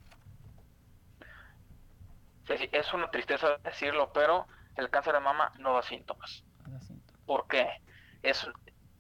Sí, 2.48 2.70
es 2.72 2.94
una 2.94 3.12
tristeza 3.12 3.58
decirlo, 3.64 4.12
pero 4.12 4.48
el 4.76 4.90
cáncer 4.90 5.14
de 5.14 5.20
mama 5.20 5.52
no 5.60 5.74
da 5.74 5.84
síntomas. 5.84 6.44
¿Por 7.26 7.48
qué? 7.48 7.68
Es, 8.24 8.48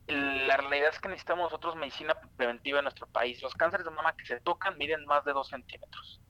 la 0.08 0.58
realidad 0.58 0.90
es 0.90 1.00
que 1.00 1.10
necesitamos 1.10 1.46
nosotros 1.46 1.76
medicina 1.76 2.16
preventiva 2.38 2.80
en 2.80 2.84
nuestro 2.84 3.08
país. 3.08 3.42
Los 3.42 3.56
cánceres 3.56 3.86
de 3.86 3.92
mama 3.92 4.16
que 4.16 4.26
se 4.26 4.40
tocan 4.40 4.78
miden 4.78 5.06
más 5.06 5.26
de 5.26 5.34
2 5.34 5.48
centímetros 5.48 6.22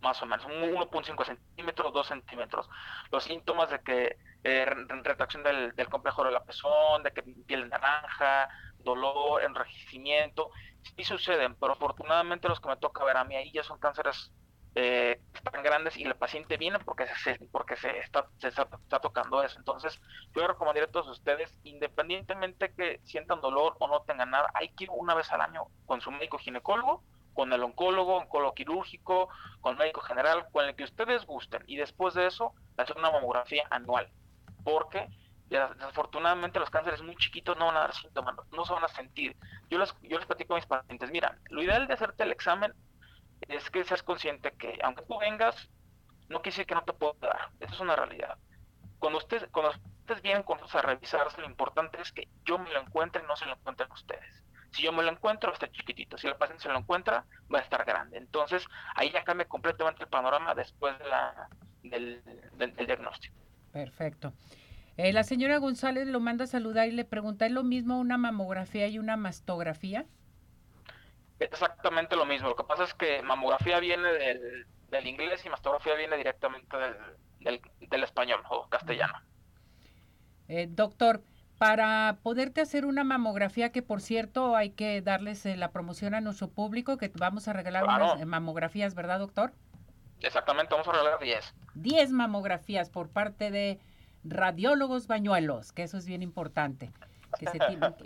más 0.00 0.20
o 0.22 0.26
menos, 0.26 0.46
1.5 0.46 1.24
centímetros, 1.24 1.92
2 1.92 2.06
centímetros. 2.06 2.68
Los 3.10 3.24
síntomas 3.24 3.70
de 3.70 3.80
que 3.80 4.16
eh, 4.44 4.64
retracción 4.64 5.42
del, 5.42 5.72
complejo 5.88 6.24
de 6.24 6.32
la 6.32 6.44
pezón, 6.44 7.02
de 7.02 7.12
que 7.12 7.22
piel 7.22 7.68
naranja, 7.68 8.48
dolor, 8.78 9.42
enrojecimiento, 9.42 10.50
sí 10.82 11.04
suceden, 11.04 11.56
pero 11.56 11.72
afortunadamente 11.72 12.48
los 12.48 12.60
que 12.60 12.68
me 12.68 12.76
toca 12.76 13.04
ver 13.04 13.16
a 13.16 13.24
mí 13.24 13.34
ahí 13.34 13.50
ya 13.52 13.64
son 13.64 13.78
cánceres 13.78 14.32
eh, 14.78 15.22
están 15.32 15.62
grandes 15.62 15.96
y 15.96 16.02
el 16.02 16.14
paciente 16.16 16.58
viene 16.58 16.78
porque 16.80 17.06
se, 17.24 17.38
porque 17.50 17.76
se 17.76 17.98
está, 17.98 18.28
se 18.36 18.48
está, 18.48 18.66
tocando 19.00 19.42
eso. 19.42 19.58
Entonces, 19.58 19.98
yo 20.34 20.46
recomendaría 20.46 20.84
a 20.86 20.92
todos 20.92 21.08
ustedes, 21.08 21.58
independientemente 21.64 22.74
que 22.74 23.00
sientan 23.04 23.40
dolor 23.40 23.76
o 23.80 23.88
no 23.88 24.02
tengan 24.02 24.30
nada, 24.32 24.50
hay 24.52 24.68
que 24.68 24.84
ir 24.84 24.90
una 24.92 25.14
vez 25.14 25.32
al 25.32 25.40
año 25.40 25.62
con 25.86 26.02
su 26.02 26.10
médico 26.10 26.36
ginecólogo, 26.36 27.02
con 27.36 27.52
el 27.52 27.62
oncólogo, 27.62 28.16
oncólogo 28.16 28.54
quirúrgico, 28.54 29.28
con 29.60 29.74
el 29.74 29.78
médico 29.78 30.00
general, 30.00 30.46
con 30.50 30.64
el 30.64 30.74
que 30.74 30.84
ustedes 30.84 31.26
gusten. 31.26 31.62
Y 31.66 31.76
después 31.76 32.14
de 32.14 32.26
eso, 32.26 32.54
hacer 32.78 32.96
una 32.96 33.10
mamografía 33.10 33.64
anual. 33.70 34.08
Porque 34.64 35.08
desafortunadamente 35.48 36.58
los 36.58 36.70
cánceres 36.70 37.02
muy 37.02 37.14
chiquitos 37.16 37.56
no 37.58 37.66
van 37.66 37.76
a 37.76 37.80
dar 37.80 37.94
síntomas, 37.94 38.34
no 38.50 38.64
se 38.64 38.72
van 38.72 38.84
a 38.84 38.88
sentir. 38.88 39.36
Yo 39.68 39.78
les, 39.78 39.94
yo 40.02 40.16
les 40.16 40.26
platico 40.26 40.54
a 40.54 40.56
mis 40.56 40.66
pacientes, 40.66 41.10
mira, 41.10 41.38
lo 41.50 41.62
ideal 41.62 41.86
de 41.86 41.94
hacerte 41.94 42.24
el 42.24 42.32
examen 42.32 42.72
es 43.42 43.70
que 43.70 43.84
seas 43.84 44.02
consciente 44.02 44.52
que 44.52 44.78
aunque 44.82 45.04
tú 45.04 45.18
vengas, 45.18 45.68
no 46.30 46.40
decir 46.40 46.66
que 46.66 46.74
no 46.74 46.82
te 46.82 46.94
puedo 46.94 47.14
dar. 47.20 47.50
Eso 47.60 47.74
es 47.74 47.80
una 47.80 47.94
realidad. 47.94 48.38
Cuando 48.98 49.18
ustedes, 49.18 49.46
cuando 49.52 49.72
ustedes 50.00 50.22
vienen 50.22 50.42
con 50.42 50.58
nosotros 50.58 50.82
a 50.82 50.86
revisarse, 50.88 51.40
lo 51.40 51.46
importante 51.46 52.00
es 52.00 52.12
que 52.12 52.28
yo 52.46 52.58
me 52.58 52.72
lo 52.72 52.80
encuentre 52.80 53.22
y 53.22 53.26
no 53.26 53.36
se 53.36 53.44
lo 53.44 53.52
encuentren 53.52 53.92
ustedes. 53.92 54.45
Si 54.76 54.82
yo 54.82 54.92
me 54.92 55.02
lo 55.02 55.10
encuentro, 55.10 55.48
va 55.48 55.52
a 55.52 55.54
estar 55.54 55.70
chiquitito. 55.72 56.18
Si 56.18 56.26
el 56.26 56.36
paciente 56.36 56.64
se 56.64 56.68
lo 56.68 56.78
encuentra, 56.78 57.24
va 57.52 57.60
a 57.60 57.62
estar 57.62 57.82
grande. 57.86 58.18
Entonces, 58.18 58.66
ahí 58.94 59.10
ya 59.10 59.24
cambia 59.24 59.48
completamente 59.48 60.02
el 60.02 60.10
panorama 60.10 60.54
después 60.54 60.98
de 60.98 61.04
la, 61.06 61.48
del, 61.82 62.22
diagnóstico. 62.86 63.34
Perfecto. 63.72 64.34
Eh, 64.98 65.14
la 65.14 65.24
señora 65.24 65.56
González 65.56 66.06
lo 66.06 66.20
manda 66.20 66.44
a 66.44 66.46
saludar 66.46 66.88
y 66.88 66.92
le 66.92 67.06
pregunta, 67.06 67.46
¿es 67.46 67.52
lo 67.52 67.64
mismo 67.64 67.98
una 67.98 68.18
mamografía 68.18 68.86
y 68.86 68.98
una 68.98 69.16
mastografía? 69.16 70.04
exactamente 71.38 72.16
lo 72.16 72.26
mismo. 72.26 72.48
Lo 72.48 72.56
que 72.56 72.64
pasa 72.64 72.84
es 72.84 72.94
que 72.94 73.22
mamografía 73.22 73.80
viene 73.80 74.08
del, 74.08 75.06
inglés 75.06 75.44
y 75.44 75.48
mastografía 75.48 75.94
viene 75.94 76.16
directamente 76.16 76.76
del, 77.40 78.04
español 78.04 78.42
o 78.50 78.68
castellano. 78.68 79.20
Eh, 80.48 80.66
doctor, 80.70 81.22
para 81.58 82.18
poderte 82.22 82.60
hacer 82.60 82.86
una 82.86 83.04
mamografía, 83.04 83.72
que 83.72 83.82
por 83.82 84.00
cierto 84.00 84.56
hay 84.56 84.70
que 84.70 85.00
darles 85.00 85.44
eh, 85.46 85.56
la 85.56 85.70
promoción 85.70 86.14
a 86.14 86.20
nuestro 86.20 86.48
público, 86.48 86.98
que 86.98 87.10
vamos 87.14 87.48
a 87.48 87.52
regalar 87.52 87.84
unas 87.84 88.20
eh, 88.20 88.26
mamografías, 88.26 88.94
¿verdad, 88.94 89.18
doctor? 89.18 89.52
Exactamente, 90.20 90.74
vamos 90.74 90.88
a 90.88 90.92
regalar 90.92 91.18
10. 91.18 91.54
10 91.74 92.10
mamografías 92.12 92.90
por 92.90 93.08
parte 93.08 93.50
de 93.50 93.78
radiólogos 94.24 95.06
bañuelos, 95.06 95.72
que 95.72 95.82
eso 95.82 95.98
es 95.98 96.06
bien 96.06 96.22
importante 96.22 96.92
que 97.38 97.46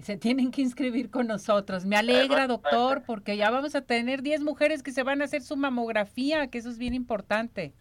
se, 0.02 0.16
tienen, 0.18 0.50
que 0.50 0.62
inscribir 0.62 1.10
con 1.10 1.26
nosotros. 1.26 1.84
Me 1.84 1.96
alegra, 1.96 2.46
doctor, 2.46 3.02
porque 3.06 3.36
ya 3.36 3.50
vamos 3.50 3.74
a 3.74 3.82
tener 3.82 4.22
10 4.22 4.42
mujeres 4.42 4.82
que 4.82 4.92
se 4.92 5.02
van 5.02 5.22
a 5.22 5.24
hacer 5.24 5.42
su 5.42 5.56
mamografía, 5.56 6.48
que 6.48 6.58
eso 6.58 6.68
es 6.68 6.78
bien 6.78 6.94
importante. 6.94 7.72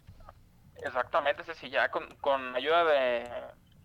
Exactamente, 0.76 1.44
Ceci, 1.44 1.68
ya 1.68 1.90
con, 1.90 2.14
con 2.16 2.54
ayuda 2.56 2.84
de, 2.84 3.28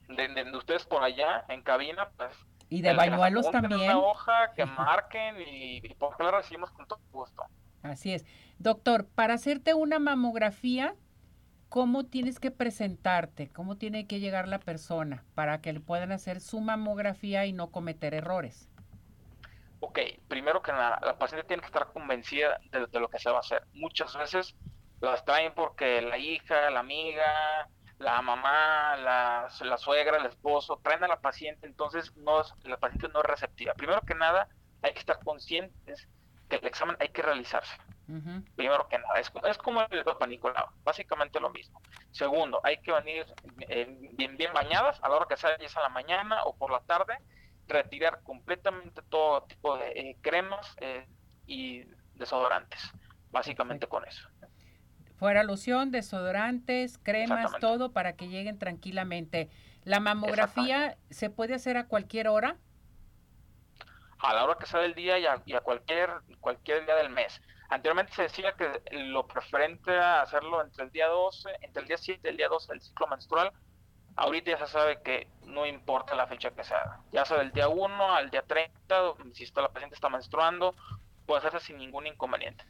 de, 0.08 0.58
ustedes 0.58 0.86
por 0.86 1.04
allá 1.04 1.46
en 1.50 1.62
cabina, 1.62 2.10
pues... 2.18 2.36
Y 2.70 2.82
de 2.82 2.94
bañuelos 2.94 3.50
también. 3.52 3.82
Una 3.82 4.00
hoja, 4.00 4.54
que 4.56 4.66
marquen 4.66 5.40
y, 5.42 5.78
y 5.86 5.94
por 5.96 6.18
qué 6.18 6.24
la 6.24 6.32
recibimos 6.32 6.72
con 6.72 6.88
todo 6.88 7.00
gusto. 7.12 7.44
Así 7.84 8.14
es. 8.14 8.26
Doctor, 8.58 9.08
para 9.08 9.36
hacerte 9.36 9.74
una 9.74 10.00
mamografía, 10.00 10.96
cómo 11.70 12.06
tienes 12.06 12.40
que 12.40 12.52
presentarte, 12.52 13.50
cómo 13.50 13.78
tiene 13.78 14.08
que 14.08 14.20
llegar 14.20 14.48
la 14.48 14.60
persona 14.60 15.26
para 15.36 15.62
que 15.62 15.74
le 15.74 15.82
puedan 15.82 16.12
hacer 16.12 16.40
su 16.40 16.62
mamografía 16.62 17.46
y 17.46 17.54
no 17.54 17.72
cometer 17.72 18.14
errores. 18.14 18.70
Ok, 19.82 20.00
primero 20.28 20.62
que 20.62 20.72
nada, 20.72 21.00
la 21.04 21.18
paciente 21.18 21.46
tiene 21.46 21.62
que 21.62 21.68
estar 21.68 21.92
convencida 21.92 22.60
de, 22.72 23.00
lo 23.00 23.10
que 23.10 23.20
se 23.20 23.30
va 23.30 23.38
a 23.38 23.40
hacer. 23.42 23.64
Muchas 23.74 24.16
veces 24.18 24.56
las 25.02 25.26
traen 25.26 25.54
porque 25.54 26.02
la 26.02 26.18
hija, 26.18 26.70
la 26.72 26.80
amiga, 26.80 27.68
la 28.00 28.22
mamá, 28.22 28.98
la, 28.98 29.48
la 29.62 29.78
suegra, 29.78 30.18
el 30.18 30.26
esposo, 30.26 30.80
traen 30.84 31.04
a 31.04 31.08
la 31.08 31.20
paciente, 31.22 31.66
entonces 31.66 32.16
no, 32.18 32.42
la 32.64 32.78
paciente 32.78 33.10
no 33.10 33.20
es 33.20 33.26
receptiva. 33.26 33.74
Primero 33.74 34.02
que 34.02 34.16
nada, 34.16 34.50
hay 34.82 34.94
que 34.94 35.00
estar 35.00 35.20
conscientes 35.24 36.08
que 36.50 36.58
el 36.58 36.66
examen 36.66 36.96
hay 37.00 37.10
que 37.10 37.22
realizarse. 37.22 37.76
Primero 38.56 38.88
que 38.88 39.00
nada, 39.00 39.20
es, 39.20 39.58
como 39.58 39.82
el 39.82 40.04
Papa 40.04 40.28
Nicolau, 40.28 40.68
básicamente 40.84 41.40
lo 41.40 41.50
mismo. 41.50 41.82
Segundo, 42.12 42.62
hay 42.64 42.78
que 42.78 42.92
venir 42.92 43.26
eh, 43.68 44.12
bien, 44.14 44.38
bien 44.38 44.54
bañadas 44.54 45.04
a 45.04 45.10
la 45.10 45.16
hora 45.16 45.26
que 45.28 45.38
sea, 45.38 45.58
ya 45.58 45.68
a 45.80 45.84
la 45.84 45.90
mañana 45.90 46.44
o 46.44 46.56
por 46.56 46.72
la 46.72 46.82
tarde, 46.82 47.18
retirar 47.68 48.22
completamente 48.22 49.02
todo 49.10 49.42
tipo 49.44 49.76
de 49.78 49.88
eh, 49.90 50.18
cremas 50.22 50.76
eh, 50.82 51.08
y 51.48 51.84
desodorantes, 52.14 52.80
básicamente 53.32 53.88
con 53.88 54.06
eso. 54.06 54.30
Fuera 55.18 55.44
loción, 55.44 55.92
desodorantes, 55.92 56.98
cremas, 56.98 57.52
todo 57.60 57.92
para 57.92 58.16
que 58.16 58.28
lleguen 58.28 58.60
tranquilamente. 58.60 59.50
¿La 59.84 60.00
mamografía 60.00 60.98
se 61.10 61.30
puede 61.30 61.54
hacer 61.54 61.78
a 61.78 61.88
cualquier 61.88 62.28
hora? 62.28 62.58
A 64.20 64.34
la 64.34 64.44
hora 64.44 64.58
que 64.60 64.66
sea 64.66 64.82
del 64.82 64.96
día 64.96 65.20
y 65.20 65.26
a, 65.26 65.42
y 65.46 65.54
a 65.54 65.62
cualquier, 65.62 66.10
cualquier 66.42 66.86
día 66.86 66.96
del 66.96 67.10
mes. 67.10 67.42
Anteriormente 67.70 68.14
se 68.14 68.24
decía 68.24 68.54
que 68.54 68.82
lo 68.92 69.28
preferente 69.28 69.92
era 69.92 70.22
hacerlo 70.22 70.62
entre 70.62 70.86
el 70.86 70.92
día 70.92 71.08
12, 71.08 71.50
entre 71.62 71.82
el 71.82 71.88
día 71.88 71.98
7 71.98 72.22
y 72.24 72.30
el 72.30 72.38
día 72.38 72.48
12 72.48 72.74
del 72.74 72.82
ciclo 72.82 73.08
menstrual. 73.08 73.52
Ahorita 74.18 74.52
ya 74.52 74.58
se 74.66 74.68
sabe 74.68 75.02
que 75.02 75.28
no 75.46 75.66
importa 75.66 76.16
la 76.16 76.28
fecha 76.28 76.52
que 76.52 76.64
sea, 76.64 77.00
ya 77.12 77.26
sea 77.26 77.38
del 77.38 77.52
día 77.52 77.68
1 77.68 78.16
al 78.16 78.30
día 78.30 78.44
30, 78.44 79.14
si 79.34 79.46
la 79.56 79.70
paciente 79.70 79.96
está 79.96 80.10
menstruando, 80.10 80.76
puede 81.26 81.40
hacerse 81.40 81.68
sin 81.68 81.78
ningún 81.78 82.08
inconveniente. 82.08 82.64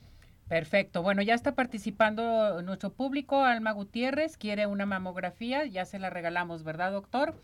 Perfecto. 0.47 1.01
Bueno, 1.01 1.21
ya 1.21 1.33
está 1.33 1.55
participando 1.55 2.61
nuestro 2.61 2.93
público. 2.93 3.43
Alma 3.43 3.71
Gutiérrez 3.71 4.37
quiere 4.37 4.67
una 4.67 4.85
mamografía, 4.85 5.65
ya 5.65 5.85
se 5.85 5.97
la 5.97 6.09
regalamos, 6.09 6.63
¿verdad, 6.63 6.91
doctor? 6.91 7.35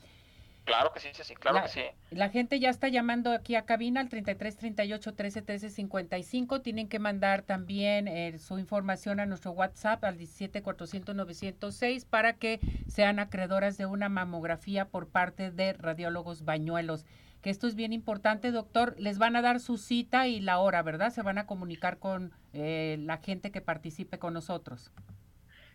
Claro 0.63 0.93
que 0.93 0.99
sí, 0.99 1.09
sí, 1.13 1.23
sí, 1.23 1.33
claro 1.33 1.63
que 1.63 1.69
sí. 1.69 1.81
La 2.11 2.29
gente 2.29 2.59
ya 2.59 2.69
está 2.69 2.87
llamando 2.87 3.31
aquí 3.31 3.55
a 3.55 3.65
cabina 3.65 3.99
al 3.99 4.09
33 4.09 4.57
38 4.57 5.13
13 5.15 5.41
13 5.41 5.69
55. 5.71 6.61
Tienen 6.61 6.87
que 6.87 6.99
mandar 6.99 7.41
también 7.41 8.07
eh, 8.07 8.37
su 8.37 8.59
información 8.59 9.19
a 9.19 9.25
nuestro 9.25 9.51
WhatsApp 9.51 10.03
al 10.03 10.17
17 10.17 10.61
400 10.61 11.15
906 11.15 12.05
para 12.05 12.33
que 12.33 12.59
sean 12.87 13.17
acreedoras 13.17 13.77
de 13.77 13.87
una 13.87 14.07
mamografía 14.07 14.85
por 14.85 15.07
parte 15.07 15.49
de 15.49 15.73
radiólogos 15.73 16.45
bañuelos. 16.45 17.05
Que 17.41 17.49
esto 17.49 17.67
es 17.67 17.75
bien 17.75 17.93
importante, 17.93 18.51
doctor. 18.51 18.95
Les 18.97 19.17
van 19.17 19.35
a 19.35 19.41
dar 19.41 19.59
su 19.59 19.77
cita 19.77 20.27
y 20.27 20.39
la 20.39 20.59
hora, 20.59 20.81
¿verdad? 20.83 21.11
Se 21.11 21.21
van 21.23 21.37
a 21.37 21.47
comunicar 21.47 21.97
con 21.99 22.33
eh, 22.53 22.97
la 22.99 23.17
gente 23.17 23.51
que 23.51 23.61
participe 23.61 24.19
con 24.19 24.33
nosotros. 24.33 24.91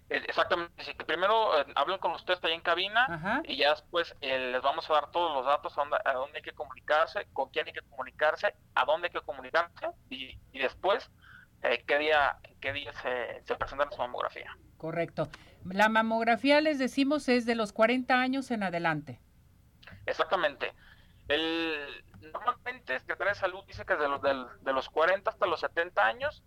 Eh, 0.08 0.22
exactamente, 0.28 0.84
que 0.96 1.04
primero 1.04 1.60
eh, 1.60 1.66
hablen 1.74 1.98
con 1.98 2.12
ustedes 2.12 2.42
ahí 2.44 2.52
en 2.52 2.60
cabina 2.60 3.42
y 3.44 3.56
ya 3.56 3.70
después 3.70 4.14
eh, 4.20 4.52
les 4.52 4.62
vamos 4.62 4.88
a 4.88 4.92
dar 4.94 5.10
todos 5.10 5.34
los 5.34 5.44
datos 5.44 5.76
a 5.76 6.12
dónde, 6.12 6.38
hay 6.38 6.42
que 6.42 6.52
comunicarse, 6.52 7.26
con 7.32 7.50
quién 7.50 7.66
hay 7.66 7.72
que 7.72 7.80
comunicarse, 7.80 8.54
a 8.76 8.84
dónde 8.84 9.08
hay 9.08 9.12
que 9.12 9.20
comunicarse 9.22 9.88
y, 10.08 10.38
después 10.52 11.10
qué 11.60 11.98
día, 11.98 12.38
qué 12.60 12.72
día 12.72 12.92
se, 12.92 13.42
se 13.44 13.56
presenta 13.56 13.90
su 13.90 13.98
mamografía. 13.98 14.56
Correcto. 14.76 15.28
La 15.64 15.88
mamografía, 15.88 16.60
les 16.60 16.78
decimos, 16.78 17.28
es 17.28 17.44
de 17.44 17.56
los 17.56 17.72
40 17.72 18.14
años 18.14 18.52
en 18.52 18.62
adelante. 18.62 19.20
Exactamente. 20.06 20.72
El, 21.28 22.04
normalmente 22.32 22.98
Secretaría 23.00 23.32
de 23.32 23.38
Salud 23.38 23.64
dice 23.66 23.84
que 23.84 23.94
es 23.94 23.98
de 23.98 24.08
los, 24.08 24.22
de 24.22 24.72
los 24.72 24.88
40 24.88 25.28
hasta 25.28 25.46
los 25.46 25.60
70 25.60 26.06
años 26.06 26.44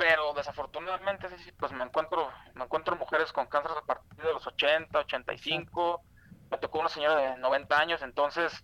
pero 0.00 0.32
desafortunadamente 0.32 1.28
pues 1.58 1.72
me 1.72 1.84
encuentro 1.84 2.30
me 2.54 2.64
encuentro 2.64 2.96
mujeres 2.96 3.32
con 3.32 3.46
cáncer 3.46 3.72
a 3.76 3.84
partir 3.84 4.24
de 4.24 4.32
los 4.32 4.46
80, 4.46 4.98
85, 4.98 6.02
me 6.50 6.56
tocó 6.56 6.80
una 6.80 6.88
señora 6.88 7.32
de 7.32 7.36
90 7.36 7.78
años, 7.78 8.02
entonces 8.02 8.62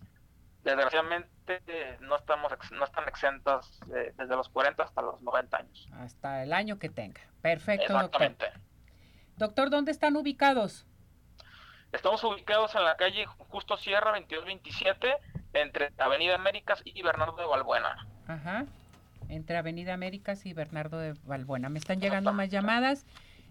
desgraciadamente 0.63 1.61
no 1.99 2.15
estamos 2.15 2.51
no 2.71 2.83
están 2.83 3.07
exentas 3.07 3.79
desde 3.85 4.35
los 4.35 4.49
40 4.49 4.81
hasta 4.83 5.01
los 5.03 5.21
90 5.21 5.57
años. 5.57 5.87
Hasta 5.93 6.41
el 6.41 6.53
año 6.53 6.79
que 6.79 6.89
tenga. 6.89 7.21
Perfecto, 7.41 7.85
Exactamente. 7.85 8.45
doctor. 8.45 8.61
Doctor, 9.37 9.69
¿dónde 9.69 9.91
están 9.91 10.15
ubicados? 10.15 10.87
Estamos 11.91 12.23
ubicados 12.23 12.73
en 12.73 12.83
la 12.83 12.97
calle 12.97 13.27
Justo 13.27 13.77
Sierra 13.77 14.11
2227 14.13 15.15
entre 15.61 15.91
Avenida 15.97 16.35
Américas 16.35 16.81
y 16.85 17.01
Bernardo 17.01 17.35
de 17.35 17.45
Valbuena. 17.45 18.07
Ajá 18.27 18.65
entre 19.29 19.57
Avenida 19.57 19.93
Américas 19.93 20.45
y 20.45 20.53
Bernardo 20.53 20.99
de 20.99 21.13
Valbuena. 21.25 21.69
Me 21.69 21.79
están 21.79 21.99
llegando 21.99 22.33
más 22.33 22.49
llamadas. 22.49 23.05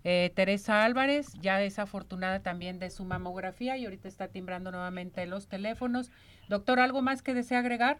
Eh, 0.04 0.30
Teresa 0.34 0.84
Álvarez 0.84 1.32
ya 1.40 1.60
es 1.62 1.78
afortunada 1.78 2.40
también 2.40 2.78
de 2.78 2.90
su 2.90 3.04
mamografía 3.04 3.76
y 3.76 3.84
ahorita 3.84 4.08
está 4.08 4.28
timbrando 4.28 4.70
nuevamente 4.70 5.26
los 5.26 5.48
teléfonos. 5.48 6.10
Doctor, 6.48 6.80
¿algo 6.80 7.02
más 7.02 7.22
que 7.22 7.34
desea 7.34 7.58
agregar? 7.58 7.98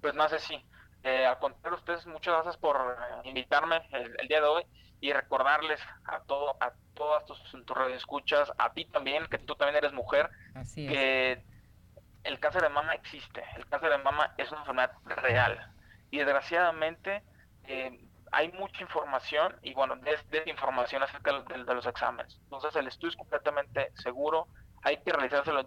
Pues 0.00 0.14
no 0.14 0.28
sé 0.28 0.38
si. 0.38 0.54
Eh, 1.04 1.26
al 1.26 1.38
contrario, 1.38 1.78
ustedes 1.78 2.06
muchas 2.06 2.34
gracias 2.34 2.56
por 2.56 2.76
eh, 2.76 3.28
invitarme 3.28 3.80
el, 3.90 4.28
día 4.28 4.40
de 4.40 4.46
hoy 4.46 4.62
y 5.00 5.12
recordarles 5.12 5.80
a 6.04 6.20
todo 6.20 6.56
a 6.60 6.72
todas 6.94 7.24
tus, 7.24 7.40
tus 7.50 7.76
escuchas, 7.96 8.52
a 8.56 8.72
ti 8.72 8.84
también, 8.84 9.26
que 9.26 9.38
tú 9.38 9.56
también 9.56 9.76
eres 9.76 9.92
mujer, 9.92 10.30
que 10.76 11.42
el 12.24 12.38
cáncer 12.40 12.62
de 12.62 12.68
mama 12.68 12.94
existe. 12.94 13.42
El 13.56 13.66
cáncer 13.66 13.90
de 13.90 13.98
mama 13.98 14.34
es 14.36 14.50
una 14.50 14.60
enfermedad 14.60 14.92
real 15.04 15.72
y 16.10 16.18
desgraciadamente 16.18 17.22
eh, 17.64 17.98
hay 18.30 18.50
mucha 18.52 18.82
información 18.82 19.56
y 19.62 19.74
bueno, 19.74 19.96
desinformación 20.30 21.02
acerca 21.02 21.32
de, 21.42 21.74
los 21.74 21.86
exámenes. 21.86 22.38
Entonces 22.44 22.74
el 22.76 22.86
estudio 22.86 23.10
es 23.10 23.16
completamente 23.16 23.92
seguro, 23.94 24.48
hay 24.82 24.96
que 24.98 25.12
realizárselo 25.12 25.66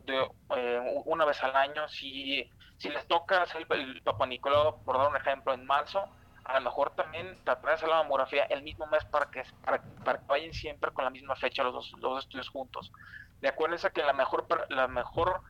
eh, 0.55 1.01
una 1.05 1.25
vez 1.25 1.41
al 1.43 1.55
año. 1.55 1.87
Si, 1.87 2.49
si 2.77 2.89
les 2.89 3.07
toca 3.07 3.43
hacer 3.43 3.65
el, 3.69 3.79
el 3.79 4.01
por 4.03 4.97
dar 4.97 5.09
un 5.09 5.15
ejemplo, 5.15 5.53
en 5.53 5.65
marzo, 5.65 6.09
a 6.45 6.59
lo 6.59 6.61
mejor 6.61 6.91
también 6.95 7.37
tratar 7.43 7.79
de 7.79 7.87
la 7.87 7.97
mamografía 7.97 8.43
el 8.45 8.61
mismo 8.61 8.85
mes 8.87 9.03
para 9.05 9.29
que, 9.31 9.43
para, 9.63 9.79
que 9.79 10.25
vayan 10.27 10.53
siempre 10.53 10.91
con 10.91 11.05
la 11.05 11.11
misma 11.11 11.35
fecha 11.35 11.63
los 11.63 11.73
dos, 11.73 11.93
los 11.99 12.23
estudios 12.23 12.49
juntos. 12.49 12.91
De 13.41 13.47
acuerdo 13.47 13.75
a 13.83 13.89
que 13.89 14.01
la 14.03 14.13
mejor, 14.13 14.45
la 14.69 14.87
mejor 14.87 15.41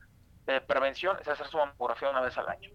eh, 0.46 0.60
prevención 0.60 1.16
es 1.20 1.28
hacer 1.28 1.46
su 1.46 1.56
mamografía 1.56 2.10
una 2.10 2.20
vez 2.20 2.36
al 2.38 2.48
año. 2.48 2.70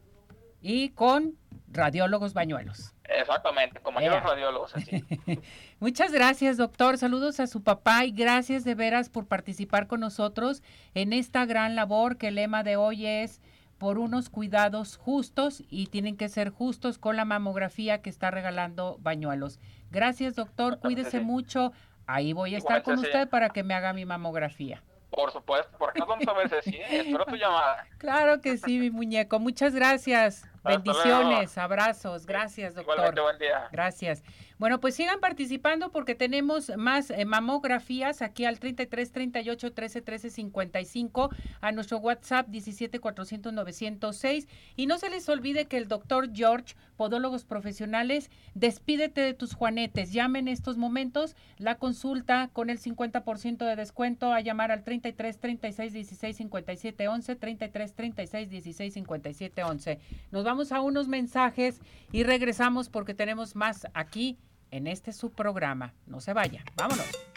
Y 0.61 0.89
con 0.89 1.36
radiólogos 1.67 2.34
bañuelos. 2.34 2.93
Exactamente, 3.03 3.82
los 3.84 4.24
radiólogos. 4.24 4.76
Así. 4.76 5.03
Muchas 5.80 6.11
gracias, 6.11 6.57
doctor. 6.57 6.97
Saludos 6.97 7.39
a 7.39 7.47
su 7.47 7.63
papá 7.63 8.05
y 8.05 8.11
gracias 8.11 8.63
de 8.63 8.76
veras 8.76 9.09
por 9.09 9.28
participar 9.28 9.88
con 9.88 9.99
nosotros 9.99 10.61
en 10.93 11.13
esta 11.13 11.45
gran 11.45 11.76
labor 11.76 12.17
que 12.17 12.30
el 12.30 12.36
lema 12.36 12.63
de 12.63 12.78
hoy 12.78 13.05
es 13.05 13.41
por 13.78 13.97
unos 13.97 14.30
cuidados 14.30 14.95
justos 14.95 15.63
y 15.67 15.88
tienen 15.88 16.15
que 16.15 16.30
ser 16.30 16.51
justos 16.51 16.99
con 16.99 17.15
la 17.15 17.26
mamografía 17.26 18.01
que 18.01 18.11
está 18.11 18.30
regalando 18.30 18.97
Bañuelos. 18.99 19.59
Gracias, 19.89 20.36
doctor. 20.36 20.80
Cuídese 20.80 21.19
mucho. 21.19 21.74
Ahí 22.05 22.34
voy 22.34 22.55
a 22.55 22.59
estar 22.59 22.84
con 22.84 22.99
usted 22.99 23.28
para 23.28 23.49
que 23.49 23.63
me 23.63 23.74
haga 23.74 23.93
mi 23.93 24.05
mamografía. 24.05 24.84
Por 25.12 25.30
supuesto, 25.30 25.78
porque 25.78 25.99
nos 25.99 26.07
vamos 26.07 26.26
a 26.26 26.34
ver, 26.34 26.49
Ceci. 26.49 26.80
Espero 26.89 27.26
tu 27.26 27.36
llamada. 27.36 27.86
Claro 27.97 28.39
que 28.39 28.57
sí, 28.57 28.80
mi 28.80 28.89
muñeco. 28.89 29.39
Muchas 29.39 29.76
gracias. 29.76 30.47
Bendiciones, 30.64 31.57
abrazos. 31.57 32.26
Gracias, 32.26 32.76
doctor. 32.76 32.95
Igualmente, 32.95 33.22
buen 33.22 33.38
día. 33.38 33.68
Gracias. 33.72 34.24
Bueno, 34.62 34.80
pues 34.80 34.93
sigan 34.93 35.20
participando 35.20 35.91
porque 35.91 36.14
tenemos 36.14 36.72
más 36.78 37.09
eh, 37.09 37.26
mamografías 37.26 38.22
aquí 38.22 38.45
al 38.45 38.59
33 38.59 39.12
38 39.12 39.74
13 39.74 40.01
13 40.03 40.30
55 40.30 41.32
a 41.62 41.72
nuestro 41.72 41.97
WhatsApp 41.97 42.47
17 42.47 42.99
400 42.99 43.53
906 43.53 44.47
y 44.76 44.86
no 44.86 44.99
se 44.99 45.09
les 45.09 45.28
olvide 45.30 45.66
que 45.66 45.78
el 45.78 45.88
doctor 45.88 46.30
George, 46.32 46.76
podólogos 46.95 47.43
profesionales, 47.43 48.30
despídete 48.53 49.22
de 49.22 49.34
tus 49.34 49.55
juanetes. 49.55 50.14
Llamen 50.14 50.47
en 50.47 50.53
estos 50.53 50.78
momentos 50.78 51.36
la 51.57 51.80
consulta 51.80 52.51
con 52.53 52.70
el 52.70 52.80
50% 52.80 53.66
de 53.66 53.76
descuento 53.76 54.32
a 54.32 54.41
llamar 54.41 54.72
al 54.72 54.84
33 54.84 55.39
36 55.39 55.91
16 55.91 56.38
57 56.38 57.07
11 57.07 57.36
33 57.36 57.93
36 57.95 58.49
16 58.51 58.93
57 58.93 59.64
11. 59.64 59.99
Nos 60.30 60.43
vamos 60.43 60.72
a 60.72 60.82
unos 60.82 61.07
mensajes 61.07 61.82
y 62.12 62.22
regresamos 62.22 62.89
porque 62.89 63.16
tenemos 63.16 63.55
más 63.55 63.88
aquí 63.95 64.38
en 64.72 64.88
este 64.88 65.13
subprograma. 65.13 65.93
No 66.07 66.19
se 66.22 66.34
vaya, 66.34 66.63
vámonos. 66.76 67.30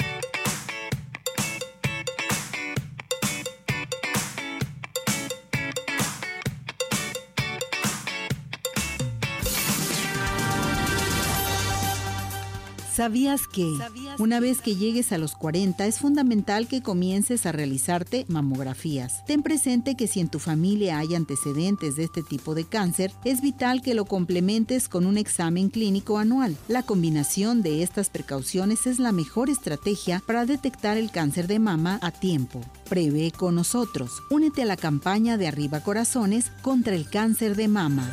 ¿Sabías 12.95 13.49
que 13.49 13.77
una 14.21 14.39
vez 14.39 14.61
que 14.61 14.77
llegues 14.77 15.11
a 15.11 15.19
los 15.19 15.35
40 15.35 15.85
es 15.85 15.99
fundamental 15.99 16.69
que 16.69 16.81
comiences 16.81 17.45
a 17.45 17.51
realizarte 17.51 18.25
mamografías? 18.29 19.25
Ten 19.27 19.43
presente 19.43 19.97
que 19.97 20.07
si 20.07 20.21
en 20.21 20.29
tu 20.29 20.39
familia 20.39 20.99
hay 20.99 21.17
antecedentes 21.17 21.97
de 21.97 22.05
este 22.05 22.23
tipo 22.23 22.55
de 22.55 22.67
cáncer, 22.67 23.11
es 23.25 23.41
vital 23.41 23.83
que 23.83 23.95
lo 23.95 24.05
complementes 24.05 24.89
con 24.89 25.07
un 25.07 25.19
examen 25.19 25.71
clínico 25.71 26.19
anual. 26.19 26.57
La 26.69 26.85
combinación 26.85 27.63
de 27.63 27.83
estas 27.83 28.11
precauciones 28.11 28.87
es 28.87 29.01
la 29.01 29.11
mejor 29.11 29.51
estrategia 29.51 30.23
para 30.25 30.47
detectar 30.47 30.97
el 30.97 31.11
cáncer 31.11 31.49
de 31.49 31.59
mama 31.59 31.99
a 32.01 32.13
tiempo. 32.13 32.61
Prevé 32.89 33.33
con 33.33 33.57
nosotros. 33.57 34.23
Únete 34.31 34.63
a 34.63 34.67
la 34.67 34.77
campaña 34.77 35.37
de 35.37 35.49
Arriba 35.49 35.81
Corazones 35.81 36.53
contra 36.63 36.95
el 36.95 37.11
cáncer 37.11 37.57
de 37.57 37.67
mama. 37.67 38.13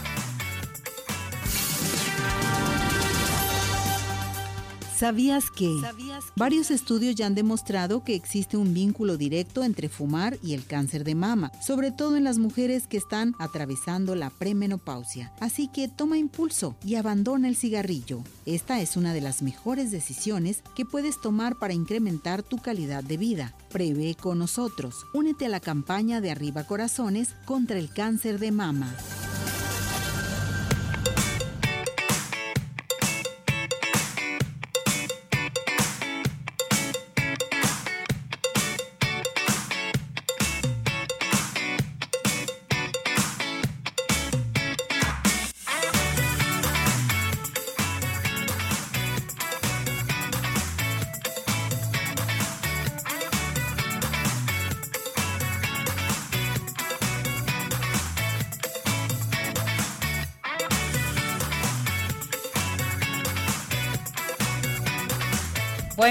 ¿Sabías 5.01 5.49
que? 5.49 5.81
Varios 6.35 6.69
estudios 6.69 7.15
ya 7.15 7.25
han 7.25 7.33
demostrado 7.33 8.03
que 8.03 8.13
existe 8.13 8.55
un 8.55 8.75
vínculo 8.75 9.17
directo 9.17 9.63
entre 9.63 9.89
fumar 9.89 10.37
y 10.43 10.53
el 10.53 10.63
cáncer 10.63 11.03
de 11.03 11.15
mama, 11.15 11.51
sobre 11.59 11.91
todo 11.91 12.17
en 12.17 12.23
las 12.23 12.37
mujeres 12.37 12.85
que 12.85 12.97
están 12.97 13.33
atravesando 13.39 14.13
la 14.13 14.29
premenopausia. 14.29 15.33
Así 15.39 15.69
que 15.69 15.87
toma 15.87 16.19
impulso 16.19 16.75
y 16.85 16.97
abandona 16.97 17.47
el 17.47 17.55
cigarrillo. 17.55 18.23
Esta 18.45 18.79
es 18.79 18.95
una 18.95 19.11
de 19.15 19.21
las 19.21 19.41
mejores 19.41 19.89
decisiones 19.89 20.61
que 20.75 20.85
puedes 20.85 21.19
tomar 21.19 21.57
para 21.57 21.73
incrementar 21.73 22.43
tu 22.43 22.59
calidad 22.59 23.03
de 23.03 23.17
vida. 23.17 23.55
Prevé 23.71 24.13
con 24.13 24.37
nosotros. 24.37 25.07
Únete 25.15 25.47
a 25.47 25.49
la 25.49 25.61
campaña 25.61 26.21
de 26.21 26.29
Arriba 26.29 26.65
Corazones 26.65 27.29
contra 27.45 27.79
el 27.79 27.91
cáncer 27.91 28.37
de 28.37 28.51
mama. 28.51 28.95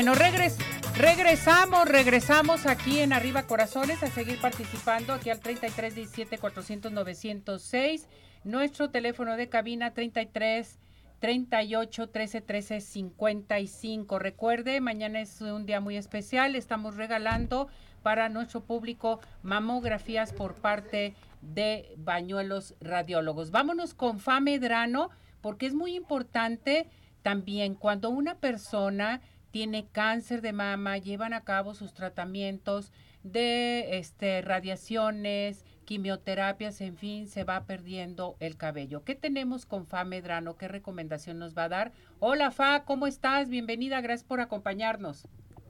Bueno, 0.02 0.14
regresamos, 0.14 1.86
regresamos 1.86 2.64
aquí 2.64 3.00
en 3.00 3.12
Arriba 3.12 3.42
Corazones 3.42 4.02
a 4.02 4.06
seguir 4.06 4.40
participando 4.40 5.12
aquí 5.12 5.28
al 5.28 5.40
33 5.40 5.94
17 5.94 6.38
400 6.38 6.90
906. 6.90 8.08
Nuestro 8.42 8.88
teléfono 8.88 9.36
de 9.36 9.50
cabina 9.50 9.92
33 9.92 10.78
38 11.18 12.08
13 12.08 12.40
13 12.40 12.80
55. 12.80 14.18
Recuerde, 14.18 14.80
mañana 14.80 15.20
es 15.20 15.38
un 15.42 15.66
día 15.66 15.82
muy 15.82 15.98
especial. 15.98 16.56
Estamos 16.56 16.96
regalando 16.96 17.68
para 18.02 18.30
nuestro 18.30 18.62
público 18.62 19.20
mamografías 19.42 20.32
por 20.32 20.54
parte 20.54 21.12
de 21.42 21.92
Bañuelos 21.98 22.74
Radiólogos. 22.80 23.50
Vámonos 23.50 23.92
con 23.92 24.18
Fa 24.18 24.40
Medrano, 24.40 25.10
porque 25.42 25.66
es 25.66 25.74
muy 25.74 25.94
importante 25.94 26.88
también 27.20 27.74
cuando 27.74 28.08
una 28.08 28.36
persona 28.36 29.20
tiene 29.50 29.86
cáncer 29.86 30.42
de 30.42 30.52
mama, 30.52 30.98
llevan 30.98 31.32
a 31.32 31.42
cabo 31.42 31.74
sus 31.74 31.94
tratamientos 31.94 32.92
de 33.22 33.98
este, 33.98 34.42
radiaciones, 34.42 35.64
quimioterapias, 35.84 36.80
en 36.80 36.96
fin, 36.96 37.26
se 37.26 37.44
va 37.44 37.64
perdiendo 37.64 38.36
el 38.40 38.56
cabello. 38.56 39.04
¿Qué 39.04 39.14
tenemos 39.14 39.66
con 39.66 39.86
Fa 39.86 40.04
Medrano? 40.04 40.56
¿Qué 40.56 40.68
recomendación 40.68 41.38
nos 41.38 41.56
va 41.56 41.64
a 41.64 41.68
dar? 41.68 41.92
Hola 42.18 42.50
Fa, 42.50 42.84
¿cómo 42.84 43.06
estás? 43.06 43.48
Bienvenida, 43.48 44.00
gracias 44.00 44.26
por 44.26 44.40
acompañarnos. 44.40 45.26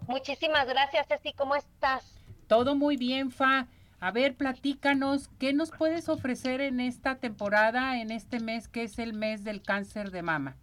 Muchísimas 0.07 0.69
gracias, 0.69 1.07
Ceci, 1.09 1.33
¿cómo 1.33 1.55
estás? 1.57 2.19
Todo 2.47 2.75
muy 2.75 2.97
bien, 2.97 3.31
Fa. 3.31 3.69
A 4.01 4.13
ver, 4.13 4.35
platícanos, 4.35 5.29
¿qué 5.39 5.53
nos 5.53 5.71
puedes 5.71 6.09
ofrecer 6.09 6.61
en 6.61 6.81
esta 6.81 7.17
temporada, 7.17 8.01
en 8.01 8.11
este 8.11 8.41
mes 8.41 8.67
que 8.67 8.85
es 8.85 8.99
el 8.99 9.13
mes 9.13 9.45
del 9.45 9.63
cáncer 9.63 10.11
de 10.11 10.23
mama? 10.23 10.57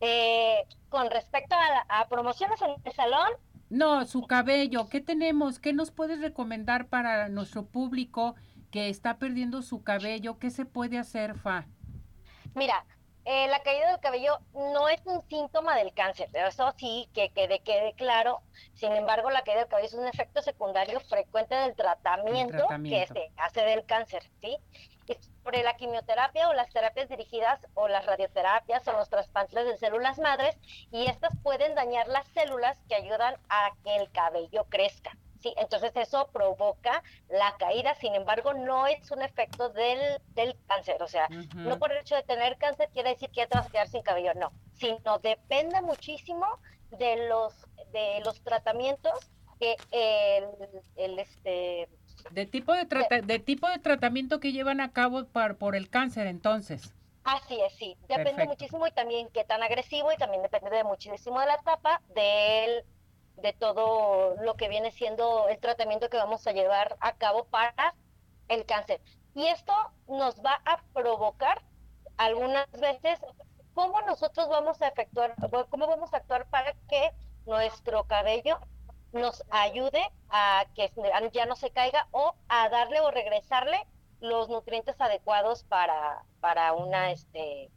Eh, 0.00 0.64
con 0.88 1.10
respecto 1.10 1.54
a, 1.88 2.08
promociones 2.08 2.60
en 2.62 2.70
el 2.84 2.92
salón. 2.92 3.28
No, 3.68 4.04
su 4.04 4.22
cabello, 4.26 4.88
¿qué 4.88 5.00
tenemos? 5.00 5.58
¿Qué 5.58 5.72
nos 5.72 5.90
puedes 5.90 6.20
recomendar 6.20 6.88
para 6.88 7.28
nuestro 7.28 7.66
público 7.66 8.34
que 8.70 8.88
está 8.88 9.18
perdiendo 9.18 9.62
su 9.62 9.84
cabello? 9.84 10.38
¿Qué 10.38 10.50
se 10.50 10.64
puede 10.64 10.98
hacer, 10.98 11.38
Fa? 11.38 11.66
Mira, 12.54 12.84
eh, 13.24 13.46
la 13.48 13.60
caída 13.62 13.90
del 13.90 14.00
cabello 14.00 14.38
no 14.54 14.88
es 14.88 15.00
un 15.04 15.22
síntoma 15.28 15.76
del 15.76 15.92
cáncer, 15.92 16.30
eso 16.34 16.74
sí, 16.78 17.08
que 17.14 17.30
quede, 17.30 17.60
quede 17.60 17.92
claro. 17.92 18.40
Sin 18.74 18.92
embargo, 18.92 19.30
la 19.30 19.42
caída 19.42 19.60
del 19.60 19.68
cabello 19.68 19.88
es 19.88 19.94
un 19.94 20.08
efecto 20.08 20.42
secundario 20.42 20.98
frecuente 21.00 21.54
del 21.54 21.76
tratamiento, 21.76 22.56
tratamiento. 22.56 23.14
que 23.14 23.20
se 23.20 23.32
hace 23.36 23.60
del 23.60 23.84
cáncer, 23.84 24.24
¿sí? 24.40 24.56
Sobre 25.42 25.62
la 25.62 25.76
quimioterapia 25.76 26.48
o 26.48 26.52
las 26.52 26.70
terapias 26.70 27.08
dirigidas 27.08 27.60
o 27.74 27.88
las 27.88 28.06
radioterapias 28.06 28.86
o 28.88 28.92
los 28.92 29.08
trasplantes 29.08 29.64
de 29.64 29.76
células 29.76 30.18
madres 30.18 30.56
y 30.90 31.06
estas 31.06 31.36
pueden 31.42 31.74
dañar 31.74 32.08
las 32.08 32.26
células 32.28 32.78
que 32.88 32.94
ayudan 32.94 33.36
a 33.48 33.70
que 33.82 33.96
el 33.96 34.10
cabello 34.12 34.66
crezca. 34.68 35.16
Sí, 35.40 35.54
entonces 35.56 35.92
eso 35.94 36.28
provoca 36.32 37.02
la 37.28 37.56
caída, 37.56 37.94
sin 37.94 38.14
embargo, 38.14 38.52
no 38.52 38.86
es 38.86 39.10
un 39.10 39.22
efecto 39.22 39.70
del, 39.70 40.20
del 40.34 40.54
cáncer, 40.66 41.02
o 41.02 41.08
sea, 41.08 41.28
no 41.54 41.78
por 41.78 41.92
el 41.92 41.98
hecho 41.98 42.14
de 42.14 42.22
tener 42.24 42.58
cáncer 42.58 42.90
quiere 42.92 43.10
decir 43.10 43.30
que 43.30 43.40
ya 43.40 43.46
te 43.46 43.56
vas 43.56 43.66
a 43.66 43.70
quedar 43.70 43.88
sin 43.88 44.02
cabello, 44.02 44.34
no, 44.34 44.52
sino 44.74 45.18
depende 45.18 45.80
muchísimo 45.80 46.46
de 46.90 47.28
los, 47.28 47.54
de 47.92 48.20
los 48.22 48.42
tratamientos 48.42 49.30
que 49.58 49.76
el, 49.90 50.84
el, 50.96 51.18
este, 51.18 51.88
De 52.30 52.46
tipo 52.46 52.72
de, 52.72 52.86
trata- 52.86 53.20
de 53.22 53.38
tipo 53.38 53.68
de 53.68 53.78
tratamiento 53.78 54.40
que 54.40 54.52
llevan 54.52 54.80
a 54.80 54.92
cabo 54.92 55.24
par- 55.26 55.56
por 55.56 55.76
el 55.76 55.88
cáncer, 55.90 56.26
entonces. 56.26 56.92
Así 57.24 57.60
es, 57.60 57.74
sí. 57.74 57.96
Depende 58.02 58.24
Perfecto. 58.24 58.48
muchísimo 58.50 58.86
y 58.86 58.92
también 58.92 59.28
qué 59.32 59.44
tan 59.44 59.62
agresivo 59.62 60.12
y 60.12 60.16
también 60.16 60.42
depende 60.42 60.70
de 60.70 60.84
muchísimo 60.84 61.38
de 61.40 61.46
la 61.46 61.54
etapa 61.54 62.00
del, 62.14 62.84
de 63.36 63.52
todo 63.52 64.36
lo 64.42 64.54
que 64.56 64.68
viene 64.68 64.90
siendo 64.90 65.48
el 65.48 65.58
tratamiento 65.58 66.08
que 66.08 66.16
vamos 66.16 66.46
a 66.46 66.52
llevar 66.52 66.96
a 67.00 67.12
cabo 67.12 67.44
para 67.44 67.94
el 68.48 68.64
cáncer. 68.64 69.00
Y 69.34 69.46
esto 69.46 69.72
nos 70.08 70.40
va 70.40 70.60
a 70.64 70.82
provocar 70.94 71.62
algunas 72.16 72.66
veces 72.72 73.18
cómo 73.74 74.00
nosotros 74.02 74.48
vamos 74.48 74.80
a 74.82 74.88
efectuar, 74.88 75.34
cómo 75.70 75.86
vamos 75.86 76.12
a 76.12 76.18
actuar 76.18 76.46
para 76.50 76.74
que 76.88 77.12
nuestro 77.46 78.04
cabello 78.04 78.58
nos 79.12 79.42
ayude 79.50 80.02
a 80.28 80.64
que 80.74 80.92
ya 81.32 81.46
no 81.46 81.56
se 81.56 81.70
caiga 81.70 82.06
o 82.12 82.34
a 82.48 82.68
darle 82.68 83.00
o 83.00 83.10
regresarle 83.10 83.86
los 84.20 84.48
nutrientes 84.48 85.00
adecuados 85.00 85.64
para, 85.64 86.22
para 86.40 86.72
una 86.74 87.10
este 87.10 87.70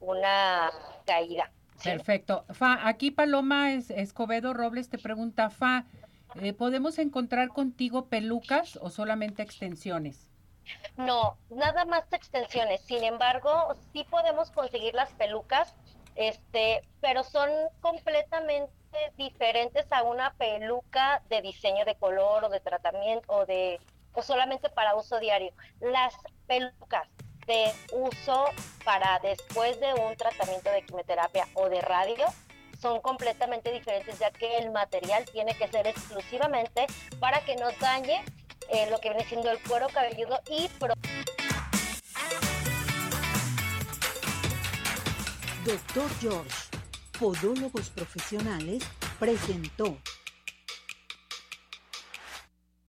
una 0.00 0.70
caída. 1.06 1.50
¿sí? 1.78 1.90
Perfecto. 1.90 2.44
Fa, 2.50 2.86
aquí 2.86 3.10
Paloma 3.10 3.72
Es- 3.72 3.90
Escobedo 3.90 4.54
Robles 4.54 4.88
te 4.90 4.98
pregunta, 4.98 5.50
Fa, 5.50 5.84
eh, 6.40 6.52
¿podemos 6.52 6.98
encontrar 6.98 7.48
contigo 7.48 8.06
pelucas 8.06 8.76
o 8.76 8.90
solamente 8.90 9.42
extensiones? 9.42 10.30
No, 10.96 11.36
nada 11.48 11.84
más 11.84 12.12
extensiones. 12.12 12.80
Sin 12.80 13.04
embargo, 13.04 13.74
sí 13.92 14.04
podemos 14.10 14.50
conseguir 14.50 14.94
las 14.94 15.12
pelucas, 15.12 15.74
este, 16.16 16.82
pero 17.00 17.22
son 17.22 17.48
completamente 17.80 18.72
diferentes 19.16 19.86
a 19.90 20.02
una 20.02 20.32
peluca 20.34 21.22
de 21.28 21.42
diseño 21.42 21.84
de 21.84 21.94
color 21.96 22.44
o 22.44 22.48
de 22.48 22.60
tratamiento 22.60 23.24
o 23.32 23.46
de 23.46 23.80
o 24.12 24.22
solamente 24.22 24.68
para 24.70 24.94
uso 24.94 25.18
diario. 25.20 25.52
Las 25.80 26.14
pelucas 26.46 27.06
de 27.46 27.72
uso 27.92 28.46
para 28.84 29.18
después 29.20 29.78
de 29.78 29.92
un 29.94 30.16
tratamiento 30.16 30.70
de 30.70 30.82
quimioterapia 30.84 31.46
o 31.54 31.68
de 31.68 31.80
radio 31.80 32.24
son 32.80 33.00
completamente 33.00 33.70
diferentes 33.72 34.18
ya 34.18 34.30
que 34.30 34.58
el 34.58 34.70
material 34.70 35.24
tiene 35.26 35.54
que 35.56 35.68
ser 35.68 35.86
exclusivamente 35.86 36.86
para 37.20 37.40
que 37.44 37.56
nos 37.56 37.78
dañe 37.78 38.24
eh, 38.68 38.88
lo 38.90 38.98
que 39.00 39.10
viene 39.10 39.24
siendo 39.24 39.50
el 39.50 39.62
cuero 39.62 39.86
cabelludo 39.88 40.40
y 40.50 40.68
pro- 40.78 40.94
Doctor 45.64 46.08
George, 46.20 46.75
Podólogos 47.18 47.88
Profesionales, 47.90 48.84
presentó 49.18 49.96